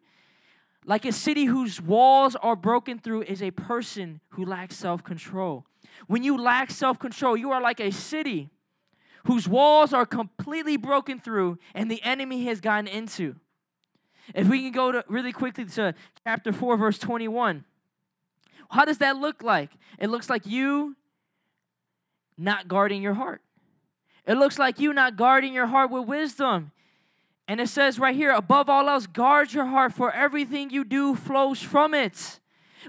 Like 0.85 1.05
a 1.05 1.11
city 1.11 1.45
whose 1.45 1.81
walls 1.81 2.35
are 2.35 2.55
broken 2.55 2.99
through 2.99 3.23
is 3.23 3.41
a 3.41 3.51
person 3.51 4.19
who 4.29 4.45
lacks 4.45 4.75
self 4.75 5.03
control. 5.03 5.65
When 6.07 6.23
you 6.23 6.37
lack 6.37 6.71
self 6.71 6.99
control, 6.99 7.37
you 7.37 7.51
are 7.51 7.61
like 7.61 7.79
a 7.79 7.91
city 7.91 8.49
whose 9.25 9.47
walls 9.47 9.93
are 9.93 10.05
completely 10.05 10.77
broken 10.77 11.19
through 11.19 11.57
and 11.73 11.89
the 11.89 12.01
enemy 12.03 12.45
has 12.45 12.59
gotten 12.59 12.87
into. 12.87 13.35
If 14.33 14.47
we 14.47 14.61
can 14.61 14.71
go 14.71 14.91
to 14.91 15.05
really 15.07 15.31
quickly 15.31 15.65
to 15.65 15.93
chapter 16.25 16.51
4, 16.51 16.77
verse 16.77 16.97
21. 16.97 17.65
How 18.69 18.85
does 18.85 18.97
that 18.99 19.17
look 19.17 19.43
like? 19.43 19.71
It 19.99 20.09
looks 20.09 20.29
like 20.29 20.45
you 20.45 20.95
not 22.37 22.67
guarding 22.67 23.01
your 23.01 23.13
heart. 23.13 23.41
It 24.25 24.35
looks 24.35 24.57
like 24.57 24.79
you 24.79 24.93
not 24.93 25.15
guarding 25.15 25.53
your 25.53 25.67
heart 25.67 25.91
with 25.91 26.07
wisdom. 26.07 26.71
And 27.47 27.59
it 27.59 27.67
says 27.67 27.99
right 27.99 28.15
here, 28.15 28.31
above 28.31 28.69
all 28.69 28.89
else, 28.89 29.05
guard 29.05 29.53
your 29.53 29.65
heart, 29.65 29.93
for 29.93 30.11
everything 30.11 30.69
you 30.69 30.83
do 30.83 31.15
flows 31.15 31.61
from 31.61 31.93
it. 31.93 32.39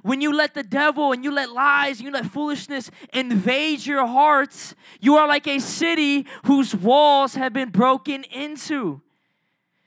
When 0.02 0.20
you 0.20 0.32
let 0.32 0.55
the 0.55 0.62
devil 0.62 1.12
and 1.12 1.24
you 1.24 1.32
let 1.32 1.50
lies, 1.50 1.98
and 1.98 2.07
you 2.07 2.12
let 2.12 2.26
foolishness 2.26 2.90
invade 3.12 3.86
your 3.86 4.07
hearts, 4.07 4.74
you 5.00 5.16
are 5.16 5.28
like 5.28 5.46
a 5.46 5.59
city 5.59 6.26
whose 6.46 6.74
walls 6.74 7.34
have 7.34 7.52
been 7.52 7.70
broken 7.70 8.24
into. 8.24 9.02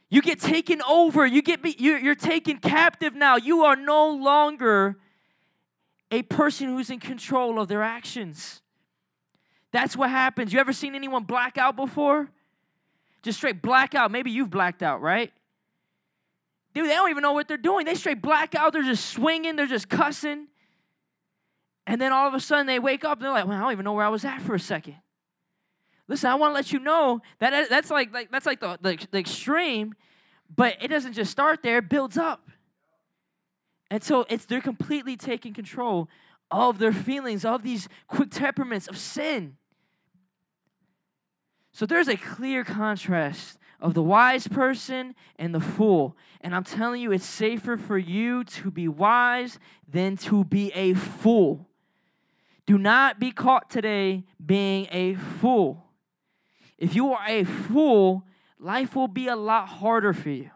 You 0.10 0.22
get 0.22 0.40
taken 0.40 0.82
over. 0.84 1.26
You 1.26 1.42
get 1.42 1.62
be, 1.62 1.76
you're, 1.78 2.00
you're 2.00 2.16
taken 2.16 2.58
captive 2.58 3.14
now. 3.14 3.36
You 3.36 3.64
are 3.64 3.76
no 3.76 4.10
longer 4.10 4.98
a 6.12 6.24
person 6.24 6.68
who's 6.68 6.90
in 6.90 7.00
control 7.00 7.60
of 7.60 7.68
their 7.68 7.84
actions. 7.84 8.62
That's 9.72 9.98
what 9.98 10.10
happens. 10.10 10.54
You 10.54 10.60
ever 10.60 10.72
seen 10.72 10.96
anyone 10.96 11.24
black 11.24 11.58
out 11.58 11.76
before? 11.76 12.30
Just 13.24 13.40
straight 13.40 13.62
black 13.62 13.96
out. 13.96 14.12
Maybe 14.12 14.32
you've 14.32 14.50
blacked 14.50 14.84
out, 14.84 15.02
right? 15.02 15.32
Dude, 16.74 16.86
they 16.86 16.94
don't 16.94 17.10
even 17.10 17.24
know 17.24 17.34
what 17.34 17.48
they're 17.48 17.58
doing. 17.58 17.86
They 17.86 17.96
straight 17.96 18.22
black 18.22 18.54
out. 18.56 18.74
They're 18.74 18.84
just 18.84 19.06
swinging. 19.10 19.56
They're 19.56 19.66
just 19.66 19.90
cussing. 19.90 20.48
And 21.88 22.00
then 22.00 22.14
all 22.14 22.28
of 22.28 22.34
a 22.34 22.40
sudden 22.40 22.68
they 22.68 22.80
wake 22.80 23.06
up 23.06 23.18
and 23.18 23.26
they're 23.26 23.32
like, 23.32 23.48
well, 23.48 23.58
I 23.58 23.62
don't 23.62 23.72
even 23.72 23.86
know 23.86 23.94
where 23.94 24.06
I 24.06 24.10
was 24.10 24.26
at 24.26 24.42
for 24.42 24.54
a 24.54 24.60
second. 24.60 24.96
Listen, 26.08 26.30
I 26.30 26.36
want 26.36 26.52
to 26.52 26.56
let 26.56 26.72
you 26.72 26.80
know 26.80 27.22
that 27.40 27.70
that's 27.70 27.90
like, 27.90 28.14
like 28.14 28.32
that's 28.32 28.46
like 28.46 28.60
the, 28.60 28.78
the, 28.82 28.98
the 29.12 29.18
extreme, 29.18 29.96
but 30.56 30.76
it 30.82 30.90
doesn't 30.90 31.14
just 31.14 31.32
start 31.32 31.64
there, 31.64 31.80
it 31.80 31.90
builds 31.90 32.18
up. 32.18 32.50
And 33.90 34.04
so 34.04 34.26
it's 34.30 34.46
they're 34.46 34.62
completely 34.62 35.18
taking 35.18 35.54
control 35.54 36.10
of 36.52 36.80
their 36.80 36.94
feelings, 36.94 37.44
of 37.44 37.64
these 37.64 37.90
quick 38.08 38.32
temperaments 38.32 38.88
of 38.88 38.98
sin. 38.98 39.58
So 41.78 41.86
there's 41.86 42.08
a 42.08 42.18
clear 42.18 42.64
contrast 42.64 43.60
of 43.80 43.94
the 43.94 44.02
wise 44.02 44.48
person 44.48 45.14
and 45.36 45.54
the 45.54 45.60
fool. 45.60 46.18
And 46.42 46.56
I'm 46.56 46.64
telling 46.64 47.04
you, 47.04 47.12
it's 47.12 47.24
safer 47.24 47.78
for 47.78 48.00
you 48.00 48.44
to 48.46 48.72
be 48.72 48.88
wise 48.88 49.60
than 49.88 50.18
to 50.18 50.44
be 50.44 50.72
a 50.74 50.96
fool. 50.96 51.70
Do 52.66 52.80
not 52.80 53.20
be 53.20 53.30
caught 53.30 53.70
today 53.70 54.24
being 54.44 54.88
a 54.90 55.14
fool. 55.14 55.86
If 56.80 56.96
you 56.96 57.14
are 57.14 57.24
a 57.28 57.44
fool, 57.44 58.24
life 58.58 58.96
will 58.96 59.08
be 59.08 59.28
a 59.28 59.36
lot 59.36 59.68
harder 59.68 60.14
for 60.14 60.32
you. 60.32 60.50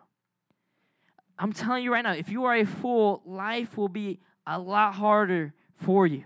I'm 1.38 1.54
telling 1.54 1.84
you 1.84 1.94
right 1.94 2.04
now, 2.04 2.14
if 2.14 2.30
you 2.30 2.46
are 2.46 2.56
a 2.56 2.66
fool, 2.66 3.22
life 3.28 3.78
will 3.78 3.90
be 3.90 4.22
a 4.48 4.58
lot 4.58 4.96
harder 4.96 5.54
for 5.76 6.08
you. 6.08 6.24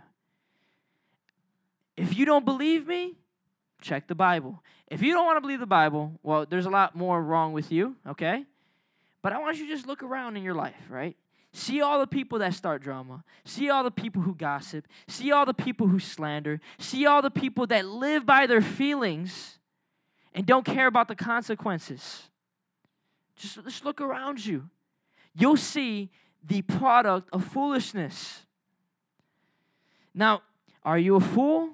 If 1.97 2.17
you 2.17 2.23
don't 2.23 2.45
believe 2.45 2.87
me, 2.87 3.15
check 3.81 4.07
the 4.07 4.15
Bible. 4.15 4.63
If 4.89 5.01
you 5.01 5.13
don't 5.13 5.25
want 5.25 5.37
to 5.37 5.41
believe 5.41 5.59
the 5.59 5.65
Bible, 5.65 6.19
well, 6.21 6.45
there's 6.45 6.65
a 6.65 6.69
lot 6.69 6.95
more 6.95 7.21
wrong 7.21 7.53
with 7.53 7.71
you, 7.71 7.95
okay? 8.07 8.45
But 9.21 9.33
I 9.33 9.39
want 9.39 9.57
you 9.57 9.65
to 9.67 9.73
just 9.73 9.87
look 9.87 10.03
around 10.03 10.37
in 10.37 10.43
your 10.43 10.53
life, 10.53 10.75
right? 10.89 11.15
See 11.51 11.81
all 11.81 11.99
the 11.99 12.07
people 12.07 12.39
that 12.39 12.53
start 12.53 12.83
drama. 12.83 13.23
See 13.45 13.69
all 13.69 13.83
the 13.83 13.89
people 13.89 14.21
who 14.21 14.35
gossip. 14.35 14.87
See 15.07 15.31
all 15.31 15.45
the 15.45 15.53
people 15.53 15.87
who 15.87 15.99
slander. 15.99 16.59
See 16.77 17.05
all 17.05 17.21
the 17.21 17.31
people 17.31 17.65
that 17.67 17.85
live 17.85 18.25
by 18.25 18.45
their 18.45 18.61
feelings 18.61 19.57
and 20.33 20.45
don't 20.45 20.65
care 20.65 20.85
about 20.85 21.07
the 21.07 21.15
consequences. 21.15 22.23
Just, 23.37 23.63
just 23.63 23.85
look 23.85 24.01
around 24.01 24.45
you. 24.45 24.69
You'll 25.33 25.57
see 25.57 26.11
the 26.45 26.61
product 26.61 27.29
of 27.31 27.45
foolishness. 27.45 28.41
Now, 30.13 30.41
are 30.83 30.99
you 30.99 31.15
a 31.15 31.21
fool? 31.21 31.69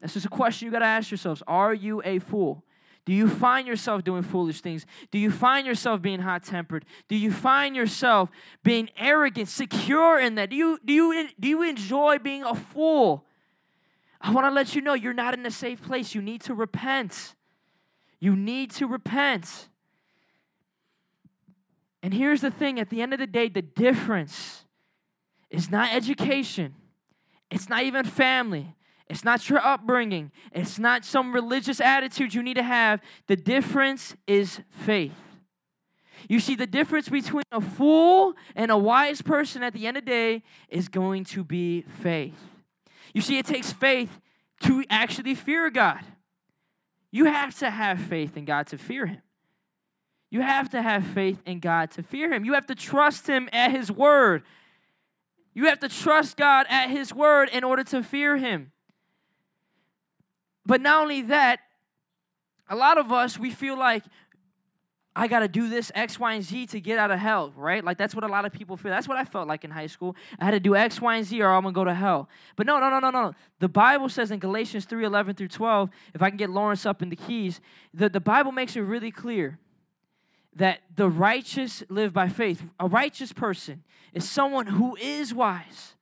This 0.00 0.16
is 0.16 0.24
a 0.24 0.28
question 0.28 0.66
you 0.66 0.72
got 0.72 0.80
to 0.80 0.84
ask 0.84 1.10
yourselves. 1.10 1.42
Are 1.46 1.74
you 1.74 2.02
a 2.04 2.18
fool? 2.18 2.64
Do 3.06 3.12
you 3.12 3.28
find 3.28 3.68
yourself 3.68 4.02
doing 4.02 4.24
foolish 4.24 4.60
things? 4.60 4.84
Do 5.12 5.18
you 5.18 5.30
find 5.30 5.64
yourself 5.64 6.02
being 6.02 6.20
hot 6.20 6.42
tempered? 6.42 6.84
Do 7.08 7.16
you 7.16 7.30
find 7.30 7.76
yourself 7.76 8.30
being 8.64 8.90
arrogant, 8.96 9.48
secure 9.48 10.18
in 10.18 10.34
that? 10.34 10.50
Do 10.50 10.56
you, 10.56 10.78
do 10.84 10.92
you, 10.92 11.28
do 11.38 11.48
you 11.48 11.62
enjoy 11.62 12.18
being 12.18 12.42
a 12.42 12.54
fool? 12.54 13.24
I 14.20 14.32
want 14.32 14.46
to 14.46 14.50
let 14.50 14.74
you 14.74 14.80
know 14.80 14.94
you're 14.94 15.14
not 15.14 15.34
in 15.34 15.46
a 15.46 15.52
safe 15.52 15.80
place. 15.82 16.16
You 16.16 16.20
need 16.20 16.40
to 16.42 16.54
repent. 16.54 17.36
You 18.18 18.34
need 18.34 18.72
to 18.72 18.88
repent. 18.88 19.68
And 22.02 22.12
here's 22.12 22.40
the 22.40 22.50
thing 22.50 22.80
at 22.80 22.90
the 22.90 23.02
end 23.02 23.12
of 23.12 23.20
the 23.20 23.26
day, 23.26 23.48
the 23.48 23.62
difference 23.62 24.64
is 25.48 25.70
not 25.70 25.94
education, 25.94 26.74
it's 27.50 27.68
not 27.68 27.84
even 27.84 28.04
family, 28.04 28.74
it's 29.08 29.24
not 29.24 29.48
your 29.48 29.64
upbringing, 29.64 30.32
it's 30.52 30.78
not 30.78 31.04
some 31.04 31.32
religious 31.32 31.80
attitude 31.80 32.34
you 32.34 32.42
need 32.42 32.54
to 32.54 32.62
have. 32.62 33.00
The 33.28 33.36
difference 33.36 34.16
is 34.26 34.60
faith. 34.70 35.14
You 36.28 36.40
see, 36.40 36.56
the 36.56 36.66
difference 36.66 37.08
between 37.08 37.44
a 37.52 37.60
fool 37.60 38.34
and 38.54 38.70
a 38.70 38.78
wise 38.78 39.22
person 39.22 39.62
at 39.62 39.74
the 39.74 39.86
end 39.86 39.96
of 39.96 40.04
the 40.04 40.10
day 40.10 40.42
is 40.68 40.88
going 40.88 41.24
to 41.26 41.44
be 41.44 41.82
faith. 41.82 42.34
You 43.14 43.20
see, 43.20 43.38
it 43.38 43.46
takes 43.46 43.72
faith 43.72 44.20
to 44.62 44.84
actually 44.90 45.34
fear 45.34 45.70
God. 45.70 46.00
You 47.10 47.26
have 47.26 47.56
to 47.58 47.70
have 47.70 48.00
faith 48.00 48.36
in 48.36 48.44
God 48.44 48.66
to 48.68 48.78
fear 48.78 49.06
Him. 49.06 49.22
You 50.30 50.40
have 50.40 50.68
to 50.70 50.82
have 50.82 51.06
faith 51.06 51.40
in 51.46 51.60
God 51.60 51.90
to 51.92 52.02
fear 52.02 52.32
Him. 52.32 52.44
You 52.44 52.54
have 52.54 52.66
to 52.66 52.74
trust 52.74 53.26
Him 53.26 53.48
at 53.52 53.70
His 53.70 53.92
word. 53.92 54.42
You 55.54 55.66
have 55.66 55.78
to 55.80 55.88
trust 55.88 56.36
God 56.36 56.66
at 56.68 56.90
His 56.90 57.14
word 57.14 57.48
in 57.50 57.62
order 57.62 57.84
to 57.84 58.02
fear 58.02 58.36
Him. 58.36 58.72
But 60.66 60.80
not 60.80 61.02
only 61.02 61.22
that, 61.22 61.60
a 62.68 62.76
lot 62.76 62.98
of 62.98 63.12
us, 63.12 63.38
we 63.38 63.50
feel 63.50 63.78
like 63.78 64.02
I 65.18 65.28
got 65.28 65.38
to 65.38 65.48
do 65.48 65.70
this 65.70 65.90
X, 65.94 66.20
Y, 66.20 66.34
and 66.34 66.44
Z 66.44 66.66
to 66.66 66.80
get 66.80 66.98
out 66.98 67.10
of 67.10 67.18
hell, 67.18 67.54
right? 67.56 67.82
Like 67.82 67.96
that's 67.96 68.14
what 68.14 68.22
a 68.22 68.26
lot 68.26 68.44
of 68.44 68.52
people 68.52 68.76
feel. 68.76 68.90
That's 68.90 69.08
what 69.08 69.16
I 69.16 69.24
felt 69.24 69.48
like 69.48 69.64
in 69.64 69.70
high 69.70 69.86
school. 69.86 70.14
I 70.38 70.44
had 70.44 70.50
to 70.50 70.60
do 70.60 70.76
X, 70.76 71.00
Y, 71.00 71.16
and 71.16 71.24
Z 71.24 71.40
or 71.40 71.48
I'm 71.48 71.62
going 71.62 71.72
to 71.72 71.78
go 71.78 71.84
to 71.84 71.94
hell. 71.94 72.28
But 72.54 72.66
no, 72.66 72.78
no, 72.78 72.90
no, 72.90 73.00
no, 73.00 73.10
no. 73.10 73.34
The 73.58 73.68
Bible 73.68 74.10
says 74.10 74.30
in 74.30 74.40
Galatians 74.40 74.84
3 74.84 75.06
11 75.06 75.36
through 75.36 75.48
12, 75.48 75.88
if 76.14 76.20
I 76.20 76.28
can 76.28 76.36
get 76.36 76.50
Lawrence 76.50 76.84
up 76.84 77.00
in 77.00 77.08
the 77.08 77.16
keys, 77.16 77.62
the, 77.94 78.10
the 78.10 78.20
Bible 78.20 78.52
makes 78.52 78.76
it 78.76 78.82
really 78.82 79.10
clear 79.10 79.58
that 80.54 80.80
the 80.94 81.08
righteous 81.08 81.82
live 81.88 82.12
by 82.12 82.28
faith. 82.28 82.62
A 82.78 82.86
righteous 82.86 83.32
person 83.32 83.84
is 84.12 84.28
someone 84.28 84.66
who 84.66 84.96
is 84.96 85.32
wise. 85.32 85.94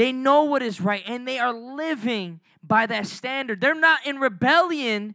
They 0.00 0.12
know 0.12 0.44
what 0.44 0.62
is 0.62 0.80
right 0.80 1.02
and 1.06 1.28
they 1.28 1.38
are 1.38 1.52
living 1.52 2.40
by 2.62 2.86
that 2.86 3.06
standard. 3.06 3.60
They're 3.60 3.74
not 3.74 4.06
in 4.06 4.18
rebellion 4.18 5.14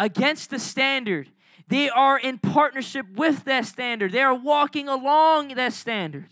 against 0.00 0.50
the 0.50 0.58
standard. 0.58 1.28
They 1.68 1.88
are 1.88 2.18
in 2.18 2.38
partnership 2.38 3.06
with 3.14 3.44
that 3.44 3.66
standard. 3.66 4.10
They 4.10 4.22
are 4.22 4.34
walking 4.34 4.88
along 4.88 5.54
that 5.54 5.74
standard. 5.74 6.26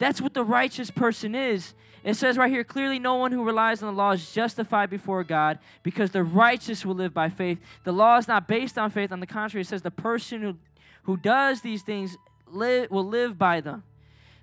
That's 0.00 0.20
what 0.20 0.34
the 0.34 0.42
righteous 0.42 0.90
person 0.90 1.36
is. 1.36 1.72
It 2.02 2.14
says 2.14 2.36
right 2.36 2.50
here 2.50 2.64
clearly, 2.64 2.98
no 2.98 3.14
one 3.14 3.30
who 3.30 3.44
relies 3.44 3.80
on 3.80 3.94
the 3.94 3.96
law 3.96 4.10
is 4.10 4.32
justified 4.32 4.90
before 4.90 5.22
God 5.22 5.60
because 5.84 6.10
the 6.10 6.24
righteous 6.24 6.84
will 6.84 6.96
live 6.96 7.14
by 7.14 7.28
faith. 7.28 7.60
The 7.84 7.92
law 7.92 8.18
is 8.18 8.26
not 8.26 8.48
based 8.48 8.76
on 8.76 8.90
faith. 8.90 9.12
On 9.12 9.20
the 9.20 9.26
contrary, 9.28 9.62
it 9.62 9.68
says 9.68 9.82
the 9.82 9.92
person 9.92 10.42
who, 10.42 10.56
who 11.04 11.16
does 11.16 11.60
these 11.60 11.82
things 11.82 12.16
live, 12.48 12.90
will 12.90 13.06
live 13.06 13.38
by 13.38 13.60
them. 13.60 13.84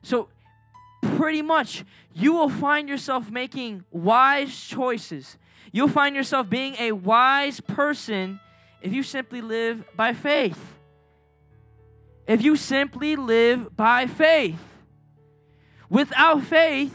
So, 0.03 0.29
pretty 1.17 1.41
much, 1.41 1.83
you 2.13 2.33
will 2.33 2.49
find 2.49 2.87
yourself 2.89 3.29
making 3.29 3.83
wise 3.91 4.59
choices. 4.65 5.37
You'll 5.71 5.89
find 5.89 6.15
yourself 6.15 6.49
being 6.49 6.75
a 6.79 6.91
wise 6.91 7.59
person 7.59 8.39
if 8.81 8.93
you 8.93 9.03
simply 9.03 9.41
live 9.41 9.83
by 9.95 10.13
faith. 10.13 10.73
If 12.27 12.41
you 12.41 12.55
simply 12.55 13.15
live 13.15 13.75
by 13.75 14.07
faith. 14.07 14.59
Without 15.89 16.43
faith, 16.43 16.93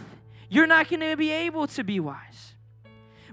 you're 0.48 0.66
not 0.66 0.88
going 0.88 1.00
to 1.00 1.16
be 1.16 1.30
able 1.30 1.66
to 1.68 1.84
be 1.84 2.00
wise. 2.00 2.54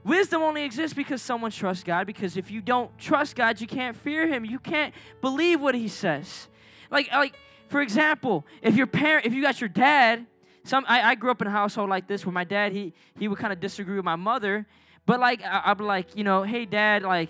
Wisdom 0.03 0.41
only 0.41 0.63
exists 0.63 0.93
because 0.93 1.21
someone 1.21 1.51
trusts 1.51 1.83
God, 1.83 2.07
because 2.07 2.37
if 2.37 2.49
you 2.49 2.61
don't 2.61 2.95
trust 2.97 3.35
God, 3.35 3.59
you 3.59 3.67
can't 3.67 3.95
fear 3.95 4.27
Him. 4.27 4.45
You 4.45 4.59
can't 4.59 4.93
believe 5.19 5.59
what 5.59 5.75
He 5.75 5.87
says. 5.87 6.47
Like, 6.89 7.11
like 7.11 7.35
for 7.67 7.81
example, 7.81 8.45
if 8.61 8.75
your 8.75 8.87
parent, 8.87 9.25
if 9.25 9.33
you 9.33 9.41
got 9.41 9.59
your 9.59 9.67
dad 9.69 10.25
some 10.67 10.85
I, 10.87 11.01
I 11.01 11.15
grew 11.15 11.31
up 11.31 11.41
in 11.41 11.47
a 11.47 11.51
household 11.51 11.89
like 11.89 12.07
this 12.07 12.25
where 12.25 12.33
my 12.33 12.43
dad 12.43 12.71
he 12.71 12.93
he 13.17 13.27
would 13.27 13.39
kind 13.39 13.53
of 13.53 13.59
disagree 13.59 13.95
with 13.95 14.05
my 14.05 14.15
mother, 14.15 14.65
but 15.05 15.19
like 15.19 15.41
I, 15.43 15.63
I'd 15.65 15.77
be 15.77 15.83
like, 15.83 16.15
you 16.15 16.23
know, 16.23 16.43
hey 16.43 16.65
dad, 16.65 17.03
like 17.03 17.29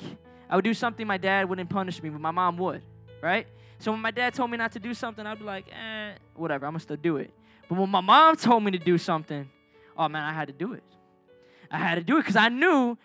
I 0.49 0.55
would 0.55 0.65
do 0.65 0.73
something 0.73 1.05
my 1.05 1.17
dad 1.17 1.49
wouldn't 1.49 1.69
punish 1.69 2.01
me, 2.01 2.09
but 2.09 2.21
my 2.21 2.31
mom 2.31 2.57
would, 2.57 2.81
right? 3.21 3.47
So 3.79 3.91
when 3.91 4.01
my 4.01 4.11
dad 4.11 4.33
told 4.33 4.49
me 4.49 4.57
not 4.57 4.71
to 4.73 4.79
do 4.79 4.93
something, 4.93 5.25
I'd 5.25 5.39
be 5.39 5.45
like, 5.45 5.65
eh, 5.71 6.13
whatever, 6.35 6.65
I'm 6.65 6.73
gonna 6.73 6.79
still 6.79 6.97
do 6.97 7.17
it. 7.17 7.31
But 7.69 7.77
when 7.77 7.89
my 7.89 8.01
mom 8.01 8.35
told 8.37 8.63
me 8.63 8.71
to 8.71 8.79
do 8.79 8.97
something, 8.97 9.49
oh 9.97 10.07
man, 10.07 10.23
I 10.23 10.33
had 10.33 10.47
to 10.47 10.53
do 10.53 10.73
it. 10.73 10.83
I 11.69 11.77
had 11.77 11.95
to 11.95 12.03
do 12.03 12.17
it 12.17 12.21
because 12.21 12.37
I 12.37 12.49
knew 12.49 12.97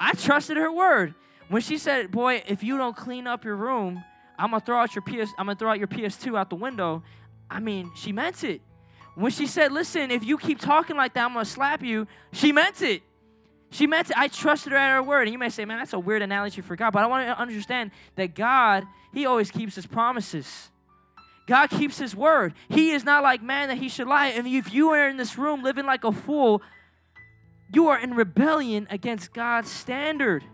I 0.00 0.12
trusted 0.12 0.56
her 0.56 0.72
word. 0.72 1.14
When 1.48 1.62
she 1.62 1.78
said, 1.78 2.10
"Boy, 2.10 2.42
if 2.48 2.64
you 2.64 2.76
don't 2.76 2.96
clean 2.96 3.26
up 3.26 3.44
your 3.44 3.56
room, 3.56 4.02
I'm 4.38 4.50
gonna 4.50 4.60
throw 4.60 4.78
out 4.78 4.94
your 4.94 5.02
PS. 5.02 5.32
I'm 5.38 5.46
gonna 5.46 5.54
throw 5.54 5.70
out 5.70 5.78
your 5.78 5.86
PS2 5.86 6.36
out 6.36 6.50
the 6.50 6.56
window." 6.56 7.02
I 7.48 7.60
mean, 7.60 7.92
she 7.94 8.10
meant 8.10 8.42
it. 8.42 8.60
When 9.16 9.32
she 9.32 9.46
said, 9.46 9.72
"Listen, 9.72 10.10
if 10.10 10.24
you 10.24 10.36
keep 10.36 10.60
talking 10.60 10.96
like 10.96 11.14
that, 11.14 11.24
I'm 11.24 11.32
gonna 11.32 11.44
slap 11.44 11.82
you," 11.82 12.06
she 12.32 12.52
meant 12.52 12.82
it. 12.82 13.02
She 13.70 13.86
meant 13.86 14.10
it. 14.10 14.16
I 14.16 14.28
trusted 14.28 14.72
her 14.72 14.78
at 14.78 14.92
her 14.92 15.02
word. 15.02 15.22
And 15.22 15.32
you 15.32 15.38
may 15.38 15.48
say, 15.48 15.64
"Man, 15.64 15.78
that's 15.78 15.94
a 15.94 15.98
weird 15.98 16.22
analogy 16.22 16.60
for 16.60 16.76
God," 16.76 16.92
but 16.92 17.02
I 17.02 17.06
want 17.06 17.26
to 17.26 17.38
understand 17.38 17.90
that 18.14 18.34
God, 18.34 18.86
He 19.12 19.24
always 19.26 19.50
keeps 19.50 19.74
His 19.74 19.86
promises. 19.86 20.70
God 21.46 21.70
keeps 21.70 21.98
His 21.98 22.14
word. 22.14 22.54
He 22.68 22.90
is 22.90 23.04
not 23.04 23.22
like 23.22 23.42
man 23.42 23.68
that 23.68 23.78
He 23.78 23.88
should 23.88 24.06
lie. 24.06 24.28
And 24.28 24.46
if 24.46 24.72
you 24.72 24.90
are 24.90 25.08
in 25.08 25.16
this 25.16 25.38
room 25.38 25.62
living 25.62 25.86
like 25.86 26.04
a 26.04 26.12
fool, 26.12 26.62
you 27.72 27.88
are 27.88 27.98
in 27.98 28.14
rebellion 28.14 28.86
against 28.90 29.32
God's 29.32 29.70
standard. 29.70 30.44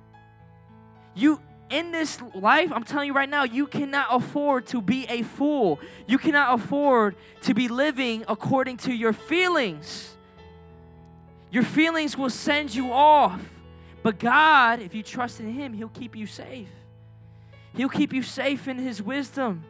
You 1.15 1.41
in 1.73 1.91
this 1.91 2.21
life, 2.35 2.71
I'm 2.73 2.85
telling 2.85 3.07
you 3.07 3.15
right 3.15 3.29
now, 3.29 3.45
you 3.45 3.67
cannot 3.67 4.09
afford 4.11 4.67
to 4.69 4.83
be 4.83 5.07
a 5.09 5.23
fool. 5.23 5.81
You 6.07 6.19
cannot 6.19 6.61
afford 6.61 7.17
to 7.43 7.55
be 7.55 7.69
living 7.69 8.25
according 8.29 8.77
to 8.79 8.93
your 8.93 9.13
feelings. 9.13 10.15
Your 11.51 11.63
feelings 11.63 12.17
will 12.17 12.31
send 12.31 12.75
you 12.75 12.93
off. 12.93 13.41
But 14.03 14.19
God, 14.19 14.81
if 14.81 14.95
you 14.95 15.03
trust 15.03 15.41
in 15.41 15.49
Him, 15.53 15.73
He'll 15.73 15.89
keep 15.89 16.15
you 16.15 16.27
safe. 16.27 16.69
He'll 17.75 17.89
keep 17.89 18.13
you 18.13 18.23
safe 18.23 18.69
in 18.69 18.79
His 18.79 19.03
wisdom. 19.03 19.65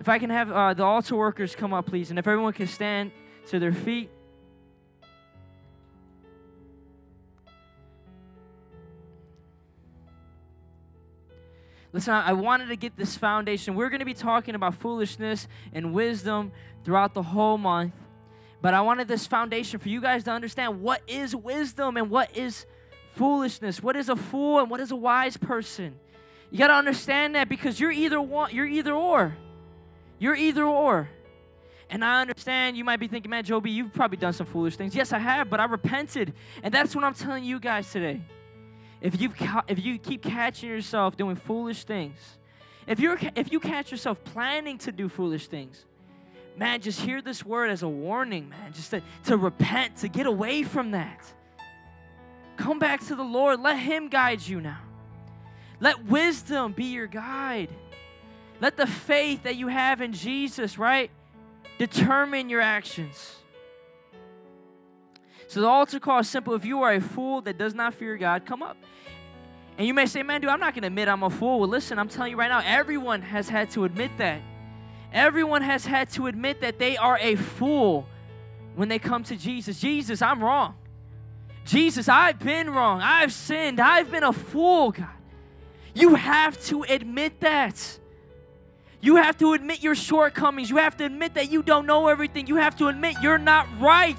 If 0.00 0.08
I 0.08 0.18
can 0.18 0.30
have 0.30 0.52
uh, 0.52 0.74
the 0.74 0.84
altar 0.84 1.16
workers 1.16 1.56
come 1.56 1.74
up, 1.74 1.86
please, 1.86 2.10
and 2.10 2.18
if 2.18 2.26
everyone 2.26 2.52
can 2.52 2.68
stand 2.68 3.10
to 3.48 3.58
their 3.58 3.72
feet. 3.72 4.10
Listen, 11.92 12.14
I 12.14 12.34
wanted 12.34 12.68
to 12.68 12.76
get 12.76 12.96
this 12.96 13.16
foundation. 13.16 13.74
We're 13.74 13.88
going 13.88 14.00
to 14.00 14.04
be 14.04 14.14
talking 14.14 14.54
about 14.54 14.74
foolishness 14.74 15.48
and 15.72 15.94
wisdom 15.94 16.52
throughout 16.84 17.14
the 17.14 17.22
whole 17.22 17.56
month. 17.56 17.94
But 18.60 18.74
I 18.74 18.80
wanted 18.82 19.08
this 19.08 19.26
foundation 19.26 19.78
for 19.78 19.88
you 19.88 20.00
guys 20.00 20.24
to 20.24 20.30
understand 20.30 20.82
what 20.82 21.00
is 21.06 21.34
wisdom 21.34 21.96
and 21.96 22.10
what 22.10 22.36
is 22.36 22.66
foolishness. 23.14 23.82
What 23.82 23.96
is 23.96 24.08
a 24.08 24.16
fool 24.16 24.58
and 24.58 24.68
what 24.70 24.80
is 24.80 24.90
a 24.90 24.96
wise 24.96 25.36
person? 25.36 25.94
You 26.50 26.58
got 26.58 26.68
to 26.68 26.74
understand 26.74 27.34
that 27.36 27.48
because 27.48 27.78
you're 27.78 27.92
either 27.92 28.20
one, 28.20 28.54
you're 28.54 28.66
either 28.66 28.92
or. 28.92 29.36
You're 30.18 30.34
either 30.34 30.64
or. 30.64 31.08
And 31.90 32.04
I 32.04 32.20
understand 32.20 32.76
you 32.76 32.84
might 32.84 33.00
be 33.00 33.08
thinking, 33.08 33.30
man, 33.30 33.44
Joby, 33.44 33.70
you've 33.70 33.94
probably 33.94 34.18
done 34.18 34.34
some 34.34 34.46
foolish 34.46 34.76
things. 34.76 34.94
Yes, 34.94 35.12
I 35.12 35.18
have, 35.18 35.48
but 35.48 35.60
I 35.60 35.64
repented. 35.64 36.34
And 36.62 36.74
that's 36.74 36.94
what 36.94 37.04
I'm 37.04 37.14
telling 37.14 37.44
you 37.44 37.58
guys 37.58 37.90
today. 37.90 38.20
If 39.00 39.20
you 39.20 39.32
if 39.68 39.84
you 39.84 39.98
keep 39.98 40.22
catching 40.22 40.68
yourself 40.68 41.16
doing 41.16 41.36
foolish 41.36 41.84
things, 41.84 42.38
if 42.86 42.98
you're 43.00 43.18
if 43.36 43.52
you 43.52 43.60
catch 43.60 43.90
yourself 43.90 44.22
planning 44.24 44.78
to 44.78 44.92
do 44.92 45.08
foolish 45.08 45.46
things, 45.46 45.84
man, 46.56 46.80
just 46.80 47.00
hear 47.00 47.22
this 47.22 47.44
word 47.44 47.70
as 47.70 47.82
a 47.82 47.88
warning, 47.88 48.48
man. 48.48 48.72
Just 48.72 48.90
to, 48.90 49.02
to 49.26 49.36
repent, 49.36 49.96
to 49.98 50.08
get 50.08 50.26
away 50.26 50.62
from 50.62 50.90
that. 50.92 51.32
Come 52.56 52.78
back 52.80 53.06
to 53.06 53.14
the 53.14 53.22
Lord. 53.22 53.60
Let 53.60 53.78
Him 53.78 54.08
guide 54.08 54.46
you 54.46 54.60
now. 54.60 54.80
Let 55.80 56.06
wisdom 56.06 56.72
be 56.72 56.86
your 56.86 57.06
guide. 57.06 57.70
Let 58.60 58.76
the 58.76 58.86
faith 58.86 59.44
that 59.44 59.54
you 59.54 59.68
have 59.68 60.00
in 60.00 60.12
Jesus, 60.12 60.76
right, 60.76 61.12
determine 61.78 62.48
your 62.48 62.60
actions. 62.60 63.36
So 65.48 65.62
the 65.62 65.66
altar 65.66 65.98
call 65.98 66.20
is 66.20 66.28
simple. 66.28 66.54
If 66.54 66.64
you 66.64 66.82
are 66.82 66.92
a 66.92 67.00
fool 67.00 67.40
that 67.42 67.58
does 67.58 67.74
not 67.74 67.94
fear 67.94 68.16
God, 68.16 68.44
come 68.46 68.62
up. 68.62 68.76
And 69.78 69.86
you 69.86 69.94
may 69.94 70.06
say, 70.06 70.22
man, 70.22 70.40
dude, 70.40 70.50
I'm 70.50 70.60
not 70.60 70.74
going 70.74 70.82
to 70.82 70.88
admit 70.88 71.08
I'm 71.08 71.22
a 71.22 71.30
fool. 71.30 71.60
Well, 71.60 71.68
listen, 71.68 71.98
I'm 71.98 72.08
telling 72.08 72.32
you 72.32 72.36
right 72.38 72.48
now, 72.48 72.62
everyone 72.64 73.22
has 73.22 73.48
had 73.48 73.70
to 73.70 73.84
admit 73.84 74.10
that. 74.18 74.42
Everyone 75.12 75.62
has 75.62 75.86
had 75.86 76.10
to 76.10 76.26
admit 76.26 76.60
that 76.60 76.78
they 76.78 76.96
are 76.96 77.18
a 77.18 77.36
fool 77.36 78.06
when 78.74 78.88
they 78.88 78.98
come 78.98 79.22
to 79.24 79.36
Jesus. 79.36 79.80
Jesus, 79.80 80.20
I'm 80.20 80.42
wrong. 80.44 80.74
Jesus, 81.64 82.08
I've 82.08 82.38
been 82.38 82.70
wrong. 82.70 83.00
I've 83.00 83.32
sinned. 83.32 83.80
I've 83.80 84.10
been 84.10 84.24
a 84.24 84.32
fool, 84.32 84.90
God. 84.90 85.08
You 85.94 86.14
have 86.14 86.62
to 86.66 86.82
admit 86.82 87.40
that. 87.40 87.98
You 89.00 89.16
have 89.16 89.38
to 89.38 89.52
admit 89.54 89.82
your 89.82 89.94
shortcomings. 89.94 90.68
You 90.68 90.76
have 90.76 90.96
to 90.98 91.04
admit 91.04 91.34
that 91.34 91.50
you 91.50 91.62
don't 91.62 91.86
know 91.86 92.08
everything. 92.08 92.48
You 92.48 92.56
have 92.56 92.76
to 92.76 92.88
admit 92.88 93.16
you're 93.22 93.38
not 93.38 93.66
right. 93.80 94.16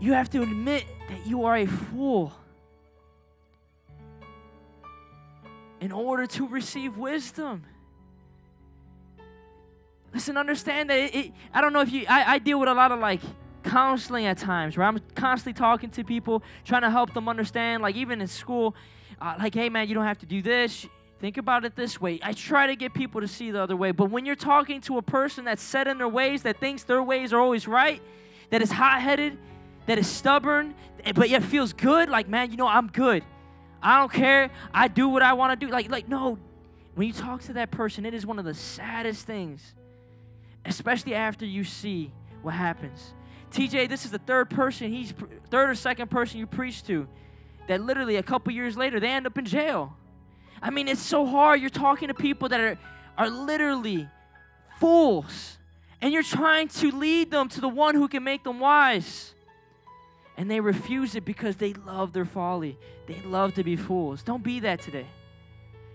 You 0.00 0.14
have 0.14 0.30
to 0.30 0.42
admit 0.42 0.86
that 1.08 1.26
you 1.26 1.44
are 1.44 1.58
a 1.58 1.66
fool 1.66 2.32
in 5.80 5.92
order 5.92 6.26
to 6.26 6.48
receive 6.48 6.96
wisdom. 6.96 7.64
Listen, 10.14 10.38
understand 10.38 10.88
that 10.90 10.98
it, 10.98 11.14
it, 11.14 11.32
I 11.52 11.60
don't 11.60 11.72
know 11.74 11.82
if 11.82 11.92
you, 11.92 12.06
I, 12.08 12.34
I 12.34 12.38
deal 12.38 12.58
with 12.58 12.68
a 12.68 12.74
lot 12.74 12.92
of 12.92 12.98
like 12.98 13.20
counseling 13.62 14.24
at 14.24 14.38
times, 14.38 14.76
where 14.76 14.86
I'm 14.86 15.00
constantly 15.14 15.52
talking 15.52 15.90
to 15.90 16.02
people, 16.02 16.42
trying 16.64 16.82
to 16.82 16.90
help 16.90 17.12
them 17.12 17.28
understand, 17.28 17.82
like 17.82 17.94
even 17.94 18.22
in 18.22 18.26
school, 18.26 18.74
uh, 19.20 19.36
like, 19.38 19.54
hey 19.54 19.68
man, 19.68 19.86
you 19.86 19.94
don't 19.94 20.04
have 20.04 20.18
to 20.20 20.26
do 20.26 20.40
this. 20.40 20.86
Think 21.20 21.36
about 21.36 21.66
it 21.66 21.76
this 21.76 22.00
way. 22.00 22.18
I 22.22 22.32
try 22.32 22.66
to 22.66 22.74
get 22.74 22.94
people 22.94 23.20
to 23.20 23.28
see 23.28 23.50
the 23.50 23.60
other 23.60 23.76
way. 23.76 23.90
But 23.92 24.10
when 24.10 24.24
you're 24.24 24.34
talking 24.34 24.80
to 24.82 24.96
a 24.96 25.02
person 25.02 25.44
that's 25.44 25.62
set 25.62 25.86
in 25.86 25.98
their 25.98 26.08
ways, 26.08 26.42
that 26.44 26.58
thinks 26.58 26.84
their 26.84 27.02
ways 27.02 27.34
are 27.34 27.38
always 27.38 27.68
right, 27.68 28.00
that 28.48 28.62
is 28.62 28.72
hot 28.72 29.02
headed, 29.02 29.36
that 29.86 29.98
is 29.98 30.06
stubborn, 30.06 30.74
but 31.14 31.28
yet 31.28 31.42
feels 31.42 31.72
good, 31.72 32.08
like, 32.08 32.28
man, 32.28 32.50
you 32.50 32.56
know, 32.56 32.66
I'm 32.66 32.88
good. 32.88 33.24
I 33.82 33.98
don't 33.98 34.12
care. 34.12 34.50
I 34.72 34.88
do 34.88 35.08
what 35.08 35.22
I 35.22 35.32
want 35.32 35.58
to 35.58 35.66
do. 35.66 35.72
Like, 35.72 35.90
like, 35.90 36.08
no. 36.08 36.38
When 36.94 37.06
you 37.06 37.12
talk 37.12 37.42
to 37.42 37.54
that 37.54 37.70
person, 37.70 38.04
it 38.04 38.14
is 38.14 38.26
one 38.26 38.38
of 38.38 38.44
the 38.44 38.54
saddest 38.54 39.26
things, 39.26 39.74
especially 40.64 41.14
after 41.14 41.46
you 41.46 41.64
see 41.64 42.12
what 42.42 42.54
happens. 42.54 43.14
TJ, 43.52 43.88
this 43.88 44.04
is 44.04 44.10
the 44.10 44.18
third 44.18 44.50
person, 44.50 44.92
he's 44.92 45.12
third 45.50 45.70
or 45.70 45.74
second 45.74 46.10
person 46.10 46.38
you 46.38 46.46
preach 46.46 46.84
to, 46.84 47.08
that 47.68 47.80
literally 47.80 48.16
a 48.16 48.22
couple 48.22 48.52
years 48.52 48.76
later 48.76 49.00
they 49.00 49.08
end 49.08 49.26
up 49.26 49.38
in 49.38 49.44
jail. 49.44 49.96
I 50.62 50.70
mean, 50.70 50.88
it's 50.88 51.00
so 51.00 51.24
hard. 51.26 51.60
You're 51.60 51.70
talking 51.70 52.08
to 52.08 52.14
people 52.14 52.48
that 52.50 52.60
are, 52.60 52.78
are 53.16 53.30
literally 53.30 54.08
fools, 54.78 55.58
and 56.00 56.12
you're 56.12 56.22
trying 56.22 56.68
to 56.68 56.90
lead 56.90 57.30
them 57.30 57.48
to 57.50 57.60
the 57.60 57.68
one 57.68 57.94
who 57.94 58.08
can 58.08 58.22
make 58.24 58.44
them 58.44 58.60
wise. 58.60 59.34
And 60.40 60.50
they 60.50 60.58
refuse 60.58 61.16
it 61.16 61.26
because 61.26 61.56
they 61.56 61.74
love 61.74 62.14
their 62.14 62.24
folly. 62.24 62.78
They 63.06 63.20
love 63.26 63.52
to 63.56 63.62
be 63.62 63.76
fools. 63.76 64.22
Don't 64.22 64.42
be 64.42 64.60
that 64.60 64.80
today. 64.80 65.04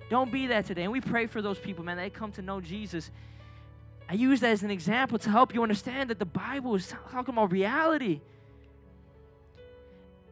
Don't 0.07 0.31
be 0.31 0.45
that 0.45 0.67
today. 0.67 0.83
And 0.83 0.91
we 0.91 1.01
pray 1.01 1.25
for 1.25 1.41
those 1.41 1.57
people, 1.57 1.83
man, 1.83 1.97
they 1.97 2.11
come 2.11 2.31
to 2.33 2.43
know 2.43 2.61
Jesus. 2.61 3.09
I 4.07 4.13
use 4.13 4.41
that 4.41 4.51
as 4.51 4.61
an 4.61 4.69
example 4.69 5.17
to 5.17 5.31
help 5.31 5.55
you 5.55 5.63
understand 5.63 6.11
that 6.11 6.19
the 6.19 6.27
Bible 6.27 6.75
is 6.75 6.93
talking 7.11 7.33
about 7.33 7.51
reality. 7.51 8.21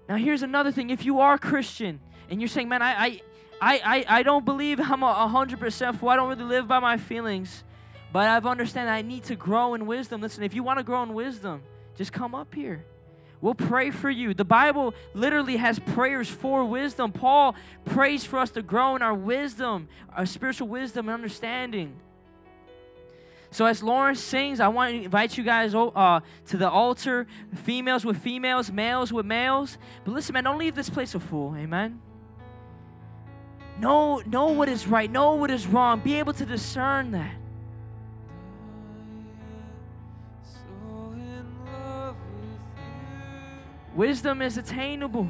Now, 0.08 0.18
here's 0.18 0.44
another 0.44 0.72
thing. 0.72 0.92
If 0.92 1.06
you 1.06 1.20
are 1.20 1.40
Christian 1.40 2.00
and 2.30 2.40
you're 2.40 2.50
saying, 2.50 2.70
man, 2.70 2.84
I, 2.84 3.20
I, 3.60 3.82
I, 3.84 4.06
I 4.08 4.22
don't 4.22 4.46
believe 4.46 4.80
I'm 4.80 5.02
a 5.02 5.12
100% 5.12 6.00
fool, 6.00 6.10
I 6.10 6.18
don't 6.18 6.30
really 6.30 6.44
live 6.44 6.68
by 6.68 6.78
my 6.78 6.98
feelings, 6.98 7.64
but 8.12 8.28
I've 8.28 8.46
understand 8.46 8.92
I 8.92 9.02
need 9.02 9.24
to 9.24 9.36
grow 9.36 9.74
in 9.74 9.88
wisdom. 9.88 10.22
Listen, 10.22 10.44
if 10.44 10.54
you 10.54 10.62
want 10.62 10.78
to 10.78 10.84
grow 10.84 11.02
in 11.02 11.16
wisdom, 11.16 11.64
just 11.96 12.14
come 12.14 12.36
up 12.36 12.54
here. 12.54 12.86
We'll 13.44 13.56
pray 13.56 13.92
for 13.92 14.10
you. 14.10 14.34
The 14.34 14.46
Bible 14.46 14.94
literally 15.14 15.58
has 15.58 15.78
prayers 15.78 16.30
for 16.30 16.64
wisdom. 16.64 17.12
Paul 17.12 17.56
prays 17.84 18.24
for 18.24 18.40
us 18.40 18.52
to 18.52 18.62
grow 18.62 18.96
in 18.96 19.02
our 19.02 19.14
wisdom, 19.14 19.90
our 20.16 20.26
spiritual 20.26 20.70
wisdom 20.70 21.10
and 21.10 21.14
understanding. 21.14 22.00
So 23.52 23.66
as 23.66 23.84
Lauren 23.84 24.16
sings, 24.16 24.62
I 24.62 24.70
want 24.70 24.94
to 24.94 25.04
invite 25.04 25.38
you 25.38 25.44
guys 25.44 25.76
uh, 25.76 26.22
to 26.48 26.58
the 26.58 26.70
altar, 26.70 27.28
females 27.54 28.06
with 28.06 28.18
females, 28.24 28.72
males 28.72 29.12
with 29.12 29.26
males. 29.26 29.78
But 30.06 30.14
listen, 30.14 30.32
man, 30.32 30.46
don't 30.46 30.58
leave 30.58 30.74
this 30.74 30.90
place 30.90 31.14
a 31.14 31.20
fool. 31.20 31.54
Amen. 31.58 32.00
Know, 33.78 34.20
know 34.26 34.48
what 34.54 34.70
is 34.70 34.88
right. 34.88 35.12
Know 35.12 35.36
what 35.36 35.52
is 35.52 35.68
wrong. 35.68 36.00
Be 36.00 36.14
able 36.14 36.32
to 36.32 36.46
discern 36.46 37.12
that. 37.12 37.36
Wisdom 43.96 44.42
is 44.42 44.58
attainable. 44.58 45.28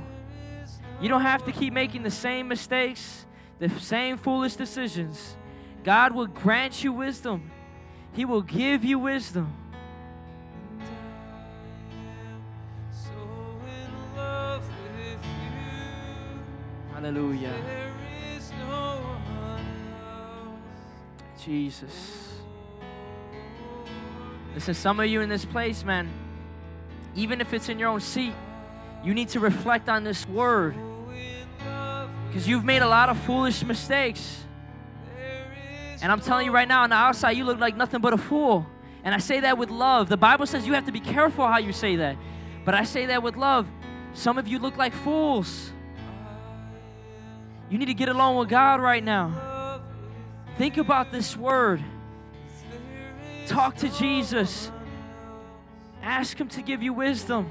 You 1.02 1.10
don't 1.10 1.22
have 1.22 1.44
to 1.46 1.52
keep 1.52 1.74
making 1.74 2.04
the 2.04 2.12
same 2.12 2.48
mistakes, 2.48 3.26
the 3.60 3.70
same 3.70 4.18
foolish 4.18 4.56
decisions. 4.56 5.36
God 5.84 6.14
will 6.14 6.28
grant 6.28 6.84
you 6.84 6.94
wisdom. 6.94 7.52
He 8.14 8.26
will 8.26 8.42
give 8.42 8.86
you 8.86 9.00
wisdom. 9.00 9.54
Hallelujah. 16.94 17.54
Jesus. 21.44 22.40
Listen, 24.56 24.74
some 24.74 25.02
of 25.02 25.08
you 25.08 25.20
in 25.20 25.28
this 25.28 25.44
place, 25.44 25.84
man, 25.84 26.10
even 27.16 27.42
if 27.42 27.54
it's 27.54 27.68
in 27.68 27.78
your 27.78 27.90
own 27.90 28.00
seat, 28.00 28.34
you 29.04 29.14
need 29.14 29.30
to 29.30 29.40
reflect 29.40 29.90
on 29.90 30.04
this 30.04 30.28
word 30.28 30.76
because 32.28 32.48
you've 32.48 32.64
made 32.64 32.82
a 32.82 32.88
lot 32.88 33.10
of 33.10 33.20
foolish 33.20 33.64
mistakes. 33.64 34.44
And 36.02 36.12
I'm 36.12 36.20
telling 36.20 36.46
you 36.46 36.52
right 36.52 36.68
now, 36.68 36.84
on 36.84 36.90
the 36.90 36.96
outside, 36.96 37.32
you 37.32 37.46
look 37.46 37.60
like 37.60 37.78
nothing 37.78 38.02
but 38.02 38.14
a 38.14 38.18
fool. 38.18 38.66
And 39.04 39.14
I 39.14 39.20
say 39.20 39.42
that 39.42 39.58
with 39.58 39.70
love. 39.70 40.10
The 40.10 40.18
Bible 40.18 40.46
says 40.46 40.66
you 40.66 40.74
have 40.74 40.86
to 40.86 40.92
be 40.92 41.00
careful 41.00 41.48
how 41.48 41.60
you 41.60 41.72
say 41.72 41.98
that. 41.98 42.18
But 42.66 42.74
I 42.74 42.84
say 42.86 43.06
that 43.08 43.22
with 43.22 43.36
love. 43.36 43.68
Some 44.14 44.38
of 44.38 44.48
you 44.48 44.60
look 44.60 44.78
like 44.78 44.94
fools. 44.94 45.72
You 47.70 47.78
need 47.78 47.86
to 47.86 47.94
get 47.94 48.10
along 48.10 48.38
with 48.38 48.50
God 48.50 48.82
right 48.82 49.04
now. 49.04 49.82
Think 50.58 50.78
about 50.78 51.12
this 51.12 51.36
word. 51.36 51.84
Talk 53.48 53.76
to 53.78 53.90
Jesus. 53.90 54.72
Ask 56.02 56.38
Him 56.38 56.48
to 56.50 56.62
give 56.62 56.82
you 56.82 56.94
wisdom. 56.94 57.50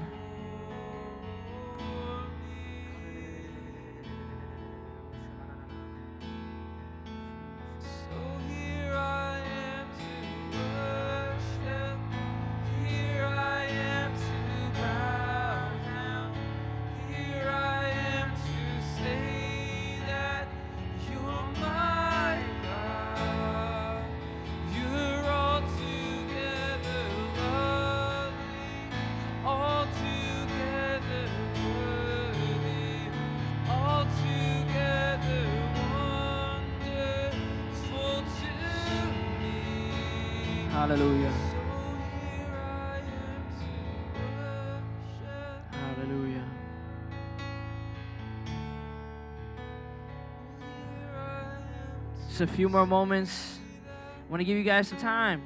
A 52.43 52.47
few 52.47 52.69
more 52.69 52.85
moments. 52.85 53.59
I 53.87 54.31
want 54.31 54.41
to 54.41 54.45
give 54.45 54.57
you 54.57 54.63
guys 54.63 54.89
some 54.89 54.97
time. 54.97 55.41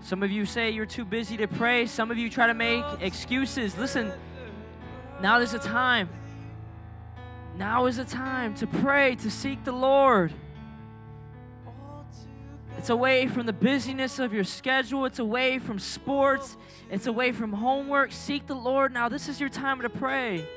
Some 0.00 0.22
of 0.22 0.30
you 0.30 0.44
say 0.44 0.70
you're 0.70 0.86
too 0.86 1.04
busy 1.04 1.36
to 1.36 1.46
pray. 1.46 1.86
Some 1.86 2.10
of 2.10 2.18
you 2.18 2.28
try 2.28 2.48
to 2.48 2.54
make 2.54 2.84
excuses. 3.00 3.76
Listen, 3.78 4.12
now 5.20 5.40
is 5.40 5.54
a 5.54 5.58
time. 5.58 6.08
Now 7.56 7.86
is 7.86 7.98
a 7.98 8.04
time 8.04 8.54
to 8.56 8.66
pray, 8.66 9.14
to 9.16 9.30
seek 9.30 9.64
the 9.64 9.72
Lord. 9.72 10.32
It's 12.76 12.90
away 12.90 13.26
from 13.26 13.46
the 13.46 13.52
busyness 13.52 14.18
of 14.18 14.32
your 14.32 14.44
schedule. 14.44 15.04
It's 15.04 15.18
away 15.18 15.58
from 15.58 15.78
sports. 15.78 16.56
It's 16.90 17.06
away 17.06 17.32
from 17.32 17.52
homework. 17.52 18.12
Seek 18.12 18.46
the 18.46 18.54
Lord 18.54 18.92
now. 18.92 19.08
This 19.08 19.28
is 19.28 19.40
your 19.40 19.48
time 19.48 19.80
to 19.82 19.88
pray. 19.88 20.48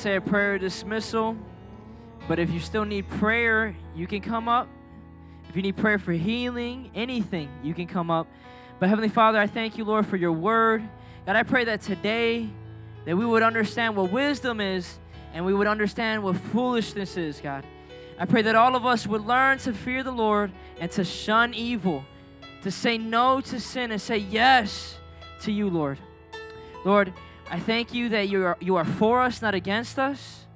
Say 0.00 0.16
a 0.16 0.20
prayer 0.20 0.58
dismissal. 0.58 1.36
But 2.26 2.38
if 2.38 2.50
you 2.50 2.60
still 2.60 2.84
need 2.84 3.08
prayer, 3.08 3.76
you 3.94 4.06
can 4.06 4.20
come 4.20 4.48
up. 4.48 4.68
If 5.48 5.56
you 5.56 5.62
need 5.62 5.76
prayer 5.76 5.98
for 5.98 6.12
healing, 6.12 6.90
anything, 6.94 7.50
you 7.62 7.74
can 7.74 7.86
come 7.86 8.10
up. 8.10 8.26
But 8.78 8.88
Heavenly 8.88 9.08
Father, 9.08 9.38
I 9.38 9.46
thank 9.46 9.76
you, 9.76 9.84
Lord, 9.84 10.06
for 10.06 10.16
your 10.16 10.32
word. 10.32 10.82
God, 11.26 11.36
I 11.36 11.42
pray 11.42 11.64
that 11.64 11.82
today 11.82 12.48
that 13.04 13.16
we 13.16 13.26
would 13.26 13.42
understand 13.42 13.94
what 13.96 14.10
wisdom 14.10 14.60
is 14.60 14.98
and 15.34 15.44
we 15.44 15.52
would 15.52 15.66
understand 15.66 16.22
what 16.22 16.36
foolishness 16.36 17.16
is, 17.16 17.40
God. 17.40 17.66
I 18.18 18.24
pray 18.24 18.42
that 18.42 18.54
all 18.54 18.76
of 18.76 18.86
us 18.86 19.06
would 19.06 19.26
learn 19.26 19.58
to 19.58 19.72
fear 19.72 20.02
the 20.02 20.12
Lord 20.12 20.50
and 20.78 20.90
to 20.92 21.04
shun 21.04 21.52
evil, 21.52 22.04
to 22.62 22.70
say 22.70 22.96
no 22.96 23.40
to 23.42 23.60
sin 23.60 23.90
and 23.92 24.00
say 24.00 24.18
yes 24.18 24.96
to 25.42 25.52
you, 25.52 25.68
Lord. 25.68 25.98
Lord, 26.84 27.12
I 27.50 27.58
thank 27.58 27.92
you 27.92 28.08
that 28.10 28.28
you 28.28 28.44
are, 28.44 28.56
you 28.60 28.76
are 28.76 28.84
for 28.84 29.20
us, 29.20 29.42
not 29.42 29.54
against 29.54 29.98
us. 29.98 30.46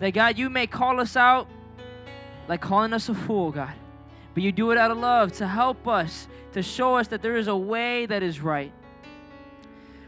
That 0.00 0.10
God, 0.10 0.36
you 0.36 0.50
may 0.50 0.66
call 0.66 1.00
us 1.00 1.16
out 1.16 1.48
like 2.48 2.60
calling 2.60 2.92
us 2.92 3.08
a 3.08 3.14
fool, 3.14 3.52
God. 3.52 3.72
But 4.34 4.42
you 4.42 4.50
do 4.50 4.72
it 4.72 4.78
out 4.78 4.90
of 4.90 4.98
love 4.98 5.32
to 5.34 5.46
help 5.46 5.86
us, 5.86 6.26
to 6.52 6.62
show 6.62 6.96
us 6.96 7.08
that 7.08 7.22
there 7.22 7.36
is 7.36 7.46
a 7.46 7.56
way 7.56 8.04
that 8.06 8.22
is 8.22 8.40
right. 8.40 8.72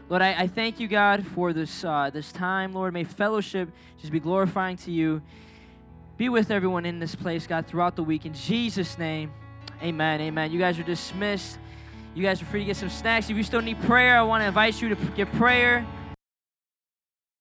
Lord, 0.09 0.21
I, 0.21 0.41
I 0.41 0.47
thank 0.47 0.79
you, 0.79 0.87
God, 0.87 1.25
for 1.25 1.53
this 1.53 1.83
uh, 1.83 2.09
this 2.09 2.31
time, 2.31 2.73
Lord. 2.73 2.93
May 2.93 3.03
fellowship 3.03 3.69
just 3.99 4.11
be 4.11 4.19
glorifying 4.19 4.77
to 4.77 4.91
you. 4.91 5.21
Be 6.17 6.29
with 6.29 6.51
everyone 6.51 6.85
in 6.85 6.99
this 6.99 7.15
place, 7.15 7.45
God, 7.47 7.67
throughout 7.67 7.95
the 7.95 8.03
week. 8.03 8.25
In 8.25 8.33
Jesus' 8.33 8.97
name, 8.97 9.31
amen. 9.81 10.21
Amen. 10.21 10.51
You 10.51 10.59
guys 10.59 10.79
are 10.79 10.83
dismissed. 10.83 11.59
You 12.15 12.23
guys 12.23 12.41
are 12.41 12.45
free 12.45 12.61
to 12.61 12.65
get 12.65 12.77
some 12.77 12.89
snacks. 12.89 13.29
If 13.29 13.37
you 13.37 13.43
still 13.43 13.61
need 13.61 13.81
prayer, 13.83 14.17
I 14.17 14.23
want 14.23 14.41
to 14.41 14.47
invite 14.47 14.81
you 14.81 14.89
to 14.89 14.95
get 15.11 15.31
prayer. 15.33 15.85